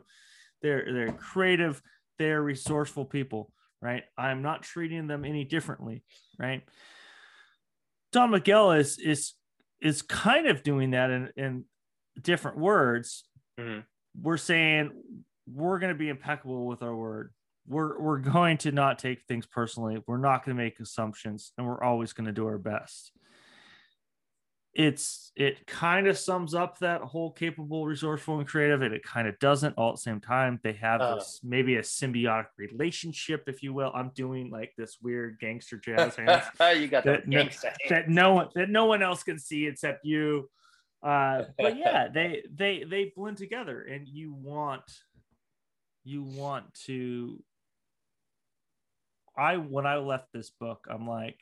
They're 0.62 0.86
they're 0.90 1.12
creative. 1.12 1.82
They're 2.18 2.42
resourceful 2.42 3.04
people, 3.04 3.52
right? 3.82 4.04
I'm 4.18 4.42
not 4.42 4.64
treating 4.64 5.08
them 5.08 5.26
any 5.26 5.44
differently, 5.44 6.06
right? 6.40 6.64
Don 8.14 8.32
Miguel 8.32 8.72
is 8.72 8.98
is 9.00 9.34
is 9.82 10.02
kind 10.02 10.48
of 10.48 10.64
doing 10.64 10.92
that 10.92 11.12
in 11.12 11.30
in 11.36 11.66
different 12.22 12.58
words. 12.58 13.26
Mm-hmm. 13.60 13.82
We're 14.22 14.38
saying 14.38 14.92
we're 15.46 15.80
going 15.80 15.94
to 15.94 16.00
be 16.00 16.08
impeccable 16.08 16.68
with 16.68 16.84
our 16.84 16.96
word. 16.96 17.34
We're 17.68 18.00
we're 18.00 18.20
going 18.20 18.60
to 18.60 18.72
not 18.72 18.98
take 18.98 19.24
things 19.28 19.46
personally. 19.46 20.02
We're 20.08 20.20
not 20.20 20.46
going 20.46 20.56
to 20.56 20.64
make 20.64 20.80
assumptions, 20.80 21.52
and 21.58 21.68
we're 21.68 21.84
always 21.84 22.14
going 22.14 22.28
to 22.28 22.32
do 22.32 22.48
our 22.48 22.58
best 22.58 23.12
it's 24.74 25.32
it 25.36 25.66
kind 25.66 26.08
of 26.08 26.18
sums 26.18 26.54
up 26.54 26.78
that 26.80 27.02
whole 27.02 27.32
capable 27.32 27.86
resourceful 27.86 28.38
and 28.38 28.48
creative 28.48 28.82
and 28.82 28.94
it 28.94 29.04
kind 29.04 29.28
of 29.28 29.38
doesn't 29.40 29.74
all 29.78 29.90
at 29.90 29.96
the 29.96 30.02
same 30.02 30.20
time. 30.20 30.60
They 30.64 30.74
have 30.74 31.02
uh, 31.02 31.16
this 31.16 31.40
maybe 31.44 31.78
a 31.78 31.82
symbiotic 31.82 32.48
relationship 32.58 33.46
if 33.48 33.64
you 33.64 33.74
will. 33.74 33.92
I'm 33.96 34.12
doing 34.14 34.52
like 34.52 34.74
this 34.78 34.98
weird 35.02 35.40
gangster 35.40 35.78
jazz 35.78 36.16
hands 36.16 36.44
you 36.74 36.88
got 36.88 37.04
that, 37.06 37.28
no, 37.28 37.48
that 37.90 38.10
no 38.10 38.34
one 38.34 38.50
that 38.56 38.70
no 38.70 38.86
one 38.86 39.02
else 39.02 39.24
can 39.24 39.40
see 39.40 39.66
except 39.66 40.06
you. 40.06 40.50
Uh 41.02 41.44
but 41.58 41.78
yeah 41.78 42.08
they 42.14 42.44
they 42.54 42.84
they 42.88 43.12
blend 43.16 43.38
together 43.38 43.82
and 43.82 44.08
you 44.08 44.34
want 44.34 44.84
you 46.04 46.24
want 46.24 46.74
to 46.74 47.42
i 49.38 49.58
when 49.58 49.86
i 49.86 49.98
left 49.98 50.28
this 50.34 50.50
book 50.50 50.88
i'm 50.90 51.08
like 51.08 51.40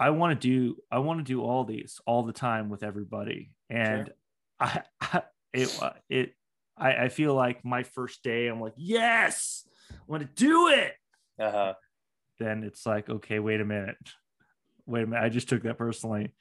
I 0.00 0.10
want 0.10 0.40
to 0.40 0.48
do 0.48 0.76
I 0.90 0.98
want 1.00 1.18
to 1.18 1.24
do 1.24 1.42
all 1.42 1.64
these 1.64 2.00
all 2.06 2.22
the 2.22 2.32
time 2.32 2.70
with 2.70 2.82
everybody, 2.82 3.50
and 3.68 4.06
sure. 4.06 4.14
I, 4.58 4.82
I, 5.00 5.22
it 5.52 5.78
uh, 5.82 5.90
it 6.08 6.34
I, 6.76 7.04
I 7.04 7.08
feel 7.10 7.34
like 7.34 7.64
my 7.66 7.82
first 7.82 8.22
day 8.22 8.46
I'm 8.46 8.60
like 8.60 8.72
yes 8.78 9.64
I 9.90 9.96
want 10.06 10.22
to 10.22 10.42
do 10.42 10.68
it. 10.68 10.94
Uh-huh. 11.38 11.74
Then 12.38 12.64
it's 12.64 12.86
like 12.86 13.10
okay 13.10 13.40
wait 13.40 13.60
a 13.60 13.64
minute, 13.66 13.96
wait 14.86 15.02
a 15.02 15.06
minute 15.06 15.22
I 15.22 15.28
just 15.28 15.50
took 15.50 15.64
that 15.64 15.76
personally. 15.76 16.34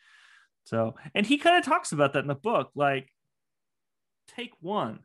So 0.64 0.96
and 1.14 1.26
he 1.26 1.38
kind 1.38 1.58
of 1.58 1.66
talks 1.66 1.92
about 1.92 2.14
that 2.14 2.20
in 2.20 2.28
the 2.28 2.36
book 2.36 2.72
like 2.76 3.10
take 4.30 4.54
one. 4.62 5.00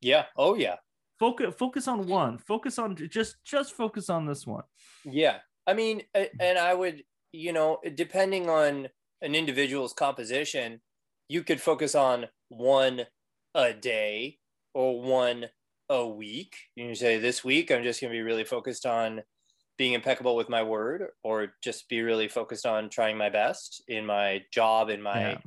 Yeah. 0.00 0.26
Oh 0.36 0.54
yeah. 0.54 0.76
Focus 1.18 1.52
focus 1.58 1.88
on 1.88 2.06
one. 2.06 2.38
Focus 2.38 2.78
on 2.78 2.94
just 2.94 3.42
just 3.44 3.72
focus 3.72 4.08
on 4.08 4.24
this 4.24 4.46
one. 4.46 4.62
Yeah. 5.04 5.38
I 5.66 5.74
mean, 5.74 6.02
and 6.14 6.56
I 6.56 6.72
would 6.72 7.02
you 7.32 7.52
know, 7.52 7.78
depending 7.94 8.48
on 8.48 8.88
an 9.20 9.34
individual's 9.34 9.92
composition, 9.92 10.80
you 11.28 11.42
could 11.42 11.60
focus 11.60 11.94
on 11.94 12.26
one 12.48 13.06
a 13.54 13.72
day 13.72 14.38
or 14.74 15.00
one 15.00 15.46
a 15.88 16.06
week. 16.06 16.56
You 16.76 16.86
can 16.86 16.94
say, 16.94 17.18
this 17.18 17.44
week, 17.44 17.70
I'm 17.70 17.82
just 17.82 18.00
going 18.00 18.12
to 18.12 18.16
be 18.16 18.22
really 18.22 18.44
focused 18.44 18.86
on 18.86 19.22
being 19.76 19.92
impeccable 19.92 20.34
with 20.34 20.48
my 20.48 20.62
word, 20.62 21.04
or 21.22 21.52
just 21.62 21.88
be 21.88 22.02
really 22.02 22.28
focused 22.28 22.66
on 22.66 22.90
trying 22.90 23.16
my 23.16 23.30
best 23.30 23.82
in 23.86 24.04
my 24.04 24.42
job, 24.52 24.90
in 24.90 25.00
my 25.00 25.20
yeah. 25.20 25.38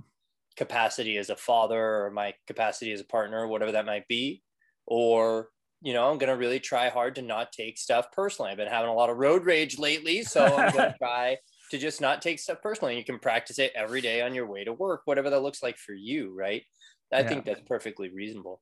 capacity 0.56 1.18
as 1.18 1.30
a 1.30 1.36
father, 1.36 2.06
or 2.06 2.12
my 2.12 2.34
capacity 2.48 2.94
as 2.94 3.02
a 3.02 3.06
partner, 3.06 3.48
whatever 3.48 3.74
that 3.74 3.86
might 3.86 4.08
be. 4.08 4.42
Or, 4.88 5.50
you 5.82 5.94
know, 5.94 6.10
I'm 6.10 6.18
going 6.18 6.32
to 6.32 6.38
really 6.38 6.60
try 6.62 6.90
hard 6.90 7.16
to 7.16 7.22
not 7.22 7.52
take 7.52 7.78
stuff 7.78 8.12
personally. 8.14 8.52
I've 8.52 8.58
been 8.58 8.68
having 8.68 8.90
a 8.90 8.94
lot 8.94 9.10
of 9.10 9.18
road 9.18 9.46
rage 9.46 9.78
lately. 9.78 10.24
So 10.24 10.46
I'm 10.46 10.72
going 10.72 10.92
to 10.92 10.98
try 10.98 11.38
to 11.72 11.78
just 11.78 12.02
not 12.02 12.22
take 12.22 12.40
stuff 12.40 12.62
personally. 12.62 12.94
And 12.94 13.00
you 13.00 13.06
can 13.06 13.20
practice 13.20 13.58
it 13.58 13.72
every 13.76 14.02
day 14.02 14.22
on 14.22 14.36
your 14.36 14.46
way 14.46 14.64
to 14.64 14.74
work, 14.74 15.02
whatever 15.06 15.30
that 15.30 15.42
looks 15.42 15.64
like 15.64 15.78
for 15.78 15.94
you, 15.94 16.34
right? 16.34 16.64
I 17.12 17.22
yeah. 17.22 17.28
think 17.28 17.46
that's 17.46 17.62
perfectly 17.62 18.10
reasonable. 18.10 18.62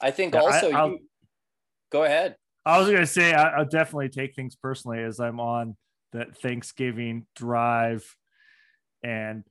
I 0.00 0.10
think 0.10 0.34
yeah, 0.34 0.40
also 0.40 0.70
I, 0.70 0.86
you 0.86 0.98
go 1.90 2.04
ahead. 2.04 2.36
I 2.64 2.78
was 2.78 2.90
gonna 2.90 3.06
say 3.06 3.32
I, 3.32 3.58
will 3.58 3.66
definitely 3.66 4.10
take 4.10 4.34
things 4.34 4.56
personally 4.56 5.02
as 5.02 5.20
I'm 5.20 5.40
on 5.40 5.76
that 6.12 6.36
Thanksgiving 6.38 7.26
drive 7.34 8.04
and 9.02 9.44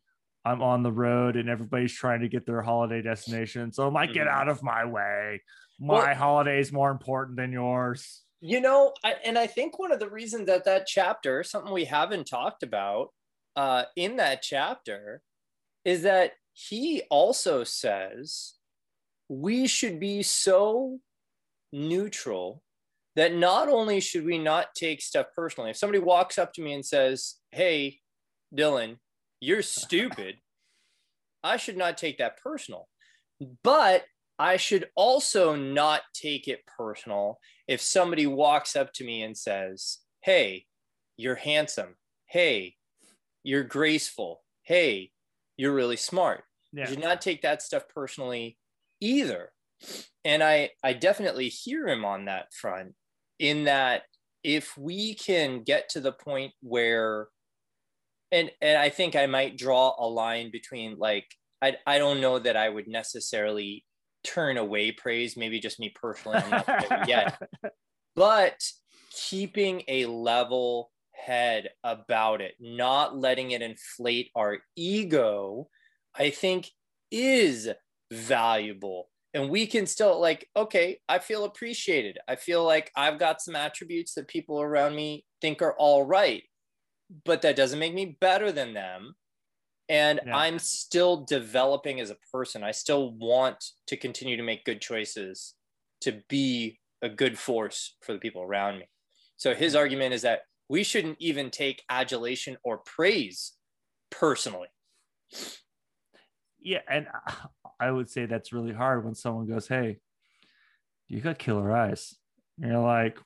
I'm 0.45 0.61
on 0.61 0.83
the 0.83 0.91
road 0.91 1.35
and 1.35 1.49
everybody's 1.49 1.93
trying 1.93 2.21
to 2.21 2.29
get 2.29 2.45
their 2.45 2.61
holiday 2.61 3.01
destination. 3.01 3.71
So 3.71 3.87
I'm 3.87 3.93
like, 3.93 4.13
get 4.13 4.27
mm-hmm. 4.27 4.39
out 4.39 4.49
of 4.49 4.61
my 4.61 4.85
way. 4.85 5.41
My 5.79 5.93
well, 5.93 6.15
holiday 6.15 6.59
is 6.59 6.71
more 6.71 6.91
important 6.91 7.37
than 7.37 7.51
yours. 7.51 8.21
You 8.45 8.59
know, 8.59 8.93
I, 9.05 9.15
and 9.23 9.39
I 9.39 9.47
think 9.47 9.79
one 9.79 9.93
of 9.93 10.01
the 10.01 10.09
reasons 10.09 10.47
that 10.47 10.65
that 10.65 10.85
chapter, 10.85 11.45
something 11.45 11.71
we 11.71 11.85
haven't 11.85 12.27
talked 12.27 12.61
about 12.61 13.13
uh, 13.55 13.83
in 13.95 14.17
that 14.17 14.41
chapter, 14.41 15.21
is 15.85 16.01
that 16.01 16.33
he 16.51 17.03
also 17.09 17.63
says 17.63 18.55
we 19.29 19.65
should 19.65 19.97
be 19.97 20.23
so 20.23 20.99
neutral 21.71 22.61
that 23.15 23.33
not 23.33 23.69
only 23.69 24.01
should 24.01 24.25
we 24.25 24.39
not 24.39 24.75
take 24.75 25.01
stuff 25.01 25.27
personally, 25.33 25.69
if 25.69 25.77
somebody 25.77 25.99
walks 25.99 26.37
up 26.37 26.51
to 26.51 26.61
me 26.61 26.73
and 26.73 26.85
says, 26.85 27.35
Hey, 27.51 27.99
Dylan, 28.53 28.97
you're 29.39 29.61
stupid, 29.61 30.35
I 31.45 31.55
should 31.55 31.77
not 31.77 31.97
take 31.97 32.17
that 32.17 32.41
personal. 32.43 32.89
But 33.63 34.03
I 34.43 34.57
should 34.57 34.89
also 34.95 35.55
not 35.55 36.01
take 36.13 36.49
it 36.49 36.65
personal 36.77 37.39
if 37.65 37.79
somebody 37.79 38.27
walks 38.27 38.75
up 38.75 38.91
to 38.95 39.05
me 39.05 39.21
and 39.21 39.37
says, 39.37 39.99
Hey, 40.21 40.65
you're 41.15 41.35
handsome. 41.35 41.95
Hey, 42.27 42.75
you're 43.43 43.63
graceful. 43.63 44.43
Hey, 44.63 45.11
you're 45.55 45.73
really 45.73 45.95
smart. 45.95 46.43
Yeah. 46.73 46.83
I 46.83 46.87
should 46.87 46.99
not 46.99 47.21
take 47.21 47.43
that 47.43 47.61
stuff 47.61 47.83
personally 47.87 48.57
either. 48.99 49.49
And 50.25 50.43
I, 50.43 50.71
I 50.83 50.91
definitely 50.91 51.47
hear 51.47 51.87
him 51.87 52.03
on 52.03 52.25
that 52.25 52.53
front 52.53 52.95
in 53.39 53.63
that 53.63 54.03
if 54.43 54.77
we 54.77 55.15
can 55.15 55.63
get 55.63 55.87
to 55.91 56.01
the 56.01 56.11
point 56.11 56.51
where 56.61 57.29
and 58.33 58.51
and 58.61 58.77
I 58.77 58.89
think 58.89 59.15
I 59.15 59.25
might 59.25 59.57
draw 59.57 59.95
a 59.97 60.07
line 60.07 60.51
between 60.51 60.97
like 60.97 61.27
I, 61.61 61.77
I 61.87 61.97
don't 61.97 62.19
know 62.19 62.39
that 62.39 62.57
I 62.57 62.67
would 62.67 62.89
necessarily 62.89 63.85
turn 64.24 64.57
away 64.57 64.91
praise, 64.91 65.38
maybe 65.38 65.59
just 65.59 65.80
me 65.80 65.93
personally, 65.93 66.38
I'm 66.38 66.49
not 66.49 67.07
yet. 67.07 67.41
But 68.15 68.61
keeping 69.11 69.84
a 69.88 70.05
level 70.05 70.91
head 71.11 71.69
about 71.84 72.41
it, 72.41 72.55
not 72.59 73.17
letting 73.17 73.51
it 73.51 73.61
inflate 73.61 74.30
our 74.36 74.59
ego, 74.76 75.69
I 76.15 76.30
think 76.30 76.69
is 77.11 77.69
valuable. 78.11 79.09
And 79.34 79.49
we 79.49 79.65
can 79.65 79.88
still, 79.88 80.19
like, 80.19 80.47
okay, 80.55 80.99
I 81.09 81.19
feel 81.19 81.45
appreciated. 81.45 82.19
I 82.28 82.36
feel 82.36 82.63
like 82.63 82.91
I've 82.95 83.17
got 83.17 83.41
some 83.41 83.55
attributes 83.55 84.13
that 84.13 84.28
people 84.28 84.61
around 84.61 84.95
me 84.95 85.26
think 85.41 85.61
are 85.61 85.76
all 85.78 86.03
right, 86.03 86.43
but 87.26 87.41
that 87.41 87.55
doesn't 87.55 87.80
make 87.80 87.95
me 87.95 88.17
better 88.19 88.51
than 88.51 88.74
them 88.74 89.15
and 89.89 90.19
yeah. 90.25 90.36
i'm 90.36 90.59
still 90.59 91.17
developing 91.25 91.99
as 91.99 92.09
a 92.09 92.17
person. 92.31 92.63
I 92.63 92.71
still 92.71 93.11
want 93.11 93.63
to 93.88 93.97
continue 93.97 94.38
to 94.38 94.43
make 94.43 94.65
good 94.65 94.81
choices 94.81 95.55
to 96.01 96.21
be 96.29 96.79
a 97.01 97.09
good 97.09 97.38
force 97.38 97.95
for 98.01 98.13
the 98.13 98.19
people 98.19 98.41
around 98.41 98.79
me. 98.79 98.86
So 99.38 99.53
his 99.53 99.75
argument 99.75 100.13
is 100.13 100.21
that 100.21 100.41
we 100.69 100.84
shouldn't 100.84 101.17
even 101.19 101.49
take 101.49 101.84
adulation 101.89 102.57
or 102.63 102.77
praise 102.77 103.53
personally. 104.09 104.69
Yeah 106.61 106.81
and 106.89 107.07
i 107.79 107.91
would 107.91 108.09
say 108.09 108.25
that's 108.25 108.53
really 108.53 108.71
hard 108.71 109.03
when 109.03 109.15
someone 109.15 109.47
goes 109.47 109.67
hey 109.67 109.97
you 111.13 111.21
got 111.21 111.38
killer 111.38 111.71
eyes. 111.71 112.15
And 112.59 112.71
you're 112.71 112.81
like 112.81 113.19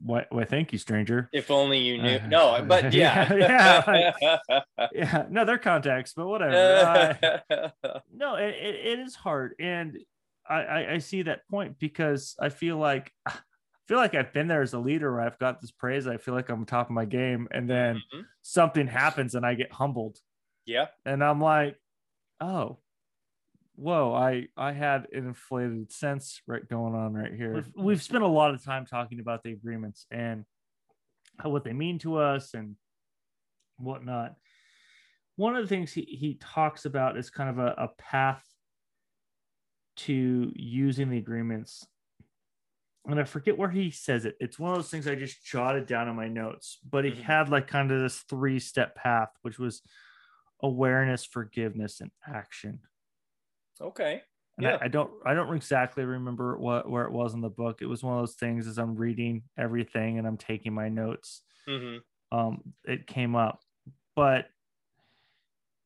why, 0.00 0.24
why 0.30 0.44
thank 0.44 0.72
you 0.72 0.78
stranger 0.78 1.28
if 1.32 1.50
only 1.50 1.78
you 1.78 2.00
knew 2.00 2.16
uh, 2.16 2.26
no 2.28 2.64
but 2.66 2.92
yeah 2.92 3.32
yeah 3.34 4.10
yeah, 4.20 4.60
yeah 4.92 5.26
no 5.28 5.44
they're 5.44 5.58
contacts 5.58 6.12
but 6.14 6.26
whatever 6.26 7.40
uh, 7.50 7.68
no 8.14 8.36
it, 8.36 8.54
it 8.54 8.98
is 9.00 9.14
hard 9.14 9.54
and 9.58 9.98
I, 10.48 10.62
I, 10.62 10.92
I 10.94 10.98
see 10.98 11.22
that 11.22 11.40
point 11.50 11.78
because 11.78 12.36
i 12.40 12.48
feel 12.48 12.78
like 12.78 13.12
I 13.26 13.88
feel 13.88 14.00
like 14.02 14.14
I've 14.14 14.34
been 14.34 14.48
there 14.48 14.60
as 14.60 14.74
a 14.74 14.78
leader 14.78 15.10
where 15.10 15.22
I've 15.22 15.38
got 15.38 15.62
this 15.62 15.70
praise. 15.70 16.06
I 16.06 16.18
feel 16.18 16.34
like 16.34 16.50
I'm 16.50 16.66
top 16.66 16.88
of 16.88 16.92
my 16.92 17.06
game. 17.06 17.48
And 17.50 17.70
then 17.70 17.96
mm-hmm. 17.96 18.20
something 18.42 18.86
happens 18.86 19.34
and 19.34 19.46
I 19.46 19.54
get 19.54 19.72
humbled. 19.72 20.18
Yeah. 20.66 20.88
And 21.06 21.24
I'm 21.24 21.40
like, 21.40 21.80
oh, 22.38 22.76
whoa, 23.78 24.12
I 24.12 24.48
I 24.56 24.72
had 24.72 25.06
an 25.12 25.28
inflated 25.28 25.92
sense 25.92 26.42
right 26.46 26.66
going 26.68 26.94
on 26.94 27.14
right 27.14 27.32
here. 27.32 27.54
We've, 27.54 27.72
we've 27.76 28.02
spent 28.02 28.24
a 28.24 28.28
lot 28.28 28.52
of 28.52 28.64
time 28.64 28.86
talking 28.86 29.20
about 29.20 29.42
the 29.42 29.52
agreements 29.52 30.06
and 30.10 30.44
how, 31.38 31.50
what 31.50 31.64
they 31.64 31.72
mean 31.72 31.98
to 32.00 32.16
us 32.16 32.54
and 32.54 32.76
whatnot. 33.78 34.34
One 35.36 35.54
of 35.54 35.62
the 35.62 35.68
things 35.68 35.92
he, 35.92 36.02
he 36.02 36.38
talks 36.40 36.84
about 36.84 37.16
is 37.16 37.30
kind 37.30 37.50
of 37.50 37.58
a, 37.58 37.74
a 37.78 37.88
path 37.96 38.44
to 39.98 40.52
using 40.54 41.10
the 41.10 41.18
agreements 41.18 41.86
and 43.08 43.18
I 43.18 43.24
forget 43.24 43.56
where 43.56 43.70
he 43.70 43.90
says 43.90 44.26
it. 44.26 44.36
It's 44.38 44.58
one 44.58 44.72
of 44.72 44.76
those 44.76 44.90
things 44.90 45.08
I 45.08 45.14
just 45.14 45.42
jotted 45.42 45.86
down 45.86 46.08
in 46.08 46.16
my 46.16 46.28
notes, 46.28 46.78
but 46.88 47.04
he 47.04 47.12
mm-hmm. 47.12 47.22
had 47.22 47.48
like 47.48 47.66
kind 47.66 47.90
of 47.90 48.00
this 48.00 48.18
three 48.28 48.58
step 48.58 48.94
path, 48.94 49.30
which 49.42 49.58
was 49.58 49.80
awareness, 50.62 51.24
forgiveness, 51.24 52.00
and 52.00 52.10
action. 52.26 52.80
Okay. 53.80 54.22
And 54.56 54.64
yeah. 54.64 54.78
I, 54.80 54.86
I, 54.86 54.88
don't 54.88 55.10
I 55.24 55.34
don't 55.34 55.54
exactly 55.54 56.04
remember 56.04 56.58
what 56.58 56.90
where 56.90 57.04
it 57.04 57.12
was 57.12 57.34
in 57.34 57.40
the 57.40 57.48
book. 57.48 57.80
It 57.80 57.86
was 57.86 58.02
one 58.02 58.14
of 58.14 58.22
those 58.22 58.34
things 58.34 58.66
as 58.66 58.78
I'm 58.78 58.96
reading 58.96 59.42
everything 59.56 60.18
and 60.18 60.26
I'm 60.26 60.36
taking 60.36 60.74
my 60.74 60.88
notes. 60.88 61.42
Mm-hmm. 61.68 62.36
Um, 62.36 62.62
it 62.84 63.06
came 63.06 63.36
up, 63.36 63.60
but 64.16 64.46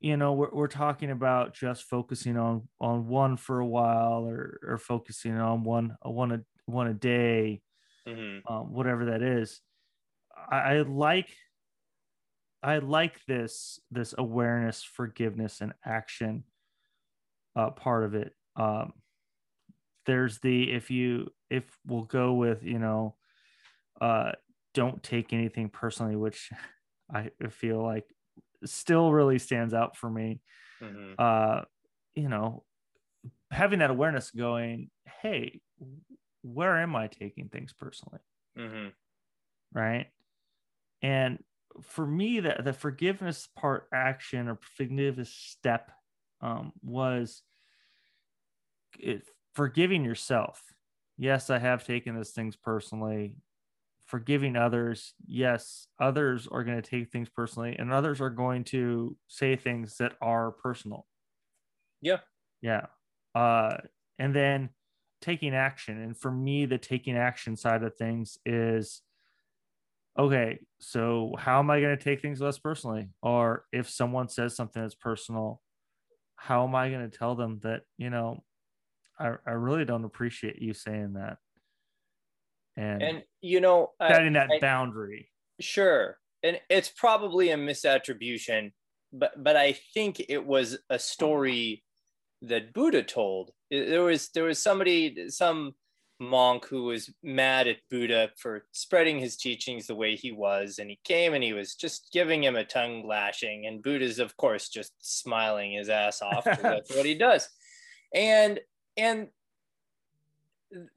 you 0.01 0.17
know 0.17 0.33
we're, 0.33 0.51
we're 0.51 0.67
talking 0.69 1.11
about 1.11 1.55
just 1.55 1.85
focusing 1.85 2.37
on 2.37 2.69
on 2.81 3.07
one 3.07 3.37
for 3.37 3.61
a 3.61 3.67
while 3.67 4.27
or 4.27 4.59
or 4.67 4.79
focusing 4.79 5.39
on 5.39 5.63
one 5.63 5.97
one 6.03 6.33
a 6.33 6.41
one 6.67 6.89
a 6.89 6.95
day, 6.95 7.61
mm-hmm. 8.09 8.53
um, 8.53 8.73
whatever 8.73 9.07
that 9.07 9.23
is. 9.23 9.61
I, 10.51 10.57
I 10.57 10.83
like 10.83 11.29
I 12.63 12.79
like 12.79 13.21
this 13.27 13.81
this 13.91 14.15
awareness, 14.17 14.83
forgiveness, 14.83 15.61
and 15.61 15.75
action 15.85 16.45
uh, 17.57 17.71
part 17.71 18.05
of 18.05 18.15
it. 18.15 18.33
Um, 18.57 18.93
there's 20.07 20.39
the 20.41 20.71
if 20.73 20.91
you 20.91 21.31
if 21.51 21.65
we'll 21.87 22.03
go 22.03 22.35
with 22.35 22.63
you 22.63 22.79
know, 22.79 23.17
uh, 24.01 24.33
don't 24.75 25.03
take 25.03 25.33
anything 25.33 25.69
personally, 25.69 26.17
which 26.17 26.51
I 27.15 27.31
feel 27.51 27.83
like 27.83 28.05
still 28.65 29.13
really 29.13 29.39
stands 29.39 29.75
out 29.75 29.97
for 29.97 30.11
me. 30.11 30.41
Mm-hmm. 30.81 31.15
Uh, 31.19 31.63
you 32.15 32.29
know, 32.29 32.65
having 33.51 33.81
that 33.81 33.91
awareness 33.91 34.31
going, 34.31 34.91
hey, 35.21 35.61
where 36.43 36.79
am 36.79 36.97
I 36.97 37.09
taking 37.09 37.49
things 37.49 37.73
personally? 37.73 38.21
Mm-hmm. 38.59 38.89
Right. 39.73 40.07
And 41.03 41.39
for 41.83 42.07
me, 42.07 42.41
the, 42.41 42.57
the 42.63 42.73
forgiveness 42.73 43.49
part 43.57 43.89
action 43.93 44.49
or 44.49 44.59
forgiveness 44.77 45.31
step 45.31 45.91
um, 46.43 46.73
was 46.83 47.43
it, 48.99 49.23
forgiving 49.55 50.05
yourself. 50.05 50.63
Yes, 51.17 51.51
I 51.51 51.59
have 51.59 51.87
taken 51.87 52.15
those 52.15 52.31
things 52.31 52.57
personally. 52.57 53.37
Forgiving 54.07 54.57
others. 54.57 55.15
Yes, 55.25 55.87
others 56.01 56.49
are 56.51 56.65
going 56.65 56.81
to 56.81 56.89
take 56.91 57.11
things 57.11 57.29
personally, 57.29 57.77
and 57.79 57.93
others 57.93 58.21
are 58.21 58.31
going 58.31 58.65
to 58.65 59.17
say 59.29 59.57
things 59.57 59.97
that 59.99 60.15
are 60.21 60.51
personal. 60.51 61.07
Yeah. 62.01 62.19
Yeah. 62.61 62.87
Uh, 63.35 63.77
and 64.19 64.35
then 64.35 64.71
taking 65.23 65.55
action. 65.55 66.03
And 66.03 66.17
for 66.17 66.31
me, 66.31 66.67
the 66.67 66.79
taking 66.79 67.17
action 67.17 67.57
side 67.57 67.83
of 67.85 67.97
things 67.97 68.39
is 68.45 69.03
okay, 70.19 70.59
so 70.79 71.35
how 71.39 71.61
am 71.61 71.71
I 71.71 71.81
going 71.81 71.97
to 71.97 72.05
take 72.05 72.21
things 72.21 72.41
less 72.41 72.59
personally? 72.59 73.09
Or 73.23 73.65
if 73.73 73.89
someone 73.89 74.29
says 74.29 74.55
something 74.55 74.83
that's 74.83 74.95
personal, 74.95 75.63
how 76.43 76.67
am 76.67 76.75
I 76.75 76.91
going 76.91 77.09
to 77.09 77.17
tell 77.17 77.37
them 77.37 77.61
that, 77.63 77.83
you 77.99 78.11
know, 78.11 78.43
I, 79.17 79.35
I 79.47 79.53
really 79.53 79.85
don't 79.85 80.05
appreciate 80.05 80.61
you 80.61 80.75
saying 80.75 81.13
that? 81.13 81.37
And, 82.77 83.01
and 83.01 83.23
you 83.41 83.61
know, 83.61 83.91
setting 84.01 84.33
that 84.33 84.51
I, 84.51 84.59
boundary. 84.59 85.31
Sure. 85.61 86.19
And 86.43 86.59
it's 86.69 86.89
probably 86.89 87.51
a 87.51 87.57
misattribution, 87.57 88.73
but 89.13 89.33
but 89.41 89.57
I 89.57 89.77
think 89.95 90.21
it 90.29 90.45
was 90.45 90.79
a 90.91 90.99
story 90.99 91.85
that 92.43 92.73
Buddha 92.73 93.05
told. 93.05 93.53
There 93.71 94.03
was 94.03 94.31
there 94.35 94.45
was 94.45 94.61
somebody 94.61 95.29
some 95.29 95.75
monk 96.23 96.67
who 96.67 96.85
was 96.85 97.13
mad 97.23 97.67
at 97.67 97.79
Buddha 97.91 98.31
for 98.39 98.65
spreading 98.73 99.19
his 99.19 99.37
teachings 99.37 99.87
the 99.87 99.95
way 99.95 100.17
he 100.17 100.33
was, 100.33 100.79
and 100.79 100.89
he 100.89 100.99
came 101.05 101.35
and 101.35 101.45
he 101.45 101.53
was 101.53 101.75
just 101.75 102.11
giving 102.13 102.43
him 102.43 102.57
a 102.57 102.65
tongue 102.65 103.07
lashing, 103.07 103.67
and 103.67 103.83
Buddha's 103.83 104.19
of 104.19 104.37
course 104.37 104.69
just 104.69 104.93
smiling 105.01 105.73
his 105.73 105.89
ass 105.89 106.23
off. 106.23 106.45
that's 106.45 106.95
what 106.95 107.07
he 107.07 107.15
does, 107.15 107.49
and 108.15 108.61
and 108.97 109.29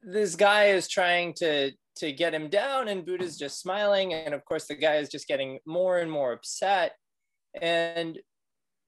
this 0.02 0.36
guy 0.36 0.66
is 0.66 0.88
trying 0.88 1.34
to 1.34 1.72
to 1.96 2.12
get 2.12 2.34
him 2.34 2.48
down, 2.48 2.88
and 2.88 3.04
Buddha's 3.04 3.36
just 3.36 3.60
smiling, 3.60 4.14
and 4.14 4.34
of 4.34 4.44
course 4.44 4.66
the 4.66 4.74
guy 4.74 4.96
is 4.96 5.08
just 5.08 5.28
getting 5.28 5.58
more 5.66 5.98
and 5.98 6.10
more 6.10 6.32
upset, 6.32 6.92
and 7.60 8.18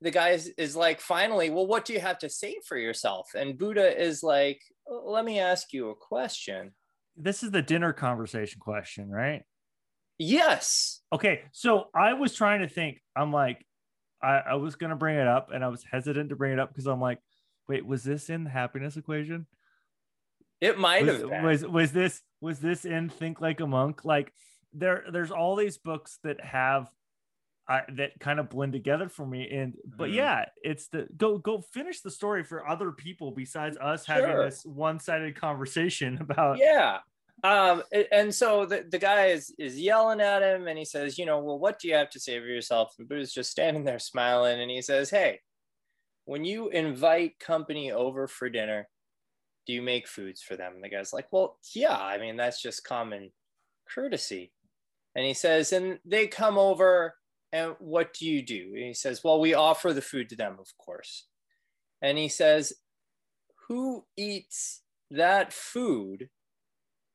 the 0.01 0.11
guy 0.11 0.31
is, 0.31 0.49
is 0.57 0.77
like, 0.77 1.01
finally, 1.01 1.51
well, 1.51 1.67
what 1.67 1.85
do 1.85 1.93
you 1.93 2.01
have 2.01 2.19
to 2.19 2.29
say 2.29 2.57
for 2.65 2.77
yourself? 2.77 3.31
And 3.35 3.59
Buddha 3.59 4.01
is 4.01 4.23
like, 4.23 4.61
let 4.89 5.25
me 5.25 5.39
ask 5.39 5.73
you 5.73 5.91
a 5.91 5.95
question. 5.95 6.73
This 7.17 7.43
is 7.43 7.51
the 7.51 7.63
dinner 7.63 7.93
conversation 7.93 8.61
question, 8.61 9.11
right? 9.11 9.43
Yes. 10.19 11.01
Okay. 11.13 11.43
So 11.53 11.87
I 11.95 12.15
was 12.15 12.35
trying 12.35 12.61
to 12.61 12.69
think, 12.69 13.01
I'm 13.17 13.33
like, 13.33 13.65
I, 14.23 14.43
I 14.51 14.55
was 14.55 14.77
going 14.77 14.91
to 14.91 14.97
bring 14.97 15.17
it 15.17 15.29
up 15.29 15.51
and 15.53 15.65
I 15.65 15.69
was 15.69 15.85
hesitant 15.89 16.31
to 16.31 16.37
bring 16.37 16.53
it 16.53 16.59
up 16.59 16.71
because 16.71 16.87
I'm 16.87 17.01
like, 17.01 17.19
wait, 17.69 17.87
was 17.87 18.03
this 18.03 18.31
in 18.31 18.45
the 18.45 18.51
happiness 18.51 18.97
equation? 18.97 19.47
It 20.61 20.79
might 20.79 21.07
was, 21.07 21.21
have 21.21 21.31
been. 21.31 21.45
Was, 21.45 21.67
was 21.67 21.93
this, 21.93 22.21
was 22.41 22.59
this 22.59 22.85
in 22.85 23.09
Think 23.09 23.41
Like 23.41 23.61
a 23.61 23.67
Monk? 23.67 24.05
Like 24.05 24.33
there, 24.73 25.05
there's 25.13 25.31
all 25.31 25.55
these 25.55 25.79
books 25.79 26.19
that 26.25 26.45
have 26.45 26.89
I, 27.69 27.83
that 27.97 28.19
kind 28.19 28.41
of 28.41 28.49
blend 28.49 28.73
together 28.73 29.09
for 29.09 29.27
me. 29.27 29.49
And 29.51 29.75
but 29.85 30.09
mm-hmm. 30.09 30.19
yeah, 30.19 30.45
it's 30.63 30.89
the 30.89 31.07
go 31.17 31.39
go 31.39 31.61
finish 31.61 32.01
the 32.01 32.11
story 32.11 32.43
for 32.45 32.67
other 32.67 32.93
people 32.93 33.31
besides 33.31 33.77
us 33.77 34.07
sure. 34.07 34.15
having 34.15 34.37
this 34.39 34.65
one 34.65 34.99
sided 34.99 35.39
conversation 35.39 36.19
about 36.21 36.59
yeah. 36.59 36.99
Um, 37.45 37.85
and 38.11 38.35
so 38.35 38.67
the, 38.67 38.85
the 38.91 38.99
guy 38.99 39.27
is 39.27 39.55
is 39.59 39.79
yelling 39.79 40.21
at 40.21 40.43
him 40.43 40.67
and 40.67 40.79
he 40.79 40.85
says, 40.85 41.19
you 41.19 41.27
know, 41.27 41.39
well, 41.39 41.59
what 41.59 41.79
do 41.79 41.87
you 41.87 41.95
have 41.95 42.11
to 42.11 42.21
say 42.21 42.39
for 42.41 42.47
yourself? 42.47 42.95
And 42.99 43.09
Buddha's 43.09 43.33
just 43.33 43.51
standing 43.51 43.85
there 43.85 44.01
smiling 44.01 44.61
and 44.61 44.71
he 44.71 44.83
says, 44.83 45.11
Hey, 45.11 45.41
when 46.25 46.45
you 46.45 46.69
invite 46.71 47.39
company 47.39 47.93
over 47.93 48.27
for 48.27 48.49
dinner, 48.49 48.89
do 49.67 49.73
you 49.73 49.83
make 49.83 50.09
foods 50.09 50.43
for 50.43 50.57
them? 50.57 50.73
And 50.75 50.83
the 50.83 50.89
guy's 50.89 51.13
like, 51.13 51.27
Well, 51.31 51.59
yeah, 51.75 51.97
I 51.97 52.19
mean, 52.19 52.37
that's 52.37 52.61
just 52.61 52.83
common 52.83 53.31
courtesy. 53.95 54.53
And 55.15 55.27
he 55.27 55.35
says, 55.35 55.73
and 55.73 55.99
they 56.05 56.29
come 56.29 56.59
over 56.59 57.15
and 57.53 57.75
what 57.79 58.13
do 58.15 58.27
you 58.27 58.43
do? 58.43 58.73
And 58.75 58.85
he 58.85 58.95
says, 58.95 59.23
Well, 59.25 59.41
we 59.41 59.55
offer 59.55 59.93
the 59.93 60.03
food 60.03 60.29
to 60.31 60.37
them, 60.37 60.57
of 60.59 60.69
course. 60.79 61.27
And 62.03 62.19
he 62.19 62.29
says, 62.29 62.75
Who 63.69 64.05
eats 64.17 64.83
that 65.11 65.53
food 65.53 66.29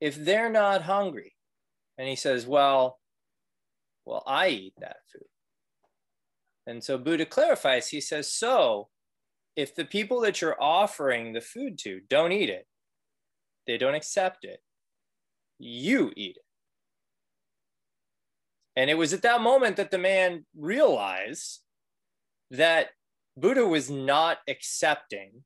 if 0.02 0.16
they're 0.16 0.52
not 0.52 0.84
hungry? 0.84 1.34
And 1.98 2.08
he 2.08 2.16
says, 2.16 2.48
Well, 2.48 3.00
well, 4.06 4.24
I 4.26 4.50
eat 4.50 4.74
that 4.80 4.98
food. 5.12 5.28
And 6.66 6.84
so 6.84 6.98
Buddha 6.98 7.26
clarifies, 7.26 7.90
he 7.90 8.02
says, 8.02 8.32
So 8.34 8.90
if 9.56 9.76
the 9.76 9.86
people 9.86 10.22
that 10.22 10.42
you're 10.42 10.62
offering 10.62 11.34
the 11.34 11.42
food 11.42 11.78
to 11.80 12.02
don't 12.10 12.32
eat 12.32 12.50
it, 12.50 12.66
they 13.68 13.78
don't 13.78 13.96
accept 13.96 14.46
it, 14.46 14.60
you 15.60 16.12
eat 16.16 16.38
it. 16.38 16.43
And 18.76 18.90
it 18.90 18.96
was 18.96 19.14
at 19.14 19.22
that 19.22 19.42
moment 19.42 19.78
that 19.78 19.92
the 19.92 19.98
man 19.98 20.46
realized 20.58 21.62
that 22.52 22.90
Buddha 23.38 23.66
was 23.66 23.90
not 23.90 24.40
accepting 24.48 25.44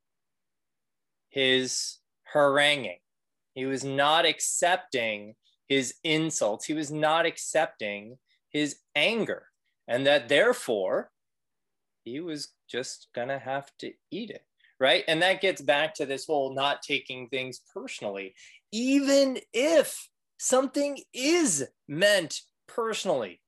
his 1.30 1.98
haranguing. 2.24 3.00
He 3.54 3.66
was 3.66 3.84
not 3.84 4.26
accepting 4.26 5.36
his 5.68 5.96
insults. 6.04 6.66
He 6.66 6.74
was 6.74 6.92
not 6.92 7.26
accepting 7.26 8.18
his 8.50 8.78
anger. 8.96 9.48
And 9.88 10.06
that 10.06 10.30
therefore, 10.30 11.12
he 12.04 12.20
was 12.20 12.50
just 12.70 13.08
going 13.14 13.30
to 13.30 13.40
have 13.40 13.72
to 13.80 13.94
eat 14.12 14.30
it. 14.30 14.44
Right. 14.80 15.04
And 15.08 15.22
that 15.24 15.42
gets 15.42 15.62
back 15.62 15.96
to 15.96 16.06
this 16.06 16.28
whole 16.28 16.54
not 16.54 16.84
taking 16.84 17.30
things 17.30 17.62
personally. 17.74 18.36
Even 18.72 19.40
if 19.52 20.08
something 20.38 21.00
is 21.14 21.68
meant 21.88 22.42
personally. 22.68 23.42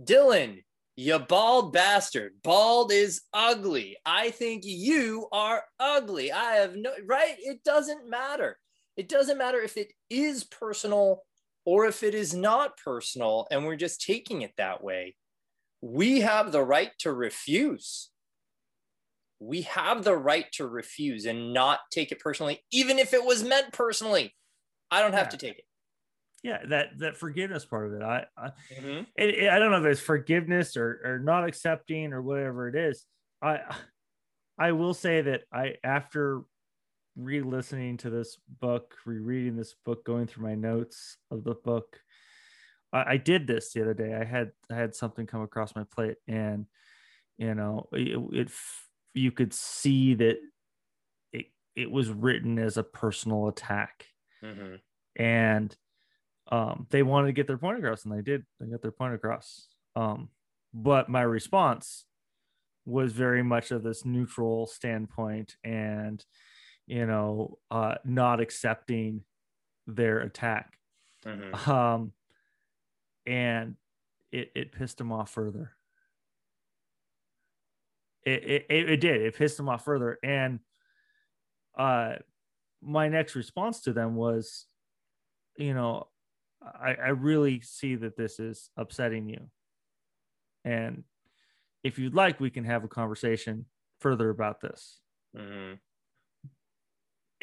Dylan, 0.00 0.62
you 0.96 1.18
bald 1.18 1.72
bastard. 1.72 2.34
Bald 2.42 2.92
is 2.92 3.22
ugly. 3.32 3.96
I 4.04 4.30
think 4.30 4.62
you 4.64 5.26
are 5.32 5.64
ugly. 5.78 6.30
I 6.32 6.54
have 6.54 6.76
no 6.76 6.92
right. 7.06 7.36
It 7.38 7.64
doesn't 7.64 8.08
matter. 8.08 8.58
It 8.96 9.08
doesn't 9.08 9.38
matter 9.38 9.60
if 9.60 9.76
it 9.76 9.92
is 10.08 10.44
personal 10.44 11.22
or 11.64 11.86
if 11.86 12.02
it 12.02 12.14
is 12.14 12.34
not 12.34 12.76
personal 12.76 13.46
and 13.50 13.64
we're 13.64 13.76
just 13.76 14.02
taking 14.02 14.42
it 14.42 14.52
that 14.56 14.84
way, 14.84 15.16
we 15.80 16.20
have 16.20 16.52
the 16.52 16.62
right 16.62 16.92
to 17.00 17.12
refuse. 17.12 18.10
We 19.40 19.62
have 19.62 20.04
the 20.04 20.16
right 20.16 20.46
to 20.52 20.66
refuse 20.66 21.26
and 21.26 21.52
not 21.52 21.80
take 21.90 22.12
it 22.12 22.20
personally, 22.20 22.64
even 22.70 22.98
if 22.98 23.12
it 23.12 23.24
was 23.24 23.42
meant 23.42 23.72
personally. 23.72 24.34
I 24.90 25.00
don't 25.00 25.12
have 25.12 25.26
yeah. 25.26 25.30
to 25.30 25.36
take 25.36 25.58
it. 25.58 25.64
Yeah, 26.44 26.58
that 26.68 26.98
that 26.98 27.16
forgiveness 27.16 27.64
part 27.64 27.86
of 27.86 27.94
it. 27.94 28.02
I 28.02 28.26
I, 28.36 28.50
mm-hmm. 28.78 29.04
it, 29.16 29.30
it, 29.30 29.48
I 29.48 29.58
don't 29.58 29.70
know 29.70 29.78
if 29.78 29.86
it's 29.86 30.00
forgiveness 30.00 30.76
or 30.76 31.00
or 31.02 31.18
not 31.18 31.48
accepting 31.48 32.12
or 32.12 32.20
whatever 32.20 32.68
it 32.68 32.76
is. 32.76 33.06
I 33.40 33.60
I 34.58 34.72
will 34.72 34.92
say 34.92 35.22
that 35.22 35.44
I 35.50 35.76
after 35.82 36.42
re-listening 37.16 37.96
to 37.96 38.10
this 38.10 38.36
book, 38.60 38.94
rereading 39.06 39.56
this 39.56 39.74
book, 39.86 40.04
going 40.04 40.26
through 40.26 40.44
my 40.44 40.54
notes 40.54 41.16
of 41.30 41.44
the 41.44 41.54
book. 41.54 41.98
I, 42.92 43.12
I, 43.12 43.16
did 43.16 43.46
this 43.46 43.72
the 43.72 43.80
other 43.80 43.94
day. 43.94 44.14
I 44.14 44.24
had 44.24 44.50
I 44.70 44.74
had 44.74 44.94
something 44.94 45.26
come 45.26 45.40
across 45.40 45.74
my 45.74 45.84
plate, 45.84 46.16
and 46.28 46.66
you 47.38 47.54
know, 47.54 47.88
it, 47.92 48.20
it 48.32 48.50
you 49.14 49.32
could 49.32 49.54
see 49.54 50.12
that 50.12 50.36
it 51.32 51.46
it 51.74 51.90
was 51.90 52.10
written 52.10 52.58
as 52.58 52.76
a 52.76 52.82
personal 52.82 53.48
attack, 53.48 54.06
mm-hmm. 54.44 54.74
and 55.16 55.74
um, 56.50 56.86
they 56.90 57.02
wanted 57.02 57.28
to 57.28 57.32
get 57.32 57.46
their 57.46 57.58
point 57.58 57.78
across, 57.78 58.04
and 58.04 58.12
they 58.12 58.22
did. 58.22 58.44
They 58.60 58.66
got 58.66 58.82
their 58.82 58.92
point 58.92 59.14
across. 59.14 59.68
Um, 59.96 60.28
but 60.72 61.08
my 61.08 61.22
response 61.22 62.04
was 62.84 63.12
very 63.12 63.42
much 63.42 63.70
of 63.70 63.82
this 63.82 64.04
neutral 64.04 64.66
standpoint 64.66 65.56
and 65.64 66.24
you 66.86 67.06
know, 67.06 67.58
uh, 67.70 67.94
not 68.04 68.40
accepting 68.40 69.22
their 69.86 70.20
attack. 70.20 70.78
Mm-hmm. 71.24 71.70
Um, 71.70 72.12
and 73.26 73.76
it, 74.30 74.52
it 74.54 74.72
pissed 74.72 75.00
him 75.00 75.12
off 75.12 75.30
further. 75.30 75.72
It, 78.26 78.66
it, 78.68 78.90
it 78.90 79.00
did. 79.00 79.22
It 79.22 79.36
pissed 79.36 79.58
him 79.58 79.68
off 79.68 79.84
further. 79.84 80.18
And 80.22 80.60
uh, 81.78 82.16
my 82.82 83.08
next 83.08 83.34
response 83.34 83.80
to 83.82 83.92
them 83.92 84.14
was, 84.14 84.66
you 85.56 85.74
know, 85.74 86.08
I, 86.64 86.94
I 86.94 87.08
really 87.08 87.60
see 87.60 87.96
that 87.96 88.16
this 88.16 88.38
is 88.40 88.70
upsetting 88.76 89.28
you. 89.28 89.48
And 90.64 91.04
if 91.82 91.98
you'd 91.98 92.14
like, 92.14 92.40
we 92.40 92.50
can 92.50 92.64
have 92.64 92.84
a 92.84 92.88
conversation 92.88 93.66
further 94.00 94.30
about 94.30 94.60
this. 94.60 95.00
Mm-hmm 95.36 95.74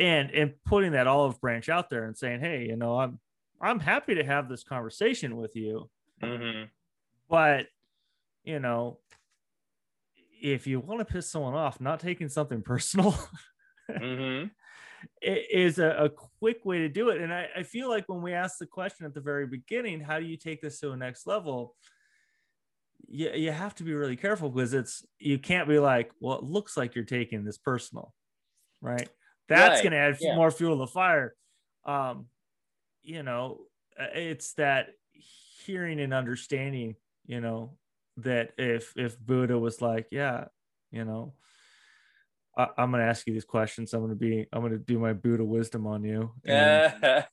and 0.02 0.32
and 0.32 0.54
putting 0.66 0.94
that 0.94 1.08
olive 1.08 1.40
branch 1.40 1.70
out 1.70 1.90
there 1.90 2.06
and 2.06 2.18
saying, 2.18 2.40
hey, 2.40 2.66
you 2.68 2.76
know, 2.76 3.00
I'm 3.00 3.20
I'm 3.62 3.80
happy 3.80 4.16
to 4.16 4.24
have 4.24 4.50
this 4.50 4.64
conversation 4.64 5.38
with 5.38 5.56
you, 5.56 5.90
mm-hmm. 6.22 6.64
but 7.30 7.68
you 8.44 8.60
know, 8.60 8.98
if 10.42 10.66
you 10.66 10.80
want 10.80 11.00
to 11.00 11.06
piss 11.06 11.30
someone 11.30 11.54
off, 11.54 11.80
not 11.80 12.00
taking 12.00 12.30
something 12.30 12.62
personal. 12.66 13.16
mm-hmm. 13.90 14.48
Is 15.22 15.80
a, 15.80 15.90
a, 15.90 16.10
quick 16.10 16.66
way 16.66 16.80
to 16.80 16.90
do 16.90 17.10
it. 17.10 17.22
And 17.22 17.34
I, 17.34 17.48
I 17.58 17.64
feel 17.64 17.90
like 17.90 18.08
when 18.08 18.22
we 18.22 18.34
ask 18.34 18.58
the 18.58 18.66
question 18.66 19.06
at 19.06 19.14
the 19.14 19.22
very 19.22 19.46
beginning, 19.46 20.00
how 20.00 20.20
do 20.20 20.26
you 20.26 20.38
take 20.38 20.62
this 20.62 20.80
to 20.80 20.92
a 20.92 20.98
next 20.98 21.28
level? 21.28 21.76
You, 23.08 23.32
you 23.32 23.52
have 23.52 23.76
to 23.76 23.84
be 23.84 23.94
really 23.94 24.16
careful 24.16 24.50
because 24.50 24.74
it's 24.74 25.06
you 25.20 25.38
can't 25.40 25.68
be 25.68 25.80
like, 25.80 26.12
well, 26.20 26.38
it 26.38 26.44
looks 26.44 26.78
like 26.78 26.96
you're 26.96 27.04
taking 27.04 27.44
this 27.44 27.58
personal, 27.58 28.14
right? 28.82 29.10
That's 29.48 29.76
right. 29.76 29.84
going 29.84 29.92
to 29.92 29.98
add 29.98 30.18
yeah. 30.22 30.36
more 30.36 30.52
fuel 30.52 30.76
to 30.76 30.80
the 30.80 30.88
fire. 30.88 31.36
Um, 31.86 32.28
you 33.04 33.24
know, 33.24 33.62
uh, 34.00 34.08
it's 34.14 34.54
that 34.54 34.90
hearing 35.66 36.00
and 36.00 36.14
understanding. 36.14 36.96
You 37.26 37.42
know 37.42 37.78
that 38.18 38.52
if 38.58 38.94
if 38.96 39.20
Buddha 39.20 39.58
was 39.58 39.82
like, 39.82 40.08
yeah, 40.12 40.46
you 40.92 41.06
know, 41.06 41.34
I, 42.58 42.68
am 42.78 42.92
going 42.92 43.02
to 43.02 43.10
ask 43.10 43.26
you 43.28 43.34
these 43.34 43.46
questions. 43.46 43.94
I'm 43.94 44.02
going 44.02 44.12
to 44.12 44.16
be, 44.16 44.46
I'm 44.52 44.62
going 44.62 44.74
to 44.74 44.78
do 44.78 45.00
my 45.00 45.14
Buddha 45.14 45.44
wisdom 45.44 45.88
on 45.88 46.04
you. 46.04 46.32
And 46.46 46.94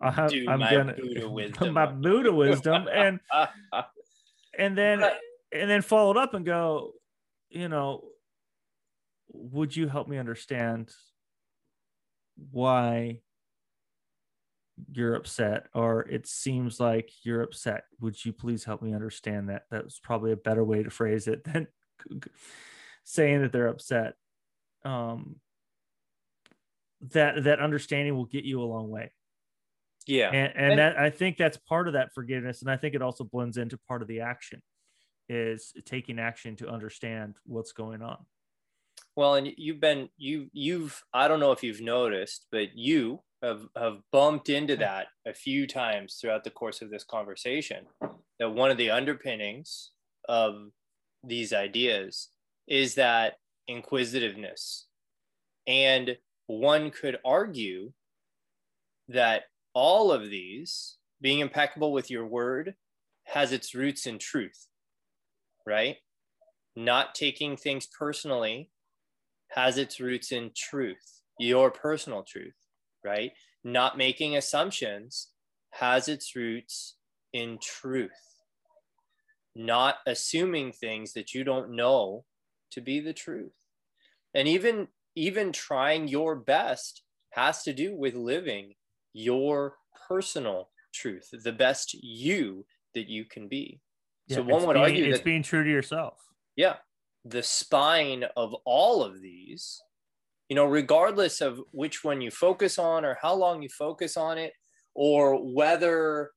I, 0.00 0.26
do 0.28 0.46
I'm 0.48 0.60
my 0.60 0.70
gonna, 0.70 0.94
Buddha 0.94 1.28
wisdom. 1.30 1.74
my 1.74 1.86
Buddha 1.86 2.32
wisdom, 2.32 2.88
and 2.92 3.20
and 4.58 4.76
then 4.76 5.04
and 5.52 5.70
then 5.70 5.82
followed 5.82 6.16
up 6.16 6.34
and 6.34 6.46
go, 6.46 6.92
you 7.50 7.68
know, 7.68 8.04
would 9.32 9.76
you 9.76 9.88
help 9.88 10.08
me 10.08 10.16
understand 10.16 10.90
why 12.50 13.20
you're 14.92 15.14
upset 15.14 15.66
or 15.74 16.02
it 16.08 16.26
seems 16.26 16.80
like 16.80 17.10
you're 17.22 17.42
upset 17.42 17.84
would 18.00 18.24
you 18.24 18.32
please 18.32 18.64
help 18.64 18.80
me 18.80 18.94
understand 18.94 19.50
that 19.50 19.64
that's 19.70 19.98
probably 19.98 20.32
a 20.32 20.36
better 20.36 20.64
way 20.64 20.82
to 20.82 20.88
phrase 20.88 21.28
it 21.28 21.44
than 21.44 21.66
saying 23.04 23.42
that 23.42 23.52
they're 23.52 23.68
upset 23.68 24.14
um 24.84 25.36
that 27.12 27.44
that 27.44 27.60
understanding 27.60 28.14
will 28.14 28.26
get 28.26 28.44
you 28.44 28.62
a 28.62 28.64
long 28.64 28.88
way. 28.88 29.10
Yeah. 30.06 30.28
And, 30.28 30.52
and, 30.56 30.70
and 30.70 30.78
that 30.78 30.98
i 30.98 31.10
think 31.10 31.36
that's 31.36 31.56
part 31.56 31.86
of 31.86 31.92
that 31.92 32.12
forgiveness 32.14 32.62
and 32.62 32.70
i 32.70 32.76
think 32.76 32.94
it 32.94 33.02
also 33.02 33.22
blends 33.22 33.58
into 33.58 33.78
part 33.86 34.02
of 34.02 34.08
the 34.08 34.20
action 34.20 34.60
is 35.30 35.72
taking 35.86 36.18
action 36.18 36.56
to 36.56 36.68
understand 36.68 37.36
what's 37.46 37.70
going 37.70 38.02
on. 38.02 38.18
Well, 39.14 39.36
and 39.36 39.48
you've 39.56 39.80
been 39.80 40.08
you 40.18 40.48
you've 40.52 41.00
I 41.14 41.28
don't 41.28 41.40
know 41.40 41.52
if 41.52 41.62
you've 41.62 41.80
noticed, 41.80 42.46
but 42.50 42.76
you 42.76 43.20
have 43.42 43.62
have 43.76 43.98
bumped 44.12 44.48
into 44.48 44.76
that 44.76 45.06
a 45.26 45.32
few 45.32 45.66
times 45.66 46.18
throughout 46.20 46.42
the 46.42 46.50
course 46.50 46.82
of 46.82 46.90
this 46.90 47.04
conversation. 47.04 47.86
That 48.40 48.50
one 48.50 48.70
of 48.70 48.76
the 48.76 48.90
underpinnings 48.90 49.92
of 50.28 50.70
these 51.22 51.52
ideas 51.52 52.28
is 52.66 52.96
that 52.96 53.34
inquisitiveness. 53.70 54.86
And 55.66 56.16
one 56.46 56.90
could 56.90 57.18
argue 57.24 57.92
that 59.08 59.44
all 59.74 60.10
of 60.10 60.28
these, 60.28 60.96
being 61.20 61.38
impeccable 61.38 61.92
with 61.92 62.10
your 62.10 62.26
word, 62.26 62.74
has 63.24 63.52
its 63.52 63.74
roots 63.74 64.06
in 64.06 64.18
truth, 64.18 64.66
right? 65.66 65.96
Not 66.74 67.14
taking 67.14 67.56
things 67.56 67.86
personally, 67.86 68.70
has 69.50 69.78
its 69.78 70.00
roots 70.00 70.32
in 70.32 70.50
truth, 70.56 71.22
your 71.38 71.70
personal 71.70 72.22
truth, 72.22 72.56
right? 73.04 73.32
Not 73.62 73.96
making 73.96 74.36
assumptions 74.36 75.28
has 75.72 76.08
its 76.08 76.34
roots 76.34 76.96
in 77.32 77.58
truth. 77.62 78.10
Not 79.54 79.96
assuming 80.06 80.72
things 80.72 81.12
that 81.12 81.34
you 81.34 81.44
don't 81.44 81.76
know 81.76 82.24
to 82.72 82.80
be 82.80 83.00
the 83.00 83.12
truth. 83.12 83.52
And 84.34 84.48
even 84.48 84.88
even 85.16 85.52
trying 85.52 86.08
your 86.08 86.36
best 86.36 87.02
has 87.32 87.62
to 87.64 87.72
do 87.72 87.96
with 87.96 88.14
living 88.14 88.74
your 89.12 89.76
personal 90.08 90.70
truth, 90.94 91.28
the 91.44 91.52
best 91.52 91.94
you 91.94 92.64
that 92.94 93.08
you 93.08 93.24
can 93.24 93.48
be. 93.48 93.80
Yeah, 94.28 94.36
so 94.36 94.42
one 94.42 94.66
would 94.66 94.74
being, 94.74 94.84
argue 94.84 95.04
it's 95.06 95.18
that, 95.18 95.24
being 95.24 95.42
true 95.42 95.64
to 95.64 95.70
yourself. 95.70 96.14
Yeah, 96.56 96.76
the 97.24 97.42
spine 97.42 98.24
of 98.36 98.54
all 98.64 99.02
of 99.02 99.20
these 99.20 99.80
you 100.50 100.56
know 100.56 100.66
regardless 100.66 101.40
of 101.40 101.62
which 101.70 102.04
one 102.04 102.20
you 102.20 102.30
focus 102.30 102.78
on 102.78 103.06
or 103.06 103.16
how 103.22 103.32
long 103.32 103.62
you 103.62 103.68
focus 103.70 104.18
on 104.18 104.36
it 104.36 104.52
or 104.94 105.54
whether 105.54 106.30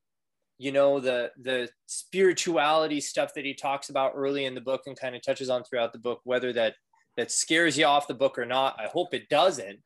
you 0.58 0.72
know 0.72 1.00
the 1.00 1.32
the 1.42 1.68
spirituality 1.88 3.02
stuff 3.02 3.34
that 3.34 3.44
he 3.44 3.54
talks 3.54 3.90
about 3.90 4.14
early 4.16 4.46
in 4.46 4.56
the 4.56 4.62
book 4.62 4.82
and 4.86 4.98
kind 4.98 5.16
of 5.16 5.22
touches 5.22 5.50
on 5.50 5.64
throughout 5.64 5.92
the 5.92 6.00
book 6.00 6.22
whether 6.24 6.54
that 6.54 6.76
that 7.18 7.32
scares 7.32 7.78
you 7.78 7.86
off 7.86 8.08
the 8.08 8.14
book 8.14 8.38
or 8.38 8.46
not 8.46 8.76
i 8.80 8.88
hope 8.88 9.14
it 9.14 9.30
doesn't. 9.30 9.80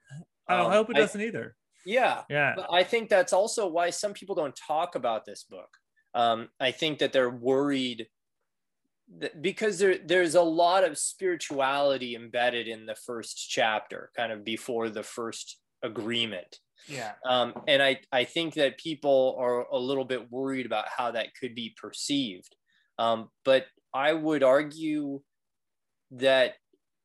Um, 0.49 0.67
i 0.67 0.73
hope 0.73 0.89
it 0.89 0.95
doesn't 0.95 1.21
I, 1.21 1.25
either. 1.25 1.55
Yeah. 1.85 2.23
Yeah. 2.29 2.53
But 2.55 2.67
i 2.71 2.83
think 2.83 3.09
that's 3.09 3.33
also 3.33 3.67
why 3.67 3.89
some 3.89 4.13
people 4.13 4.35
don't 4.35 4.57
talk 4.67 4.95
about 4.95 5.25
this 5.25 5.43
book. 5.43 5.69
Um, 6.13 6.49
i 6.59 6.71
think 6.71 6.99
that 6.99 7.13
they're 7.13 7.29
worried 7.29 8.07
that 9.19 9.41
because 9.41 9.79
there 9.79 9.97
there's 9.97 10.35
a 10.35 10.41
lot 10.41 10.83
of 10.83 10.97
spirituality 10.97 12.15
embedded 12.15 12.67
in 12.67 12.85
the 12.85 12.95
first 12.95 13.47
chapter 13.49 14.11
kind 14.15 14.31
of 14.31 14.43
before 14.43 14.89
the 14.89 15.03
first 15.03 15.59
agreement. 15.83 16.59
Yeah. 16.87 17.13
Um, 17.25 17.53
and 17.67 17.81
i 17.81 17.99
i 18.11 18.23
think 18.23 18.55
that 18.55 18.77
people 18.77 19.35
are 19.39 19.65
a 19.71 19.77
little 19.77 20.05
bit 20.05 20.31
worried 20.31 20.65
about 20.65 20.85
how 20.95 21.11
that 21.11 21.27
could 21.39 21.55
be 21.55 21.75
perceived. 21.81 22.55
Um, 22.99 23.29
but 23.45 23.65
i 23.93 24.11
would 24.13 24.43
argue 24.43 25.21
that 26.11 26.55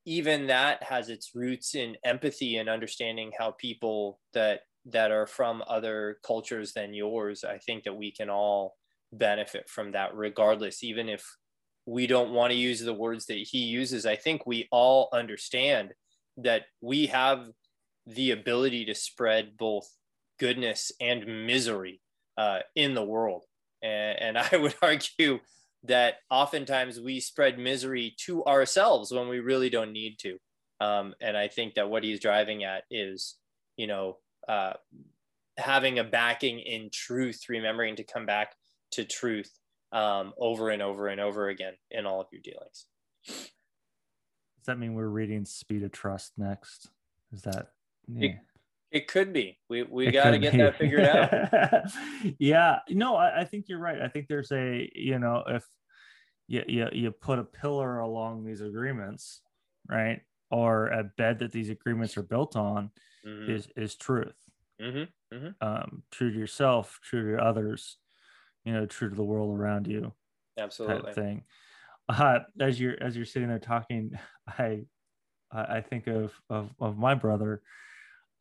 even 0.05 0.47
that 0.49 0.83
has 0.83 1.09
its 1.09 1.31
roots 1.35 1.75
in 1.75 1.97
empathy 2.05 2.57
and 2.57 2.69
understanding 2.69 3.33
how 3.39 3.53
people 3.53 4.19
that 4.35 4.61
that 4.85 5.13
are 5.13 5.27
from 5.27 5.63
other 5.69 6.19
cultures 6.27 6.73
than 6.73 6.93
yours 6.93 7.45
i 7.45 7.59
think 7.59 7.85
that 7.85 7.97
we 7.97 8.11
can 8.11 8.29
all 8.29 8.75
benefit 9.13 9.69
from 9.69 9.93
that 9.93 10.15
regardless 10.15 10.83
even 10.83 11.09
if 11.09 11.25
we 11.87 12.07
don't 12.07 12.33
want 12.33 12.53
to 12.53 12.59
use 12.59 12.81
the 12.81 12.95
words 12.95 13.27
that 13.27 13.39
he 13.39 13.59
uses. 13.59 14.07
I 14.07 14.17
think 14.17 14.47
we 14.47 14.69
all 14.71 15.09
understand 15.13 15.93
that 16.37 16.63
we 16.81 17.07
have 17.07 17.49
the 18.07 18.31
ability 18.31 18.85
to 18.87 18.95
spread 18.95 19.57
both 19.57 19.89
goodness 20.39 20.93
and 21.01 21.47
misery 21.47 22.01
uh, 22.39 22.61
in 22.75 22.95
the 22.95 23.05
world. 23.05 23.45
And, 23.83 24.21
and 24.21 24.39
I 24.53 24.57
would 24.57 24.75
argue 24.81 25.41
that 25.85 26.17
oftentimes 26.31 27.01
we 27.01 27.21
spread 27.21 27.59
misery 27.59 28.15
to 28.27 28.45
ourselves 28.45 29.13
when 29.13 29.29
we 29.29 29.41
really 29.41 29.71
don't 29.71 29.93
need 29.93 30.19
to. 30.21 30.39
Um, 30.81 31.15
and 31.21 31.37
I 31.37 31.49
think 31.49 31.75
that 31.75 31.91
what 31.91 32.05
he's 32.05 32.21
driving 32.21 32.65
at 32.65 32.85
is, 32.91 33.37
you 33.77 33.87
know, 33.87 34.19
uh, 34.49 34.75
having 35.57 35.99
a 35.99 36.05
backing 36.05 36.59
in 36.61 36.91
truth, 36.93 37.45
remembering 37.49 37.97
to 37.97 38.05
come 38.05 38.27
back 38.27 38.55
to 38.93 39.05
truth 39.05 39.51
um, 39.93 40.33
over 40.39 40.71
and 40.71 40.83
over 40.83 41.09
and 41.09 41.21
over 41.21 41.49
again 41.49 41.75
in 41.91 42.07
all 42.07 42.21
of 42.21 42.27
your 42.33 42.43
dealings. 42.43 42.87
Does 43.27 44.67
that 44.67 44.79
mean 44.79 44.95
we're 44.95 45.09
reading 45.09 45.45
Speed 45.45 45.83
of 45.83 45.93
Trust 45.93 46.33
next? 46.37 46.89
Is 47.33 47.43
that 47.43 47.73
yeah. 48.09 48.35
It, 48.93 49.09
could 49.09 49.33
be. 49.33 49.59
We 49.69 49.83
we 49.83 50.11
got 50.11 50.31
to 50.31 50.39
get 50.39 50.53
be. 50.53 50.59
that 50.59 50.79
figured 50.79 51.05
out. 51.05 51.91
yeah. 52.39 52.79
No, 52.89 53.17
I, 53.17 53.41
I 53.41 53.45
think 53.45 53.69
you're 53.69 53.79
right. 53.79 54.01
I 54.01 54.09
think 54.09 54.29
there's 54.29 54.53
a 54.53 54.91
you 54.95 55.19
know 55.19 55.43
if 55.47 55.65
you, 56.49 56.63
you 56.67 56.89
you 56.93 57.11
put 57.11 57.39
a 57.39 57.45
pillar 57.45 58.01
along 58.01 58.45
these 58.45 58.61
agreements, 58.61 59.41
right, 59.89 60.21
or 60.51 60.89
a 60.89 61.05
bed 61.05 61.39
that 61.41 61.53
these 61.53 61.71
agreements 61.71 62.17
are 62.17 62.23
built 62.23 62.57
on, 62.57 62.91
mm-hmm. 63.27 63.51
is 63.51 63.69
is 63.77 63.95
truth. 63.95 64.37
Mm-hmm. 64.81 65.37
Mm-hmm. 65.37 65.67
Um, 65.67 66.03
true 66.11 66.33
to 66.33 66.39
yourself, 66.39 67.01
true 67.03 67.37
to 67.37 67.43
others, 67.43 67.97
you 68.65 68.73
know, 68.73 68.87
true 68.87 69.09
to 69.09 69.15
the 69.15 69.25
world 69.25 69.59
around 69.59 69.87
you. 69.87 70.13
Absolutely. 70.59 71.13
thing. 71.13 71.45
Uh, 72.09 72.41
as 72.61 72.79
you're 72.79 73.03
as 73.03 73.17
you're 73.17 73.25
sitting 73.25 73.49
there 73.49 73.59
talking, 73.59 74.13
I 74.47 74.83
I 75.51 75.81
think 75.81 76.07
of 76.07 76.33
of 76.51 76.71
of 76.81 76.99
my 76.99 77.15
brother, 77.15 77.63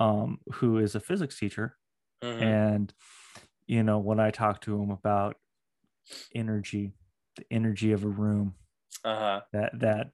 um, 0.01 0.39
who 0.53 0.79
is 0.79 0.95
a 0.95 0.99
physics 0.99 1.37
teacher, 1.37 1.77
mm-hmm. 2.23 2.43
and 2.43 2.93
you 3.67 3.83
know 3.83 3.99
when 3.99 4.19
I 4.19 4.31
talk 4.31 4.61
to 4.61 4.81
him 4.81 4.89
about 4.89 5.37
energy, 6.33 6.93
the 7.35 7.45
energy 7.51 7.91
of 7.91 8.03
a 8.03 8.09
room, 8.09 8.55
uh-huh. 9.03 9.41
that 9.53 9.79
that 9.79 10.11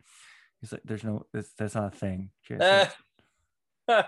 he's 0.60 0.72
like, 0.72 0.82
there's 0.84 1.04
no 1.04 1.26
that's, 1.34 1.54
that's 1.58 1.76
not 1.76 1.94
a 1.94 1.98
thing. 1.98 2.32
Uh, 3.90 4.02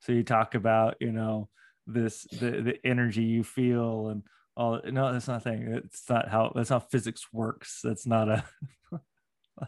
so 0.00 0.12
you 0.12 0.22
talk 0.22 0.54
about 0.54 0.96
you 1.00 1.10
know 1.10 1.48
this 1.86 2.24
the 2.24 2.60
the 2.60 2.78
energy 2.84 3.22
you 3.22 3.42
feel 3.42 4.08
and 4.08 4.22
all 4.58 4.78
no 4.84 5.10
that's 5.10 5.26
not 5.26 5.38
a 5.38 5.40
thing 5.40 5.80
it's 5.82 6.04
not 6.10 6.28
how 6.28 6.52
that's 6.54 6.68
how 6.68 6.78
physics 6.78 7.28
works 7.32 7.80
that's 7.82 8.06
not 8.06 8.28
a 8.28 8.44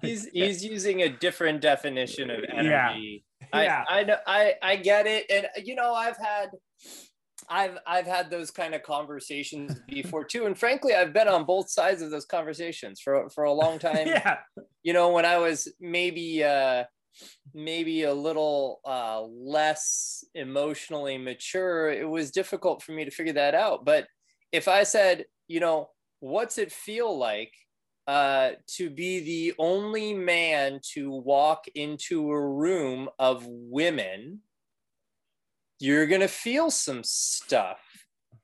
he's 0.02 0.26
he's 0.34 0.62
using 0.62 1.00
a 1.00 1.08
different 1.08 1.62
definition 1.62 2.30
of 2.30 2.44
energy 2.52 3.24
yeah. 3.35 3.35
Yeah. 3.52 3.84
I, 3.88 4.00
I 4.00 4.04
know 4.04 4.16
i 4.26 4.54
i 4.62 4.76
get 4.76 5.06
it 5.06 5.26
and 5.30 5.46
you 5.64 5.74
know 5.74 5.94
i've 5.94 6.16
had 6.16 6.50
I've 7.48 7.78
I've 7.86 8.06
had 8.06 8.30
those 8.30 8.50
kind 8.50 8.74
of 8.74 8.82
conversations 8.82 9.78
before 9.88 10.24
too, 10.24 10.46
and 10.46 10.58
frankly, 10.58 10.94
I've 10.94 11.12
been 11.12 11.28
on 11.28 11.44
both 11.44 11.70
sides 11.70 12.02
of 12.02 12.10
those 12.10 12.24
conversations 12.24 13.00
for 13.00 13.28
for 13.30 13.44
a 13.44 13.52
long 13.52 13.78
time. 13.78 14.06
yeah, 14.06 14.38
you 14.82 14.92
know, 14.92 15.10
when 15.10 15.24
I 15.24 15.38
was 15.38 15.68
maybe 15.80 16.42
uh, 16.42 16.84
maybe 17.54 18.04
a 18.04 18.14
little 18.14 18.80
uh, 18.84 19.22
less 19.22 20.24
emotionally 20.34 21.18
mature, 21.18 21.90
it 21.90 22.08
was 22.08 22.30
difficult 22.30 22.82
for 22.82 22.92
me 22.92 23.04
to 23.04 23.10
figure 23.10 23.34
that 23.34 23.54
out. 23.54 23.84
But 23.84 24.06
if 24.52 24.68
I 24.68 24.82
said, 24.82 25.24
you 25.48 25.60
know, 25.60 25.90
what's 26.20 26.58
it 26.58 26.72
feel 26.72 27.16
like 27.16 27.52
uh, 28.06 28.50
to 28.66 28.90
be 28.90 29.20
the 29.20 29.54
only 29.58 30.14
man 30.14 30.80
to 30.94 31.10
walk 31.10 31.66
into 31.74 32.30
a 32.30 32.48
room 32.48 33.08
of 33.18 33.44
women? 33.46 34.40
You're 35.78 36.06
going 36.06 36.20
to 36.22 36.28
feel 36.28 36.70
some 36.70 37.02
stuff. 37.04 37.80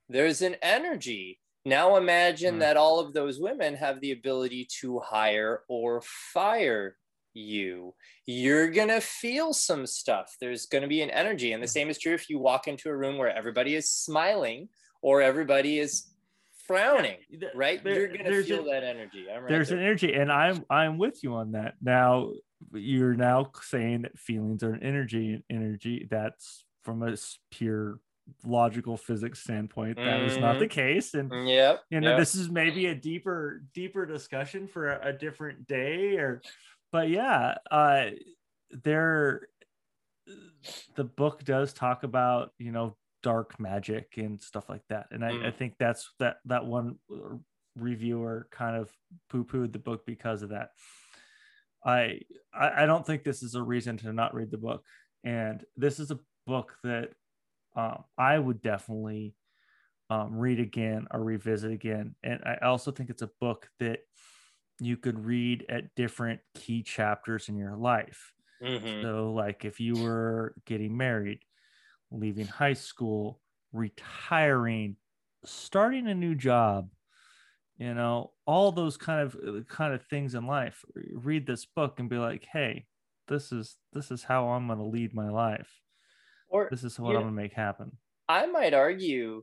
There's 0.08 0.42
an 0.42 0.56
energy. 0.62 1.40
Now 1.64 1.96
imagine 1.96 2.56
mm. 2.56 2.60
that 2.60 2.76
all 2.76 2.98
of 2.98 3.14
those 3.14 3.40
women 3.40 3.74
have 3.76 4.00
the 4.00 4.12
ability 4.12 4.68
to 4.80 4.98
hire 4.98 5.62
or 5.68 6.02
fire 6.02 6.96
you 7.34 7.94
you're 8.26 8.70
going 8.70 8.88
to 8.88 9.00
feel 9.00 9.52
some 9.52 9.86
stuff 9.86 10.36
there's 10.40 10.66
going 10.66 10.82
to 10.82 10.88
be 10.88 11.02
an 11.02 11.10
energy 11.10 11.52
and 11.52 11.62
the 11.62 11.68
same 11.68 11.88
is 11.88 11.98
true 11.98 12.14
if 12.14 12.28
you 12.28 12.38
walk 12.38 12.68
into 12.68 12.88
a 12.88 12.96
room 12.96 13.16
where 13.16 13.34
everybody 13.34 13.74
is 13.74 13.90
smiling 13.90 14.68
or 15.00 15.22
everybody 15.22 15.78
is 15.78 16.11
frowning 16.72 17.16
right 17.54 17.82
there, 17.84 18.12
you're 18.12 18.24
to 18.24 18.42
feel 18.42 18.68
a, 18.68 18.72
that 18.72 18.84
energy 18.84 19.26
right 19.28 19.48
there's 19.48 19.68
there. 19.68 19.78
an 19.78 19.84
energy 19.84 20.12
and 20.14 20.30
i'm 20.30 20.64
i'm 20.70 20.98
with 20.98 21.22
you 21.22 21.34
on 21.34 21.52
that 21.52 21.74
now 21.80 22.30
you're 22.72 23.14
now 23.14 23.50
saying 23.62 24.02
that 24.02 24.18
feelings 24.18 24.62
are 24.62 24.72
an 24.72 24.82
energy 24.82 25.34
and 25.34 25.42
energy 25.50 26.06
that's 26.10 26.64
from 26.82 27.02
a 27.02 27.16
pure 27.50 27.98
logical 28.44 28.96
physics 28.96 29.40
standpoint 29.40 29.96
that 29.96 30.04
mm-hmm. 30.04 30.26
is 30.26 30.38
not 30.38 30.58
the 30.58 30.64
mm-hmm. 30.64 30.80
case 30.80 31.14
and 31.14 31.48
yeah 31.48 31.76
you 31.90 32.00
know 32.00 32.10
yep. 32.10 32.18
this 32.18 32.34
is 32.34 32.48
maybe 32.48 32.86
a 32.86 32.94
deeper 32.94 33.62
deeper 33.74 34.06
discussion 34.06 34.68
for 34.68 34.90
a, 34.90 35.08
a 35.08 35.12
different 35.12 35.66
day 35.66 36.16
or 36.16 36.40
but 36.92 37.08
yeah, 37.08 37.54
uh, 37.70 38.10
there, 38.84 39.48
the 40.94 41.04
book 41.04 41.42
does 41.42 41.72
talk 41.72 42.04
about 42.04 42.52
you 42.58 42.70
know 42.70 42.96
dark 43.22 43.58
magic 43.58 44.14
and 44.16 44.40
stuff 44.42 44.68
like 44.68 44.82
that, 44.88 45.06
and 45.10 45.24
I, 45.24 45.32
mm. 45.32 45.46
I 45.46 45.50
think 45.50 45.74
that's 45.78 46.10
that 46.18 46.36
that 46.46 46.66
one 46.66 46.96
reviewer 47.76 48.48
kind 48.50 48.76
of 48.76 48.90
poo 49.30 49.44
pooed 49.44 49.72
the 49.72 49.78
book 49.78 50.04
because 50.06 50.42
of 50.42 50.50
that. 50.50 50.70
I, 51.84 52.20
I 52.54 52.82
I 52.82 52.86
don't 52.86 53.06
think 53.06 53.24
this 53.24 53.42
is 53.42 53.54
a 53.54 53.62
reason 53.62 53.96
to 53.98 54.12
not 54.12 54.34
read 54.34 54.50
the 54.50 54.58
book, 54.58 54.84
and 55.24 55.64
this 55.76 55.98
is 55.98 56.10
a 56.10 56.18
book 56.46 56.74
that 56.84 57.10
um, 57.76 58.04
I 58.18 58.38
would 58.38 58.62
definitely 58.62 59.34
um, 60.10 60.36
read 60.36 60.60
again 60.60 61.06
or 61.10 61.22
revisit 61.22 61.72
again, 61.72 62.14
and 62.22 62.40
I 62.44 62.66
also 62.66 62.90
think 62.90 63.10
it's 63.10 63.22
a 63.22 63.30
book 63.40 63.68
that 63.80 64.00
you 64.80 64.96
could 64.96 65.24
read 65.24 65.64
at 65.68 65.94
different 65.94 66.40
key 66.54 66.82
chapters 66.82 67.48
in 67.48 67.56
your 67.56 67.76
life. 67.76 68.32
Mm-hmm. 68.62 69.02
So, 69.02 69.32
like 69.32 69.64
if 69.64 69.80
you 69.80 69.94
were 69.94 70.54
getting 70.66 70.96
married, 70.96 71.40
leaving 72.12 72.46
high 72.46 72.74
school, 72.74 73.40
retiring, 73.72 74.96
starting 75.44 76.08
a 76.08 76.14
new 76.14 76.34
job, 76.34 76.88
you 77.76 77.94
know, 77.94 78.32
all 78.46 78.72
those 78.72 78.96
kind 78.96 79.20
of 79.20 79.34
uh, 79.36 79.60
kind 79.68 79.94
of 79.94 80.04
things 80.06 80.34
in 80.34 80.46
life. 80.46 80.84
Read 81.14 81.46
this 81.46 81.64
book 81.64 81.98
and 81.98 82.08
be 82.08 82.18
like, 82.18 82.46
"Hey, 82.50 82.86
this 83.28 83.52
is 83.52 83.76
this 83.92 84.10
is 84.10 84.22
how 84.22 84.48
I'm 84.48 84.66
going 84.66 84.78
to 84.78 84.84
lead 84.84 85.14
my 85.14 85.30
life." 85.30 85.70
Or 86.48 86.68
this 86.70 86.84
is 86.84 87.00
what 87.00 87.16
I'm 87.16 87.22
going 87.22 87.34
to 87.34 87.42
make 87.42 87.54
happen. 87.54 87.92
I 88.28 88.46
might 88.46 88.74
argue 88.74 89.42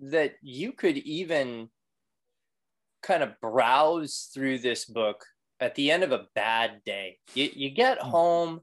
that 0.00 0.34
you 0.42 0.72
could 0.72 0.98
even 0.98 1.68
kind 3.02 3.22
of 3.22 3.40
browse 3.40 4.28
through 4.34 4.58
this 4.58 4.84
book 4.84 5.24
at 5.60 5.74
the 5.76 5.90
end 5.90 6.02
of 6.02 6.12
a 6.12 6.26
bad 6.34 6.82
day. 6.84 7.18
You, 7.34 7.50
you 7.54 7.70
get 7.70 7.98
hmm. 8.00 8.08
home 8.08 8.60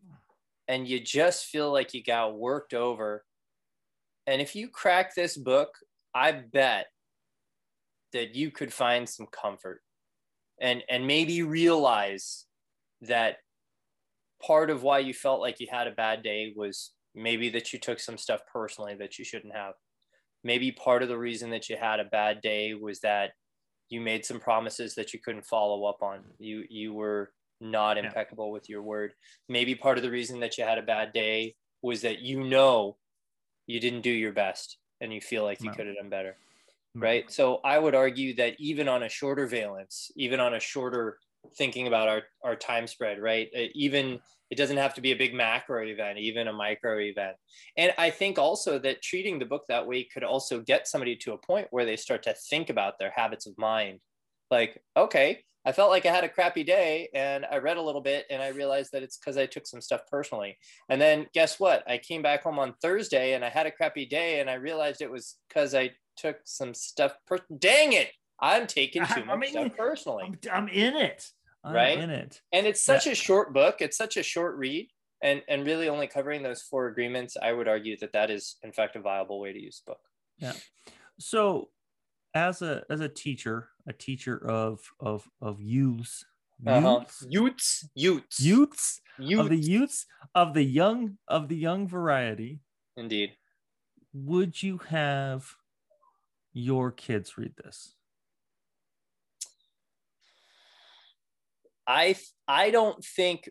and 0.68 0.88
you 0.88 1.00
just 1.00 1.46
feel 1.46 1.72
like 1.72 1.94
you 1.94 2.04
got 2.04 2.38
worked 2.38 2.74
over. 2.74 3.26
And 4.28 4.42
if 4.42 4.56
you 4.56 4.70
crack 4.70 5.14
this 5.14 5.38
book, 5.38 5.70
I 6.16 6.32
bet 6.32 6.88
that 8.14 8.36
you 8.36 8.52
could 8.52 8.72
find 8.72 9.08
some 9.08 9.28
comfort 9.28 9.82
and, 10.62 10.84
and 10.90 11.06
maybe 11.06 11.42
realize 11.42 12.46
that 13.02 13.38
part 14.42 14.70
of 14.70 14.84
why 14.84 15.00
you 15.00 15.14
felt 15.14 15.42
like 15.42 15.60
you 15.60 15.68
had 15.70 15.88
a 15.88 15.92
bad 15.92 16.24
day 16.24 16.54
was 16.56 16.92
maybe 17.16 17.50
that 17.50 17.74
you 17.74 17.80
took 17.80 18.00
some 18.00 18.18
stuff 18.18 18.42
personally 18.52 18.96
that 19.00 19.18
you 19.18 19.26
shouldn't 19.26 19.56
have. 19.56 19.74
Maybe 20.44 20.72
part 20.72 21.04
of 21.04 21.10
the 21.10 21.18
reason 21.18 21.50
that 21.52 21.70
you 21.70 21.78
had 21.80 22.00
a 22.00 22.06
bad 22.06 22.42
day 22.42 22.74
was 22.74 23.00
that 23.02 23.32
you 23.90 24.02
made 24.02 24.26
some 24.26 24.40
promises 24.40 24.96
that 24.96 25.14
you 25.14 25.20
couldn't 25.24 25.46
follow 25.46 25.86
up 25.86 26.02
on. 26.02 26.22
You 26.40 26.64
you 26.70 26.94
were 26.94 27.32
not 27.64 27.98
impeccable 27.98 28.48
yeah. 28.48 28.54
with 28.54 28.70
your 28.70 28.82
word. 28.82 29.14
Maybe 29.50 29.76
part 29.76 29.98
of 29.98 30.04
the 30.04 30.12
reason 30.12 30.40
that 30.42 30.58
you 30.58 30.64
had 30.64 30.78
a 30.78 30.84
bad 30.84 31.14
day 31.14 31.56
was 31.82 32.02
that 32.02 32.20
you 32.20 32.44
know 32.44 32.98
you 33.68 33.80
didn't 33.80 34.02
do 34.02 34.12
your 34.12 34.34
best 34.34 34.78
and 35.02 35.14
you 35.14 35.22
feel 35.22 35.44
like 35.44 35.62
you 35.62 35.70
no. 35.70 35.76
could 35.76 35.88
have 35.88 35.96
done 35.96 36.10
better. 36.10 36.36
Right. 36.96 37.32
So 37.32 37.60
I 37.64 37.80
would 37.80 37.96
argue 37.96 38.36
that 38.36 38.54
even 38.60 38.88
on 38.88 39.04
a 39.04 39.10
shorter 39.10 39.48
valence, 39.48 40.12
even 40.16 40.40
on 40.40 40.54
a 40.54 40.60
shorter 40.60 41.18
thinking 41.58 41.88
about 41.88 42.08
our, 42.08 42.22
our 42.44 42.56
time 42.56 42.86
spread, 42.86 43.20
right? 43.20 43.50
Uh, 43.56 43.64
even 43.74 44.20
it 44.52 44.58
doesn't 44.58 44.78
have 44.78 44.94
to 44.94 45.02
be 45.02 45.12
a 45.12 45.18
big 45.18 45.34
macro 45.34 45.84
event, 45.84 46.20
even 46.20 46.48
a 46.48 46.54
micro 46.54 47.00
event. 47.00 47.36
And 47.76 47.92
I 47.98 48.12
think 48.12 48.38
also 48.38 48.78
that 48.80 49.02
treating 49.02 49.40
the 49.40 49.46
book 49.46 49.64
that 49.68 49.88
way 49.88 50.04
could 50.04 50.24
also 50.24 50.60
get 50.60 50.88
somebody 50.88 51.16
to 51.18 51.34
a 51.34 51.38
point 51.38 51.68
where 51.72 51.86
they 51.86 51.96
start 51.96 52.22
to 52.24 52.36
think 52.36 52.70
about 52.70 53.00
their 53.00 53.12
habits 53.16 53.48
of 53.48 53.58
mind. 53.58 54.00
Like, 54.54 54.80
okay, 54.96 55.40
I 55.66 55.72
felt 55.72 55.90
like 55.90 56.06
I 56.06 56.14
had 56.14 56.24
a 56.24 56.30
crappy 56.30 56.64
day 56.64 57.10
and 57.16 57.44
I 57.52 57.58
read 57.58 57.78
a 57.78 57.82
little 57.82 58.02
bit 58.02 58.28
and 58.30 58.40
I 58.40 58.50
realized 58.50 58.92
that 58.92 59.02
it's 59.02 59.18
because 59.18 59.36
I 59.36 59.48
took 59.48 59.66
some 59.66 59.82
stuff 59.82 60.02
personally. 60.12 60.58
And 60.90 61.02
then 61.02 61.26
guess 61.34 61.60
what? 61.60 61.90
I 61.90 61.98
came 61.98 62.22
back 62.22 62.44
home 62.44 62.60
on 62.60 62.76
Thursday 62.82 63.34
and 63.34 63.44
I 63.44 63.50
had 63.50 63.66
a 63.66 63.72
crappy 63.72 64.06
day 64.06 64.42
and 64.42 64.50
I 64.50 64.56
realized 64.56 65.02
it 65.02 65.10
was 65.10 65.38
because 65.48 65.74
I 65.74 65.92
took 66.18 66.38
some 66.44 66.76
stuff. 66.76 67.16
Per- 67.26 67.40
Dang 67.58 67.94
it. 67.94 68.12
I'm 68.40 68.68
taking 68.68 69.04
too 69.08 69.26
much 69.26 69.30
I 69.30 69.36
mean, 69.38 69.52
stuff 69.52 69.72
personally. 69.76 70.26
I'm, 70.26 70.38
I'm 70.54 70.68
in 70.68 70.96
it. 70.98 71.26
I'm 71.64 71.74
right 71.74 71.98
in 71.98 72.12
it. 72.12 72.42
And 72.52 72.68
it's 72.68 72.82
such 72.82 73.08
yeah. 73.08 73.14
a 73.14 73.16
short 73.16 73.54
book. 73.54 73.78
It's 73.80 73.98
such 73.98 74.18
a 74.18 74.24
short 74.24 74.56
read. 74.58 74.90
And, 75.24 75.42
and 75.48 75.66
really 75.66 75.88
only 75.88 76.08
covering 76.08 76.44
those 76.44 76.62
four 76.62 76.88
agreements, 76.88 77.38
I 77.42 77.54
would 77.54 77.70
argue 77.70 77.98
that 78.02 78.12
that 78.12 78.30
is 78.30 78.58
in 78.62 78.74
fact 78.74 78.98
a 78.98 79.00
viable 79.00 79.40
way 79.40 79.54
to 79.54 79.60
use 79.60 79.82
the 79.84 79.92
book. 79.92 80.02
Yeah. 80.38 80.54
So, 81.18 81.70
as 82.34 82.62
a 82.62 82.84
as 82.90 83.00
a 83.00 83.10
teacher, 83.10 83.70
a 83.88 83.94
teacher 83.94 84.38
of 84.50 84.82
of 85.00 85.28
of 85.42 85.62
youths, 85.62 86.26
uh-huh. 86.66 87.04
youths, 87.28 87.88
youths, 87.96 88.40
youths, 88.40 89.02
youths, 89.20 89.40
of 89.40 89.50
the 89.50 89.58
youths 89.58 90.06
of 90.36 90.54
the 90.54 90.64
young 90.64 91.18
of 91.28 91.48
the 91.48 91.58
young 91.58 91.88
variety. 91.88 92.60
Indeed. 92.98 93.34
Would 94.14 94.62
you 94.62 94.78
have 94.90 95.48
your 96.54 96.92
kids 96.92 97.38
read 97.38 97.54
this? 97.64 97.96
I 101.88 102.16
I 102.48 102.72
don't 102.72 103.04
think 103.04 103.50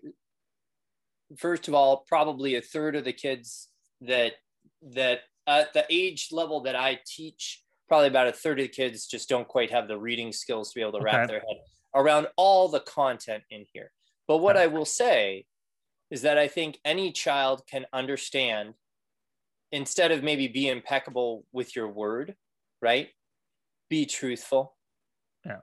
first 1.39 1.69
of 1.69 1.75
all 1.75 2.05
probably 2.09 2.57
a 2.57 2.63
third 2.63 2.97
of 2.97 3.05
the 3.05 3.13
kids 3.13 3.69
that 4.01 4.33
that 4.83 5.21
at 5.47 5.73
the 5.73 5.85
age 5.91 6.29
level 6.31 6.63
that 6.63 6.77
I 6.77 7.01
teach 7.07 7.63
probably 7.93 8.09
about 8.09 8.27
a 8.27 8.33
third 8.33 8.59
of 8.59 8.65
the 8.65 8.69
kids 8.69 9.07
just 9.07 9.29
don't 9.29 9.47
quite 9.47 9.71
have 9.71 9.87
the 9.87 9.99
reading 9.99 10.33
skills 10.33 10.73
to 10.73 10.79
be 10.79 10.81
able 10.81 10.99
to 10.99 11.05
wrap 11.05 11.29
their 11.29 11.41
head 11.41 11.59
around 11.95 12.27
all 12.39 12.67
the 12.67 12.81
content 12.81 13.43
in 13.51 13.67
here. 13.71 13.93
But 14.27 14.39
what 14.39 14.57
okay. 14.57 14.65
I 14.65 14.69
will 14.69 14.87
say 14.87 15.45
is 16.11 16.23
that 16.23 16.39
I 16.39 16.49
think 16.49 16.79
any 16.87 17.13
child 17.13 17.65
can 17.71 17.85
understand 17.93 18.73
instead 19.73 20.11
of 20.11 20.23
maybe 20.23 20.49
be 20.49 20.69
impeccable 20.71 21.45
with 21.53 21.77
your 21.77 21.87
word, 21.87 22.35
right? 22.81 23.11
Be 23.91 24.07
truthful. 24.07 24.75
Yeah. 25.45 25.59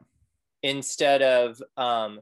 Instead 0.61 1.23
of 1.23 1.59
um, 1.77 2.19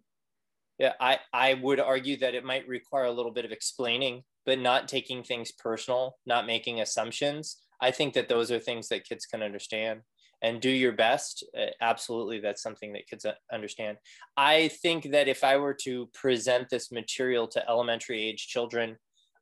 yeah, 0.80 0.93
I, 1.01 1.20
I 1.34 1.55
would 1.55 1.82
argue 1.82 2.16
that 2.20 2.34
it 2.34 2.45
might 2.45 2.66
require 2.66 3.03
a 3.03 3.12
little 3.12 3.34
bit 3.34 3.43
of 3.43 3.51
explaining, 3.51 4.24
but 4.45 4.58
not 4.58 4.88
taking 4.88 5.22
things 5.22 5.51
personal, 5.51 6.16
not 6.26 6.47
making 6.47 6.80
assumptions. 6.80 7.58
I 7.82 7.91
think 7.91 8.13
that 8.13 8.30
those 8.30 8.51
are 8.51 8.59
things 8.59 8.88
that 8.89 9.05
kids 9.05 9.25
can 9.25 9.41
understand 9.41 10.01
and 10.41 10.61
do 10.61 10.69
your 10.69 10.91
best. 10.91 11.43
Uh, 11.57 11.67
absolutely, 11.82 12.39
that's 12.39 12.61
something 12.61 12.93
that 12.93 13.07
kids 13.07 13.25
understand. 13.51 13.97
I 14.36 14.69
think 14.69 15.11
that 15.11 15.28
if 15.28 15.43
I 15.43 15.57
were 15.57 15.75
to 15.84 16.07
present 16.13 16.69
this 16.69 16.91
material 16.91 17.47
to 17.49 17.69
elementary 17.69 18.23
age 18.23 18.47
children, 18.47 18.97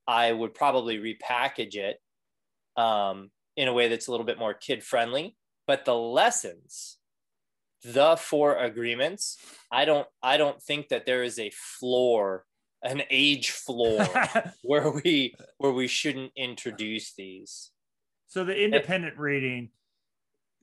I 0.07 0.31
would 0.31 0.53
probably 0.53 0.97
repackage 0.97 1.75
it 1.75 1.97
um, 2.77 3.31
in 3.57 3.67
a 3.67 3.73
way 3.73 3.87
that's 3.87 4.07
a 4.07 4.11
little 4.11 4.25
bit 4.25 4.39
more 4.39 4.53
kid 4.53 4.83
friendly. 4.83 5.35
But 5.67 5.85
the 5.85 5.95
lessons 5.95 6.97
the 7.85 8.17
four 8.17 8.57
agreements 8.57 9.37
i 9.71 9.85
don't 9.85 10.07
i 10.23 10.37
don't 10.37 10.61
think 10.61 10.87
that 10.87 11.05
there 11.05 11.23
is 11.23 11.37
a 11.37 11.51
floor 11.53 12.43
an 12.81 13.03
age 13.11 13.51
floor 13.51 14.03
where 14.63 14.89
we 14.89 15.35
where 15.59 15.71
we 15.71 15.87
shouldn't 15.87 16.31
introduce 16.35 17.13
these 17.13 17.71
so 18.35 18.43
the 18.43 18.65
independent 18.65 19.17
reading 19.17 19.69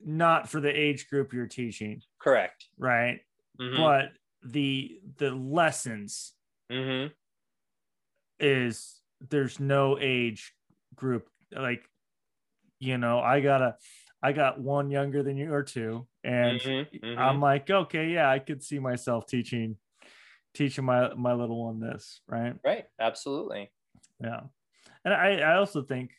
not 0.05 0.47
for 0.47 0.59
the 0.59 0.69
age 0.69 1.09
group 1.09 1.33
you're 1.33 1.47
teaching 1.47 2.03
correct 2.19 2.67
right 2.77 3.21
mm-hmm. 3.59 3.75
but 3.77 4.11
the 4.43 4.99
the 5.17 5.31
lessons 5.31 6.33
mm-hmm. 6.71 7.11
is 8.39 9.01
there's 9.27 9.59
no 9.59 9.97
age 9.99 10.53
group 10.93 11.27
like 11.51 11.83
you 12.77 12.99
know 12.99 13.19
i 13.19 13.39
gotta 13.39 13.75
I 14.25 14.31
got 14.31 14.61
one 14.61 14.89
younger 14.89 15.21
than 15.21 15.35
you 15.35 15.53
or 15.53 15.63
two, 15.63 16.07
and 16.23 16.57
mm-hmm, 16.61 17.05
mm-hmm. 17.05 17.19
I'm 17.19 17.41
like, 17.41 17.69
okay, 17.69 18.07
yeah, 18.07 18.29
I 18.29 18.39
could 18.39 18.63
see 18.63 18.79
myself 18.79 19.27
teaching 19.27 19.75
teaching 20.53 20.85
my 20.85 21.13
my 21.13 21.33
little 21.33 21.61
one 21.61 21.81
this, 21.81 22.21
right? 22.25 22.53
Right, 22.63 22.85
absolutely. 23.01 23.69
Yeah, 24.23 24.39
and 25.03 25.13
I 25.13 25.39
I 25.39 25.55
also 25.57 25.81
think 25.81 26.11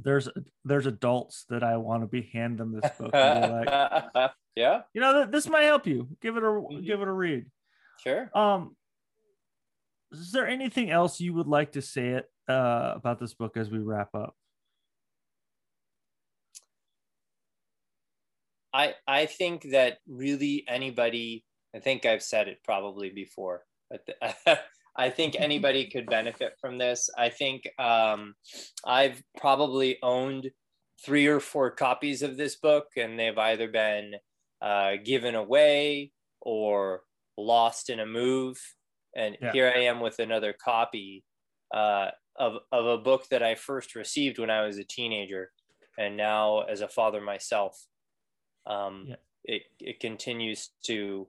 there's 0.00 0.28
there's 0.64 0.86
adults 0.86 1.44
that 1.48 1.62
I 1.62 1.76
want 1.76 2.02
to 2.02 2.06
be 2.06 2.30
hand 2.32 2.58
them 2.58 2.72
this 2.72 2.90
book. 2.98 3.12
like, 3.12 4.32
yeah, 4.56 4.82
you 4.94 5.00
know, 5.00 5.26
this 5.26 5.48
might 5.48 5.64
help 5.64 5.86
you. 5.86 6.08
Give 6.20 6.36
it 6.36 6.42
a 6.42 6.46
mm-hmm. 6.46 6.84
give 6.84 7.00
it 7.00 7.08
a 7.08 7.12
read. 7.12 7.46
Sure. 8.02 8.30
Um, 8.34 8.76
is 10.10 10.32
there 10.32 10.46
anything 10.46 10.90
else 10.90 11.20
you 11.20 11.34
would 11.34 11.46
like 11.46 11.72
to 11.72 11.82
say 11.82 12.10
it 12.10 12.30
uh, 12.48 12.92
about 12.96 13.18
this 13.18 13.34
book 13.34 13.56
as 13.56 13.70
we 13.70 13.78
wrap 13.78 14.14
up? 14.14 14.34
I 18.72 18.94
I 19.06 19.26
think 19.26 19.70
that 19.70 19.98
really 20.06 20.64
anybody. 20.68 21.44
I 21.74 21.78
think 21.78 22.04
I've 22.04 22.22
said 22.22 22.48
it 22.48 22.58
probably 22.64 23.10
before, 23.10 23.64
but 23.90 24.06
I 24.96 25.10
think 25.10 25.36
anybody 25.38 25.86
could 25.86 26.06
benefit 26.06 26.54
from 26.60 26.78
this. 26.78 27.08
I 27.16 27.30
think 27.30 27.62
um, 27.78 28.34
I've 28.84 29.22
probably 29.38 29.98
owned 30.02 30.50
three 31.04 31.26
or 31.26 31.40
four 31.40 31.70
copies 31.70 32.22
of 32.22 32.36
this 32.36 32.56
book, 32.56 32.86
and 32.96 33.18
they've 33.18 33.38
either 33.38 33.68
been 33.68 34.14
uh, 34.60 34.92
given 35.04 35.34
away 35.34 36.12
or 36.40 37.02
lost 37.36 37.90
in 37.90 38.00
a 38.00 38.06
move. 38.06 38.58
And 39.16 39.36
yeah. 39.40 39.52
here 39.52 39.72
I 39.74 39.80
am 39.80 40.00
with 40.00 40.18
another 40.18 40.54
copy 40.62 41.24
uh, 41.74 42.10
of, 42.36 42.58
of 42.70 42.86
a 42.86 42.98
book 42.98 43.28
that 43.30 43.42
I 43.42 43.54
first 43.54 43.94
received 43.94 44.38
when 44.38 44.50
I 44.50 44.66
was 44.66 44.78
a 44.78 44.84
teenager, 44.84 45.50
and 45.98 46.16
now 46.16 46.60
as 46.62 46.80
a 46.80 46.88
father 46.88 47.20
myself 47.20 47.86
um, 48.66 49.06
yeah. 49.08 49.16
it, 49.44 49.62
it 49.80 50.00
continues 50.00 50.70
to 50.84 51.26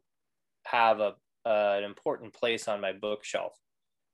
have 0.65 0.99
a, 0.99 1.13
uh, 1.45 1.75
an 1.77 1.83
important 1.83 2.33
place 2.33 2.67
on 2.67 2.81
my 2.81 2.93
bookshelf. 2.93 3.53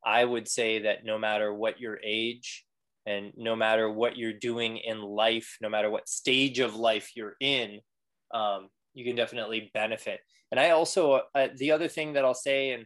I 0.05 0.23
would 0.23 0.47
say 0.47 0.79
that 0.79 1.05
no 1.05 1.17
matter 1.17 1.53
what 1.53 1.79
your 1.79 1.99
age 2.03 2.65
and 3.05 3.31
no 3.35 3.55
matter 3.55 3.91
what 3.91 4.17
you're 4.17 4.33
doing 4.33 4.77
in 4.77 5.01
life, 5.01 5.57
no 5.61 5.69
matter 5.69 5.89
what 5.89 6.07
stage 6.07 6.59
of 6.59 6.75
life 6.75 7.11
you're 7.15 7.35
in, 7.39 7.79
um, 8.33 8.69
you 8.93 9.03
can 9.03 9.15
definitely 9.15 9.71
benefit. 9.73 10.19
And 10.51 10.59
I 10.59 10.71
also, 10.71 11.21
uh, 11.35 11.47
the 11.57 11.71
other 11.71 11.87
thing 11.87 12.13
that 12.13 12.25
I'll 12.25 12.33
say, 12.33 12.71
and 12.71 12.85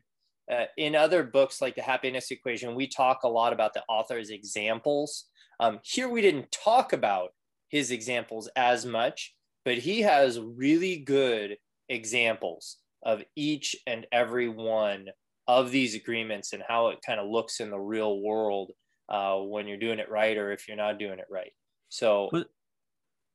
uh, 0.51 0.65
in 0.77 0.95
other 0.95 1.23
books 1.23 1.61
like 1.61 1.75
the 1.75 1.81
happiness 1.81 2.31
equation, 2.31 2.75
we 2.75 2.87
talk 2.87 3.23
a 3.23 3.29
lot 3.29 3.53
about 3.53 3.73
the 3.73 3.83
author's 3.87 4.29
examples. 4.29 5.25
Um, 5.59 5.79
here 5.83 6.09
we 6.09 6.21
didn't 6.21 6.51
talk 6.51 6.93
about 6.93 7.29
his 7.69 7.91
examples 7.91 8.49
as 8.55 8.85
much, 8.85 9.33
but 9.65 9.77
he 9.77 10.01
has 10.01 10.39
really 10.39 10.97
good 10.97 11.57
examples 11.89 12.77
of 13.05 13.23
each 13.35 13.75
and 13.85 14.07
every 14.11 14.47
one 14.49 15.07
of 15.47 15.71
these 15.71 15.95
agreements 15.95 16.53
and 16.53 16.63
how 16.67 16.87
it 16.87 16.99
kind 17.05 17.19
of 17.19 17.29
looks 17.29 17.59
in 17.59 17.69
the 17.69 17.79
real 17.79 18.21
world 18.21 18.71
uh, 19.09 19.35
when 19.37 19.67
you're 19.67 19.77
doing 19.77 19.99
it 19.99 20.09
right 20.09 20.37
or 20.37 20.51
if 20.51 20.67
you're 20.67 20.77
not 20.77 20.99
doing 20.99 21.19
it 21.19 21.25
right. 21.29 21.51
So, 21.89 22.29
was, 22.31 22.45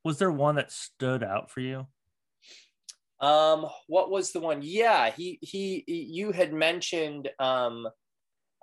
was 0.04 0.18
there 0.18 0.32
one 0.32 0.56
that 0.56 0.72
stood 0.72 1.22
out 1.22 1.50
for 1.50 1.60
you? 1.60 1.86
Um, 3.20 3.66
what 3.88 4.10
was 4.10 4.32
the 4.32 4.40
one? 4.40 4.60
Yeah, 4.62 5.10
he 5.10 5.38
he. 5.42 5.84
You 5.86 6.32
had 6.32 6.52
mentioned, 6.52 7.28
um, 7.38 7.86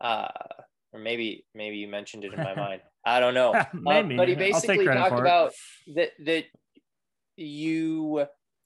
uh, 0.02 0.28
or 0.92 1.00
maybe 1.00 1.46
maybe 1.54 1.78
you 1.78 1.88
mentioned 1.88 2.24
it 2.24 2.34
in 2.34 2.42
my 2.42 2.56
mind. 2.56 2.82
I 3.06 3.20
don't 3.20 3.34
know. 3.34 3.54
maybe. 3.74 4.16
Um, 4.16 4.18
but 4.18 4.28
he 4.28 4.36
basically 4.36 4.86
talked 4.86 5.20
about 5.20 5.54
that 5.96 6.12
that 6.26 6.46
you 7.38 8.26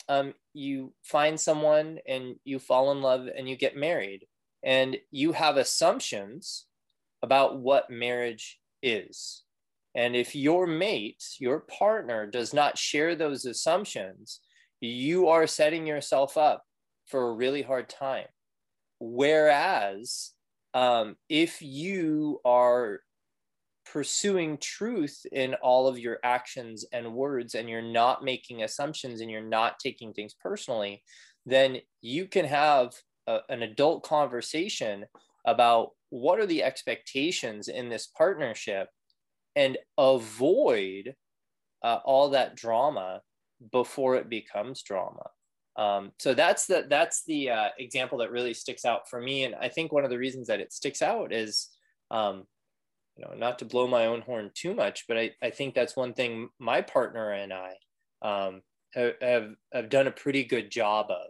um, 0.10 0.34
you 0.54 0.94
find 1.04 1.40
someone 1.40 2.00
and 2.08 2.36
you 2.44 2.60
fall 2.60 2.92
in 2.92 3.02
love 3.02 3.28
and 3.36 3.48
you 3.48 3.56
get 3.56 3.78
married. 3.78 4.26
And 4.64 4.98
you 5.12 5.32
have 5.32 5.56
assumptions 5.56 6.66
about 7.22 7.60
what 7.60 7.90
marriage 7.90 8.60
is. 8.84 9.44
And 9.96 10.16
if 10.16 10.36
your 10.36 10.68
mate 10.68 11.24
your 11.40 11.62
partner 11.62 12.26
does 12.26 12.54
not 12.54 12.78
share 12.78 13.16
those 13.16 13.46
assumptions 13.46 14.42
you 14.82 15.28
are 15.28 15.48
setting 15.48 15.86
yourself 15.86 16.38
up 16.38 16.64
for 17.08 17.30
a 17.30 17.34
really 17.34 17.62
hard 17.62 17.90
time. 17.90 18.28
Whereas 19.00 20.32
um, 20.74 21.16
if 21.28 21.62
you 21.62 22.40
are 22.46 23.02
pursuing 23.92 24.58
truth 24.58 25.26
in 25.32 25.54
all 25.56 25.88
of 25.88 25.98
your 25.98 26.20
actions 26.24 26.86
and 26.94 27.14
words 27.14 27.56
and 27.56 27.70
you're 27.70 27.82
not 27.82 28.24
making 28.24 28.64
assumptions 28.64 29.22
and 29.22 29.32
you're 29.32 29.42
not 29.42 29.80
taking 29.80 30.14
things 30.14 30.36
personally 30.42 31.02
then 31.46 31.78
you 32.02 32.28
can 32.28 32.46
have 32.46 32.94
a, 33.28 33.40
an 33.50 33.64
adult 33.64 34.04
conversation 34.04 35.06
about 35.46 35.92
what 36.10 36.40
are 36.40 36.46
the 36.46 36.64
expectations 36.64 37.68
in 37.68 37.90
this 37.90 38.08
partnership 38.08 38.90
and 39.56 39.78
avoid 39.98 41.16
uh, 41.84 42.00
all 42.06 42.30
that 42.30 42.56
drama 42.56 43.22
before 43.72 44.16
it 44.16 44.30
becomes 44.30 44.84
drama. 44.84 45.30
Um, 45.76 46.12
so 46.20 46.34
that's 46.34 46.66
the 46.66 46.86
that's 46.90 47.24
the 47.26 47.52
uh, 47.52 47.70
example 47.78 48.18
that 48.20 48.32
really 48.32 48.54
sticks 48.54 48.84
out 48.84 49.10
for 49.10 49.22
me 49.22 49.46
and 49.46 49.56
i 49.56 49.70
think 49.70 49.94
one 49.94 50.04
of 50.04 50.10
the 50.10 50.18
reasons 50.18 50.48
that 50.48 50.60
it 50.60 50.74
sticks 50.74 51.02
out 51.02 51.32
is 51.32 51.70
um, 52.12 52.44
you 53.20 53.26
know, 53.26 53.36
not 53.36 53.60
to 53.60 53.66
blow 53.66 53.88
my 53.88 54.06
own 54.06 54.22
horn 54.22 54.50
too 54.54 54.74
much, 54.74 55.06
but 55.08 55.18
I, 55.18 55.32
I 55.42 55.50
think 55.50 55.76
that's 55.76 55.96
one 55.96 56.14
thing 56.14 56.50
my 56.58 56.82
partner 56.82 57.32
and 57.32 57.52
I 57.52 57.74
um, 58.22 58.62
have, 58.94 59.56
have, 59.74 59.90
done 59.90 60.08
a 60.08 60.12
pretty 60.12 60.44
good 60.44 60.72
job 60.72 61.08
of 61.10 61.28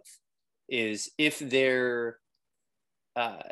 is 0.68 1.10
if 1.18 1.40
there 1.40 2.18
uh, 3.16 3.42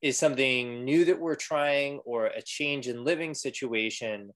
is 0.00 0.16
something 0.16 0.84
new 0.84 1.04
that 1.04 1.20
we're 1.20 1.34
trying 1.34 1.98
or 2.06 2.26
a 2.26 2.40
change 2.40 2.88
in 2.88 3.04
living 3.04 3.34
situation, 3.34 4.30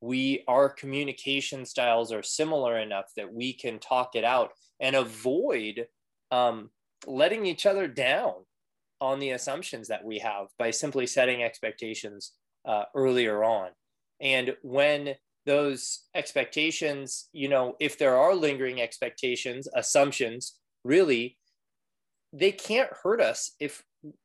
we 0.00 0.44
our 0.46 0.68
communication 0.68 1.66
styles 1.66 2.12
are 2.12 2.22
similar 2.22 2.78
enough 2.78 3.06
that 3.16 3.32
we 3.32 3.52
can 3.52 3.80
talk 3.80 4.14
it 4.14 4.22
out 4.22 4.52
and 4.78 4.94
avoid 4.94 5.86
um, 6.30 6.70
letting 7.08 7.44
each 7.44 7.66
other 7.66 7.88
down 7.88 8.34
on 9.00 9.18
the 9.18 9.30
assumptions 9.30 9.88
that 9.88 10.04
we 10.04 10.20
have 10.20 10.46
by 10.58 10.70
simply 10.70 11.06
setting 11.06 11.42
expectations 11.42 12.34
uh, 12.68 12.84
earlier 12.94 13.42
on. 13.42 13.70
And 14.20 14.54
when 14.62 15.16
those 15.48 16.04
expectations 16.14 17.30
you 17.32 17.48
know 17.48 17.74
if 17.80 17.96
there 17.96 18.18
are 18.18 18.34
lingering 18.34 18.82
expectations 18.82 19.66
assumptions 19.74 20.58
really 20.84 21.38
they 22.34 22.52
can't 22.52 22.90
hurt 23.02 23.18
us 23.18 23.52
if 23.58 23.82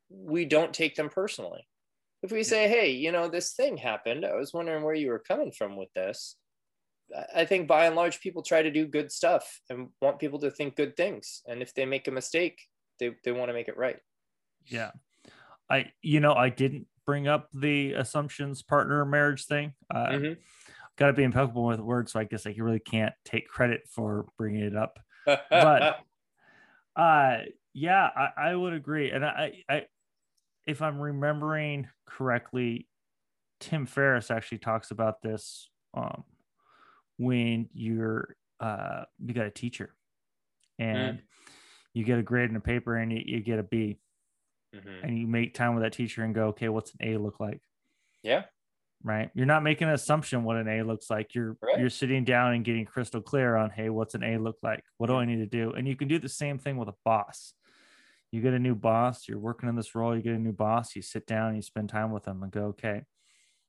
we 0.09 0.43
don't 0.43 0.73
take 0.73 0.95
them 0.95 1.09
personally. 1.09 1.65
If 2.21 2.31
we 2.33 2.43
say 2.43 2.67
hey 2.67 2.91
you 2.91 3.13
know 3.13 3.29
this 3.29 3.53
thing 3.53 3.77
happened 3.77 4.25
i 4.25 4.35
was 4.35 4.53
wondering 4.53 4.83
where 4.83 4.95
you 4.95 5.09
were 5.09 5.23
coming 5.31 5.51
from 5.51 5.77
with 5.77 5.91
this. 5.93 6.35
I 7.33 7.45
think 7.45 7.67
by 7.67 7.85
and 7.85 7.95
large 7.95 8.19
people 8.19 8.43
try 8.43 8.61
to 8.61 8.71
do 8.71 8.85
good 8.85 9.09
stuff 9.11 9.61
and 9.69 9.89
want 10.01 10.19
people 10.19 10.39
to 10.39 10.49
think 10.49 10.75
good 10.75 10.97
things. 10.97 11.41
And 11.47 11.61
if 11.61 11.73
they 11.73 11.85
make 11.85 12.07
a 12.07 12.11
mistake 12.11 12.59
they, 12.99 13.11
they 13.23 13.31
want 13.31 13.47
to 13.49 13.53
make 13.53 13.69
it 13.69 13.77
right. 13.77 13.99
Yeah. 14.65 14.91
I 15.69 15.91
you 16.01 16.19
know 16.19 16.33
i 16.33 16.49
didn't 16.49 16.87
bring 17.05 17.27
up 17.27 17.49
the 17.53 17.93
assumptions 17.93 18.61
partner 18.61 19.03
marriage 19.05 19.45
thing 19.45 19.73
uh, 19.93 20.07
mm-hmm. 20.07 20.33
got 20.97 21.07
to 21.07 21.13
be 21.13 21.23
impeccable 21.23 21.65
with 21.65 21.79
words 21.79 22.11
so 22.11 22.19
i 22.19 22.23
guess 22.23 22.47
i 22.47 22.53
really 22.57 22.79
can't 22.79 23.13
take 23.25 23.47
credit 23.47 23.81
for 23.89 24.25
bringing 24.37 24.61
it 24.61 24.75
up 24.75 24.99
but 25.25 25.99
uh 26.95 27.37
yeah 27.73 28.07
I, 28.15 28.49
I 28.49 28.55
would 28.55 28.73
agree 28.73 29.11
and 29.11 29.25
I, 29.25 29.63
I 29.67 29.85
if 30.65 30.81
I'm 30.81 30.99
remembering 30.99 31.87
correctly, 32.05 32.87
Tim 33.59 33.85
Ferriss 33.85 34.31
actually 34.31 34.59
talks 34.59 34.91
about 34.91 35.21
this 35.21 35.69
um, 35.93 36.23
when 37.17 37.69
you're 37.73 38.35
uh, 38.59 39.03
you 39.19 39.33
got 39.33 39.45
a 39.45 39.51
teacher 39.51 39.93
and 40.79 41.17
mm. 41.17 41.21
you 41.93 42.03
get 42.03 42.19
a 42.19 42.23
grade 42.23 42.49
in 42.49 42.55
a 42.55 42.61
paper 42.61 42.95
and 42.95 43.11
you, 43.11 43.21
you 43.25 43.39
get 43.41 43.59
a 43.59 43.63
B, 43.63 43.97
mm-hmm. 44.73 45.05
and 45.05 45.17
you 45.17 45.27
make 45.27 45.53
time 45.53 45.75
with 45.75 45.83
that 45.83 45.93
teacher 45.93 46.23
and 46.23 46.35
go, 46.35 46.47
okay, 46.47 46.69
what's 46.69 46.93
an 46.99 47.07
A 47.07 47.17
look 47.17 47.39
like? 47.39 47.61
Yeah. 48.21 48.43
Right. 49.03 49.29
You're 49.33 49.45
not 49.45 49.63
making 49.63 49.89
an 49.89 49.93
assumption 49.93 50.43
what 50.43 50.55
an 50.55 50.67
A 50.67 50.83
looks 50.83 51.09
like. 51.09 51.35
You're 51.35 51.57
right. 51.61 51.77
you're 51.79 51.89
sitting 51.89 52.23
down 52.23 52.53
and 52.53 52.63
getting 52.63 52.85
crystal 52.85 53.21
clear 53.21 53.55
on, 53.55 53.69
hey, 53.69 53.89
what's 53.89 54.15
an 54.15 54.23
A 54.23 54.37
look 54.37 54.57
like? 54.63 54.83
What 54.97 55.07
do 55.07 55.15
I 55.15 55.25
need 55.25 55.37
to 55.37 55.45
do? 55.45 55.71
And 55.71 55.87
you 55.87 55.95
can 55.95 56.07
do 56.07 56.19
the 56.19 56.29
same 56.29 56.57
thing 56.57 56.77
with 56.77 56.87
a 56.87 56.95
boss 57.03 57.53
you 58.33 58.41
get 58.41 58.55
a 58.55 58.59
new 58.59 58.73
boss, 58.73 59.27
you're 59.27 59.37
working 59.37 59.69
in 59.69 59.75
this 59.75 59.93
role, 59.93 60.15
you 60.15 60.23
get 60.23 60.33
a 60.33 60.39
new 60.39 60.51
boss, 60.51 60.95
you 60.95 61.03
sit 61.03 61.27
down, 61.27 61.49
and 61.49 61.55
you 61.55 61.61
spend 61.61 61.89
time 61.89 62.11
with 62.11 62.23
them 62.23 62.41
and 62.41 62.51
go, 62.51 62.63
okay, 62.69 63.03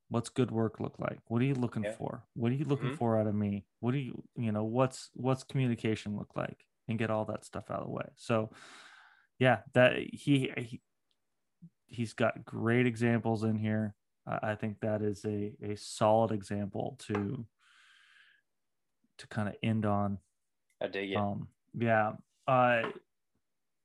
what's 0.09 0.31
good 0.31 0.51
work 0.51 0.81
look 0.81 0.99
like? 0.99 1.19
What 1.27 1.43
are 1.43 1.45
you 1.45 1.53
looking 1.53 1.85
yeah. 1.85 1.93
for? 1.93 2.25
What 2.33 2.51
are 2.51 2.55
you 2.55 2.65
looking 2.65 2.87
mm-hmm. 2.87 2.97
for 2.97 3.21
out 3.21 3.27
of 3.27 3.35
me? 3.35 3.67
What 3.81 3.93
do 3.93 3.99
you, 3.99 4.23
you 4.39 4.53
know, 4.53 4.65
what's 4.65 5.11
what's 5.13 5.45
communication 5.45 6.17
look 6.17 6.31
like? 6.35 6.65
And 6.89 6.99
get 6.99 7.11
all 7.11 7.27
that 7.27 7.45
stuff 7.45 7.65
out 7.71 7.81
of 7.81 7.89
the 7.89 7.93
way. 7.93 8.07
So 8.17 8.53
yeah, 9.39 9.59
that 9.75 9.99
he, 9.99 10.51
he 10.57 10.81
he's 11.87 12.12
got 12.12 12.45
great 12.45 12.87
examples 12.87 13.45
in 13.45 13.57
here. 13.57 13.95
I 14.26 14.55
think 14.55 14.80
that 14.80 15.03
is 15.03 15.24
a 15.26 15.53
a 15.62 15.76
solid 15.76 16.32
example 16.32 16.99
to 17.09 17.45
to 19.18 19.26
kind 19.28 19.49
of 19.49 19.55
end 19.62 19.85
on. 19.85 20.18
I 20.82 20.89
dig 20.89 21.12
it. 21.12 21.16
Um, 21.16 21.49
yeah. 21.76 22.12
Uh, 22.47 22.82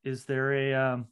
is 0.04 0.26
there 0.26 0.54
a 0.54 0.74
um, 0.74 1.08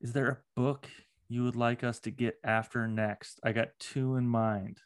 is 0.00 0.12
there 0.12 0.28
a 0.28 0.60
book 0.60 0.88
you 1.28 1.44
would 1.44 1.56
like 1.56 1.82
us 1.82 1.98
to 2.00 2.10
get 2.10 2.38
after 2.44 2.86
next? 2.86 3.40
I 3.42 3.52
got 3.52 3.68
two 3.78 4.16
in 4.16 4.26
mind. 4.26 4.80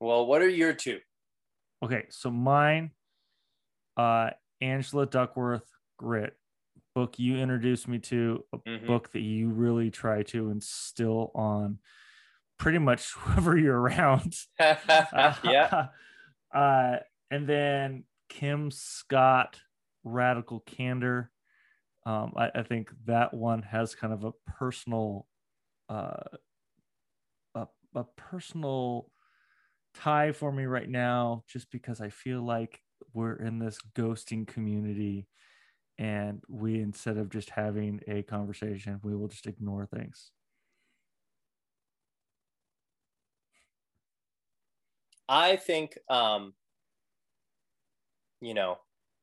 Well, 0.00 0.26
what 0.26 0.40
are 0.40 0.48
your 0.48 0.72
two? 0.72 1.00
Okay, 1.82 2.06
so 2.08 2.30
mine, 2.30 2.90
uh, 3.96 4.30
Angela 4.60 5.06
Duckworth, 5.06 5.70
Grit, 5.98 6.34
book 7.00 7.18
you 7.18 7.36
introduced 7.36 7.88
me 7.88 7.98
to, 7.98 8.44
a 8.52 8.58
mm-hmm. 8.58 8.86
book 8.86 9.10
that 9.12 9.20
you 9.20 9.48
really 9.48 9.90
try 9.90 10.22
to 10.22 10.50
instill 10.50 11.30
on 11.34 11.78
pretty 12.58 12.78
much 12.78 13.12
whoever 13.18 13.56
you're 13.56 13.80
around. 13.80 14.34
yeah. 14.60 15.88
Uh, 16.52 16.96
and 17.30 17.48
then 17.48 18.02
Kim 18.28 18.72
Scott, 18.72 19.60
Radical 20.02 20.58
Candor 20.58 21.30
um, 22.06 22.32
I, 22.36 22.50
I, 22.54 22.62
think 22.62 22.90
that 23.06 23.34
one 23.34 23.62
has 23.62 23.94
kind 23.94 24.12
of 24.12 24.24
a 24.24 24.32
personal 24.46 25.26
uh, 25.88 26.22
a, 27.54 27.66
a 27.94 28.04
personal 28.16 29.10
tie 29.94 30.32
for 30.32 30.50
me 30.50 30.64
right 30.64 30.88
now 30.88 31.42
just 31.48 31.70
because 31.72 32.00
i 32.00 32.08
feel 32.08 32.40
like 32.42 32.80
we're 33.12 33.34
in 33.34 33.58
this 33.58 33.76
ghosting 33.96 34.46
community 34.46 35.26
and 36.00 36.42
we 36.48 36.80
instead 36.80 37.18
of 37.18 37.28
just 37.28 37.50
having 37.50 38.00
a 38.08 38.22
conversation 38.22 38.98
we 39.02 39.14
will 39.14 39.28
just 39.28 39.46
ignore 39.46 39.86
things 39.86 40.32
i 45.28 45.54
think 45.56 45.96
um 46.08 46.54
you 48.40 48.54
know 48.54 48.78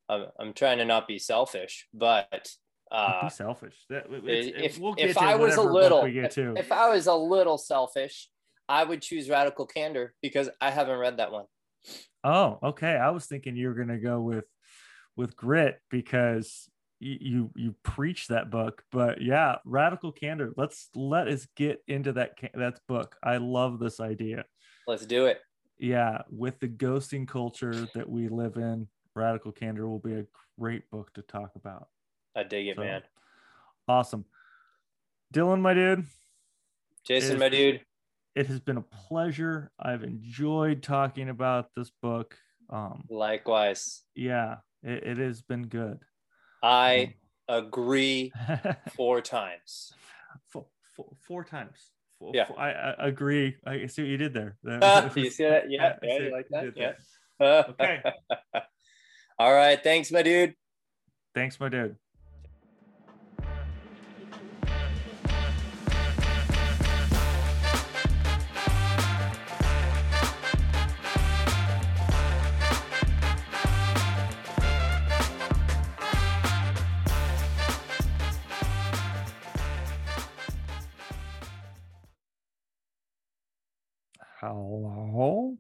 I'm, 0.08 0.28
I'm 0.40 0.54
trying 0.54 0.78
to 0.78 0.86
not 0.86 1.08
be 1.08 1.20
selfish 1.20 1.88
but 1.94 2.48
uh, 2.90 3.24
be 3.26 3.30
selfish. 3.30 3.76
That, 3.90 4.06
if 4.10 4.80
we'll 4.80 4.96
if 4.98 5.18
I 5.18 5.36
was 5.36 5.58
a 5.58 5.62
little, 5.62 6.06
if 6.06 6.72
I 6.72 6.90
was 6.90 7.08
a 7.08 7.14
little 7.14 7.58
selfish, 7.58 8.30
I 8.70 8.86
would 8.86 9.02
choose 9.02 9.30
Radical 9.30 9.66
Candor 9.66 10.14
because 10.22 10.50
I 10.62 10.72
haven't 10.72 10.98
read 10.98 11.18
that 11.18 11.34
one. 11.34 11.48
Oh, 12.24 12.60
okay. 12.64 12.96
I 12.96 13.10
was 13.10 13.26
thinking 13.26 13.58
you 13.58 13.68
were 13.68 13.74
gonna 13.74 14.00
go 14.00 14.22
with 14.22 14.46
with 15.18 15.36
Grit 15.36 15.82
because 15.90 16.70
you 17.00 17.52
you, 17.56 17.76
preach 17.84 18.28
that 18.28 18.50
book. 18.50 18.84
But 18.92 19.22
yeah, 19.22 19.56
Radical 19.66 20.12
Candor. 20.12 20.54
Let's 20.56 20.90
let 20.96 21.28
us 21.28 21.48
get 21.56 21.84
into 21.88 22.14
that 22.14 22.38
that 22.54 22.80
book. 22.88 23.16
I 23.22 23.38
love 23.38 23.80
this 23.80 24.00
idea. 24.00 24.46
Let's 24.88 25.06
do 25.06 25.26
it. 25.26 25.42
Yeah, 25.78 26.22
with 26.32 26.60
the 26.60 26.68
ghosting 26.68 27.28
culture 27.28 27.88
that 27.94 28.10
we 28.10 28.30
live 28.30 28.56
in, 28.56 28.88
Radical 29.16 29.52
Candor 29.52 29.88
will 29.88 30.00
be 30.00 30.14
a 30.14 30.26
great 30.60 30.90
book 30.90 31.14
to 31.14 31.22
talk 31.22 31.52
about. 31.56 31.88
I 32.36 32.44
dig 32.44 32.68
it, 32.68 32.78
so, 32.78 32.84
man. 32.84 33.02
Awesome. 33.88 34.26
Dylan, 35.34 35.62
my 35.62 35.74
dude. 35.74 36.06
Jason, 37.06 37.40
my 37.40 37.50
dude. 37.50 37.82
It 38.36 38.48
has 38.48 38.60
been 38.60 38.78
a 38.78 38.82
pleasure. 38.82 39.72
I've 39.80 40.04
enjoyed 40.04 40.84
talking 40.84 41.30
about 41.30 41.70
this 41.76 41.92
book. 42.02 42.38
Um, 42.70 43.04
Likewise. 43.10 44.04
Yeah, 44.16 44.58
it, 44.84 45.04
it 45.04 45.18
has 45.18 45.42
been 45.42 45.68
good. 45.68 46.00
I 46.64 47.14
um, 47.50 47.66
agree 47.66 48.32
four 48.96 49.22
times. 49.22 49.94
Four, 50.50 50.66
four, 50.96 51.08
four 51.28 51.44
times. 51.44 51.92
Four, 52.20 52.32
yeah, 52.34 52.48
I, 52.58 52.70
I, 52.72 53.08
agree. 53.08 53.56
I 53.66 53.86
see 53.88 54.02
what 54.02 54.10
you 54.10 54.18
did 54.18 54.34
there. 54.34 54.58
Uh, 54.68 55.10
you 55.16 55.30
see 55.30 55.44
that? 55.44 55.70
Yeah, 55.70 55.96
yeah, 56.02 56.18
you 56.20 56.32
like 56.32 56.48
that? 56.50 56.74
Yeah. 56.76 57.64
okay. 57.70 58.02
All 59.40 59.54
right. 59.54 59.82
Thanks, 59.84 60.12
my 60.12 60.24
dude. 60.24 60.56
Thanks, 61.36 61.60
my 61.60 61.70
dude. 61.70 61.96
Hello 84.40 85.58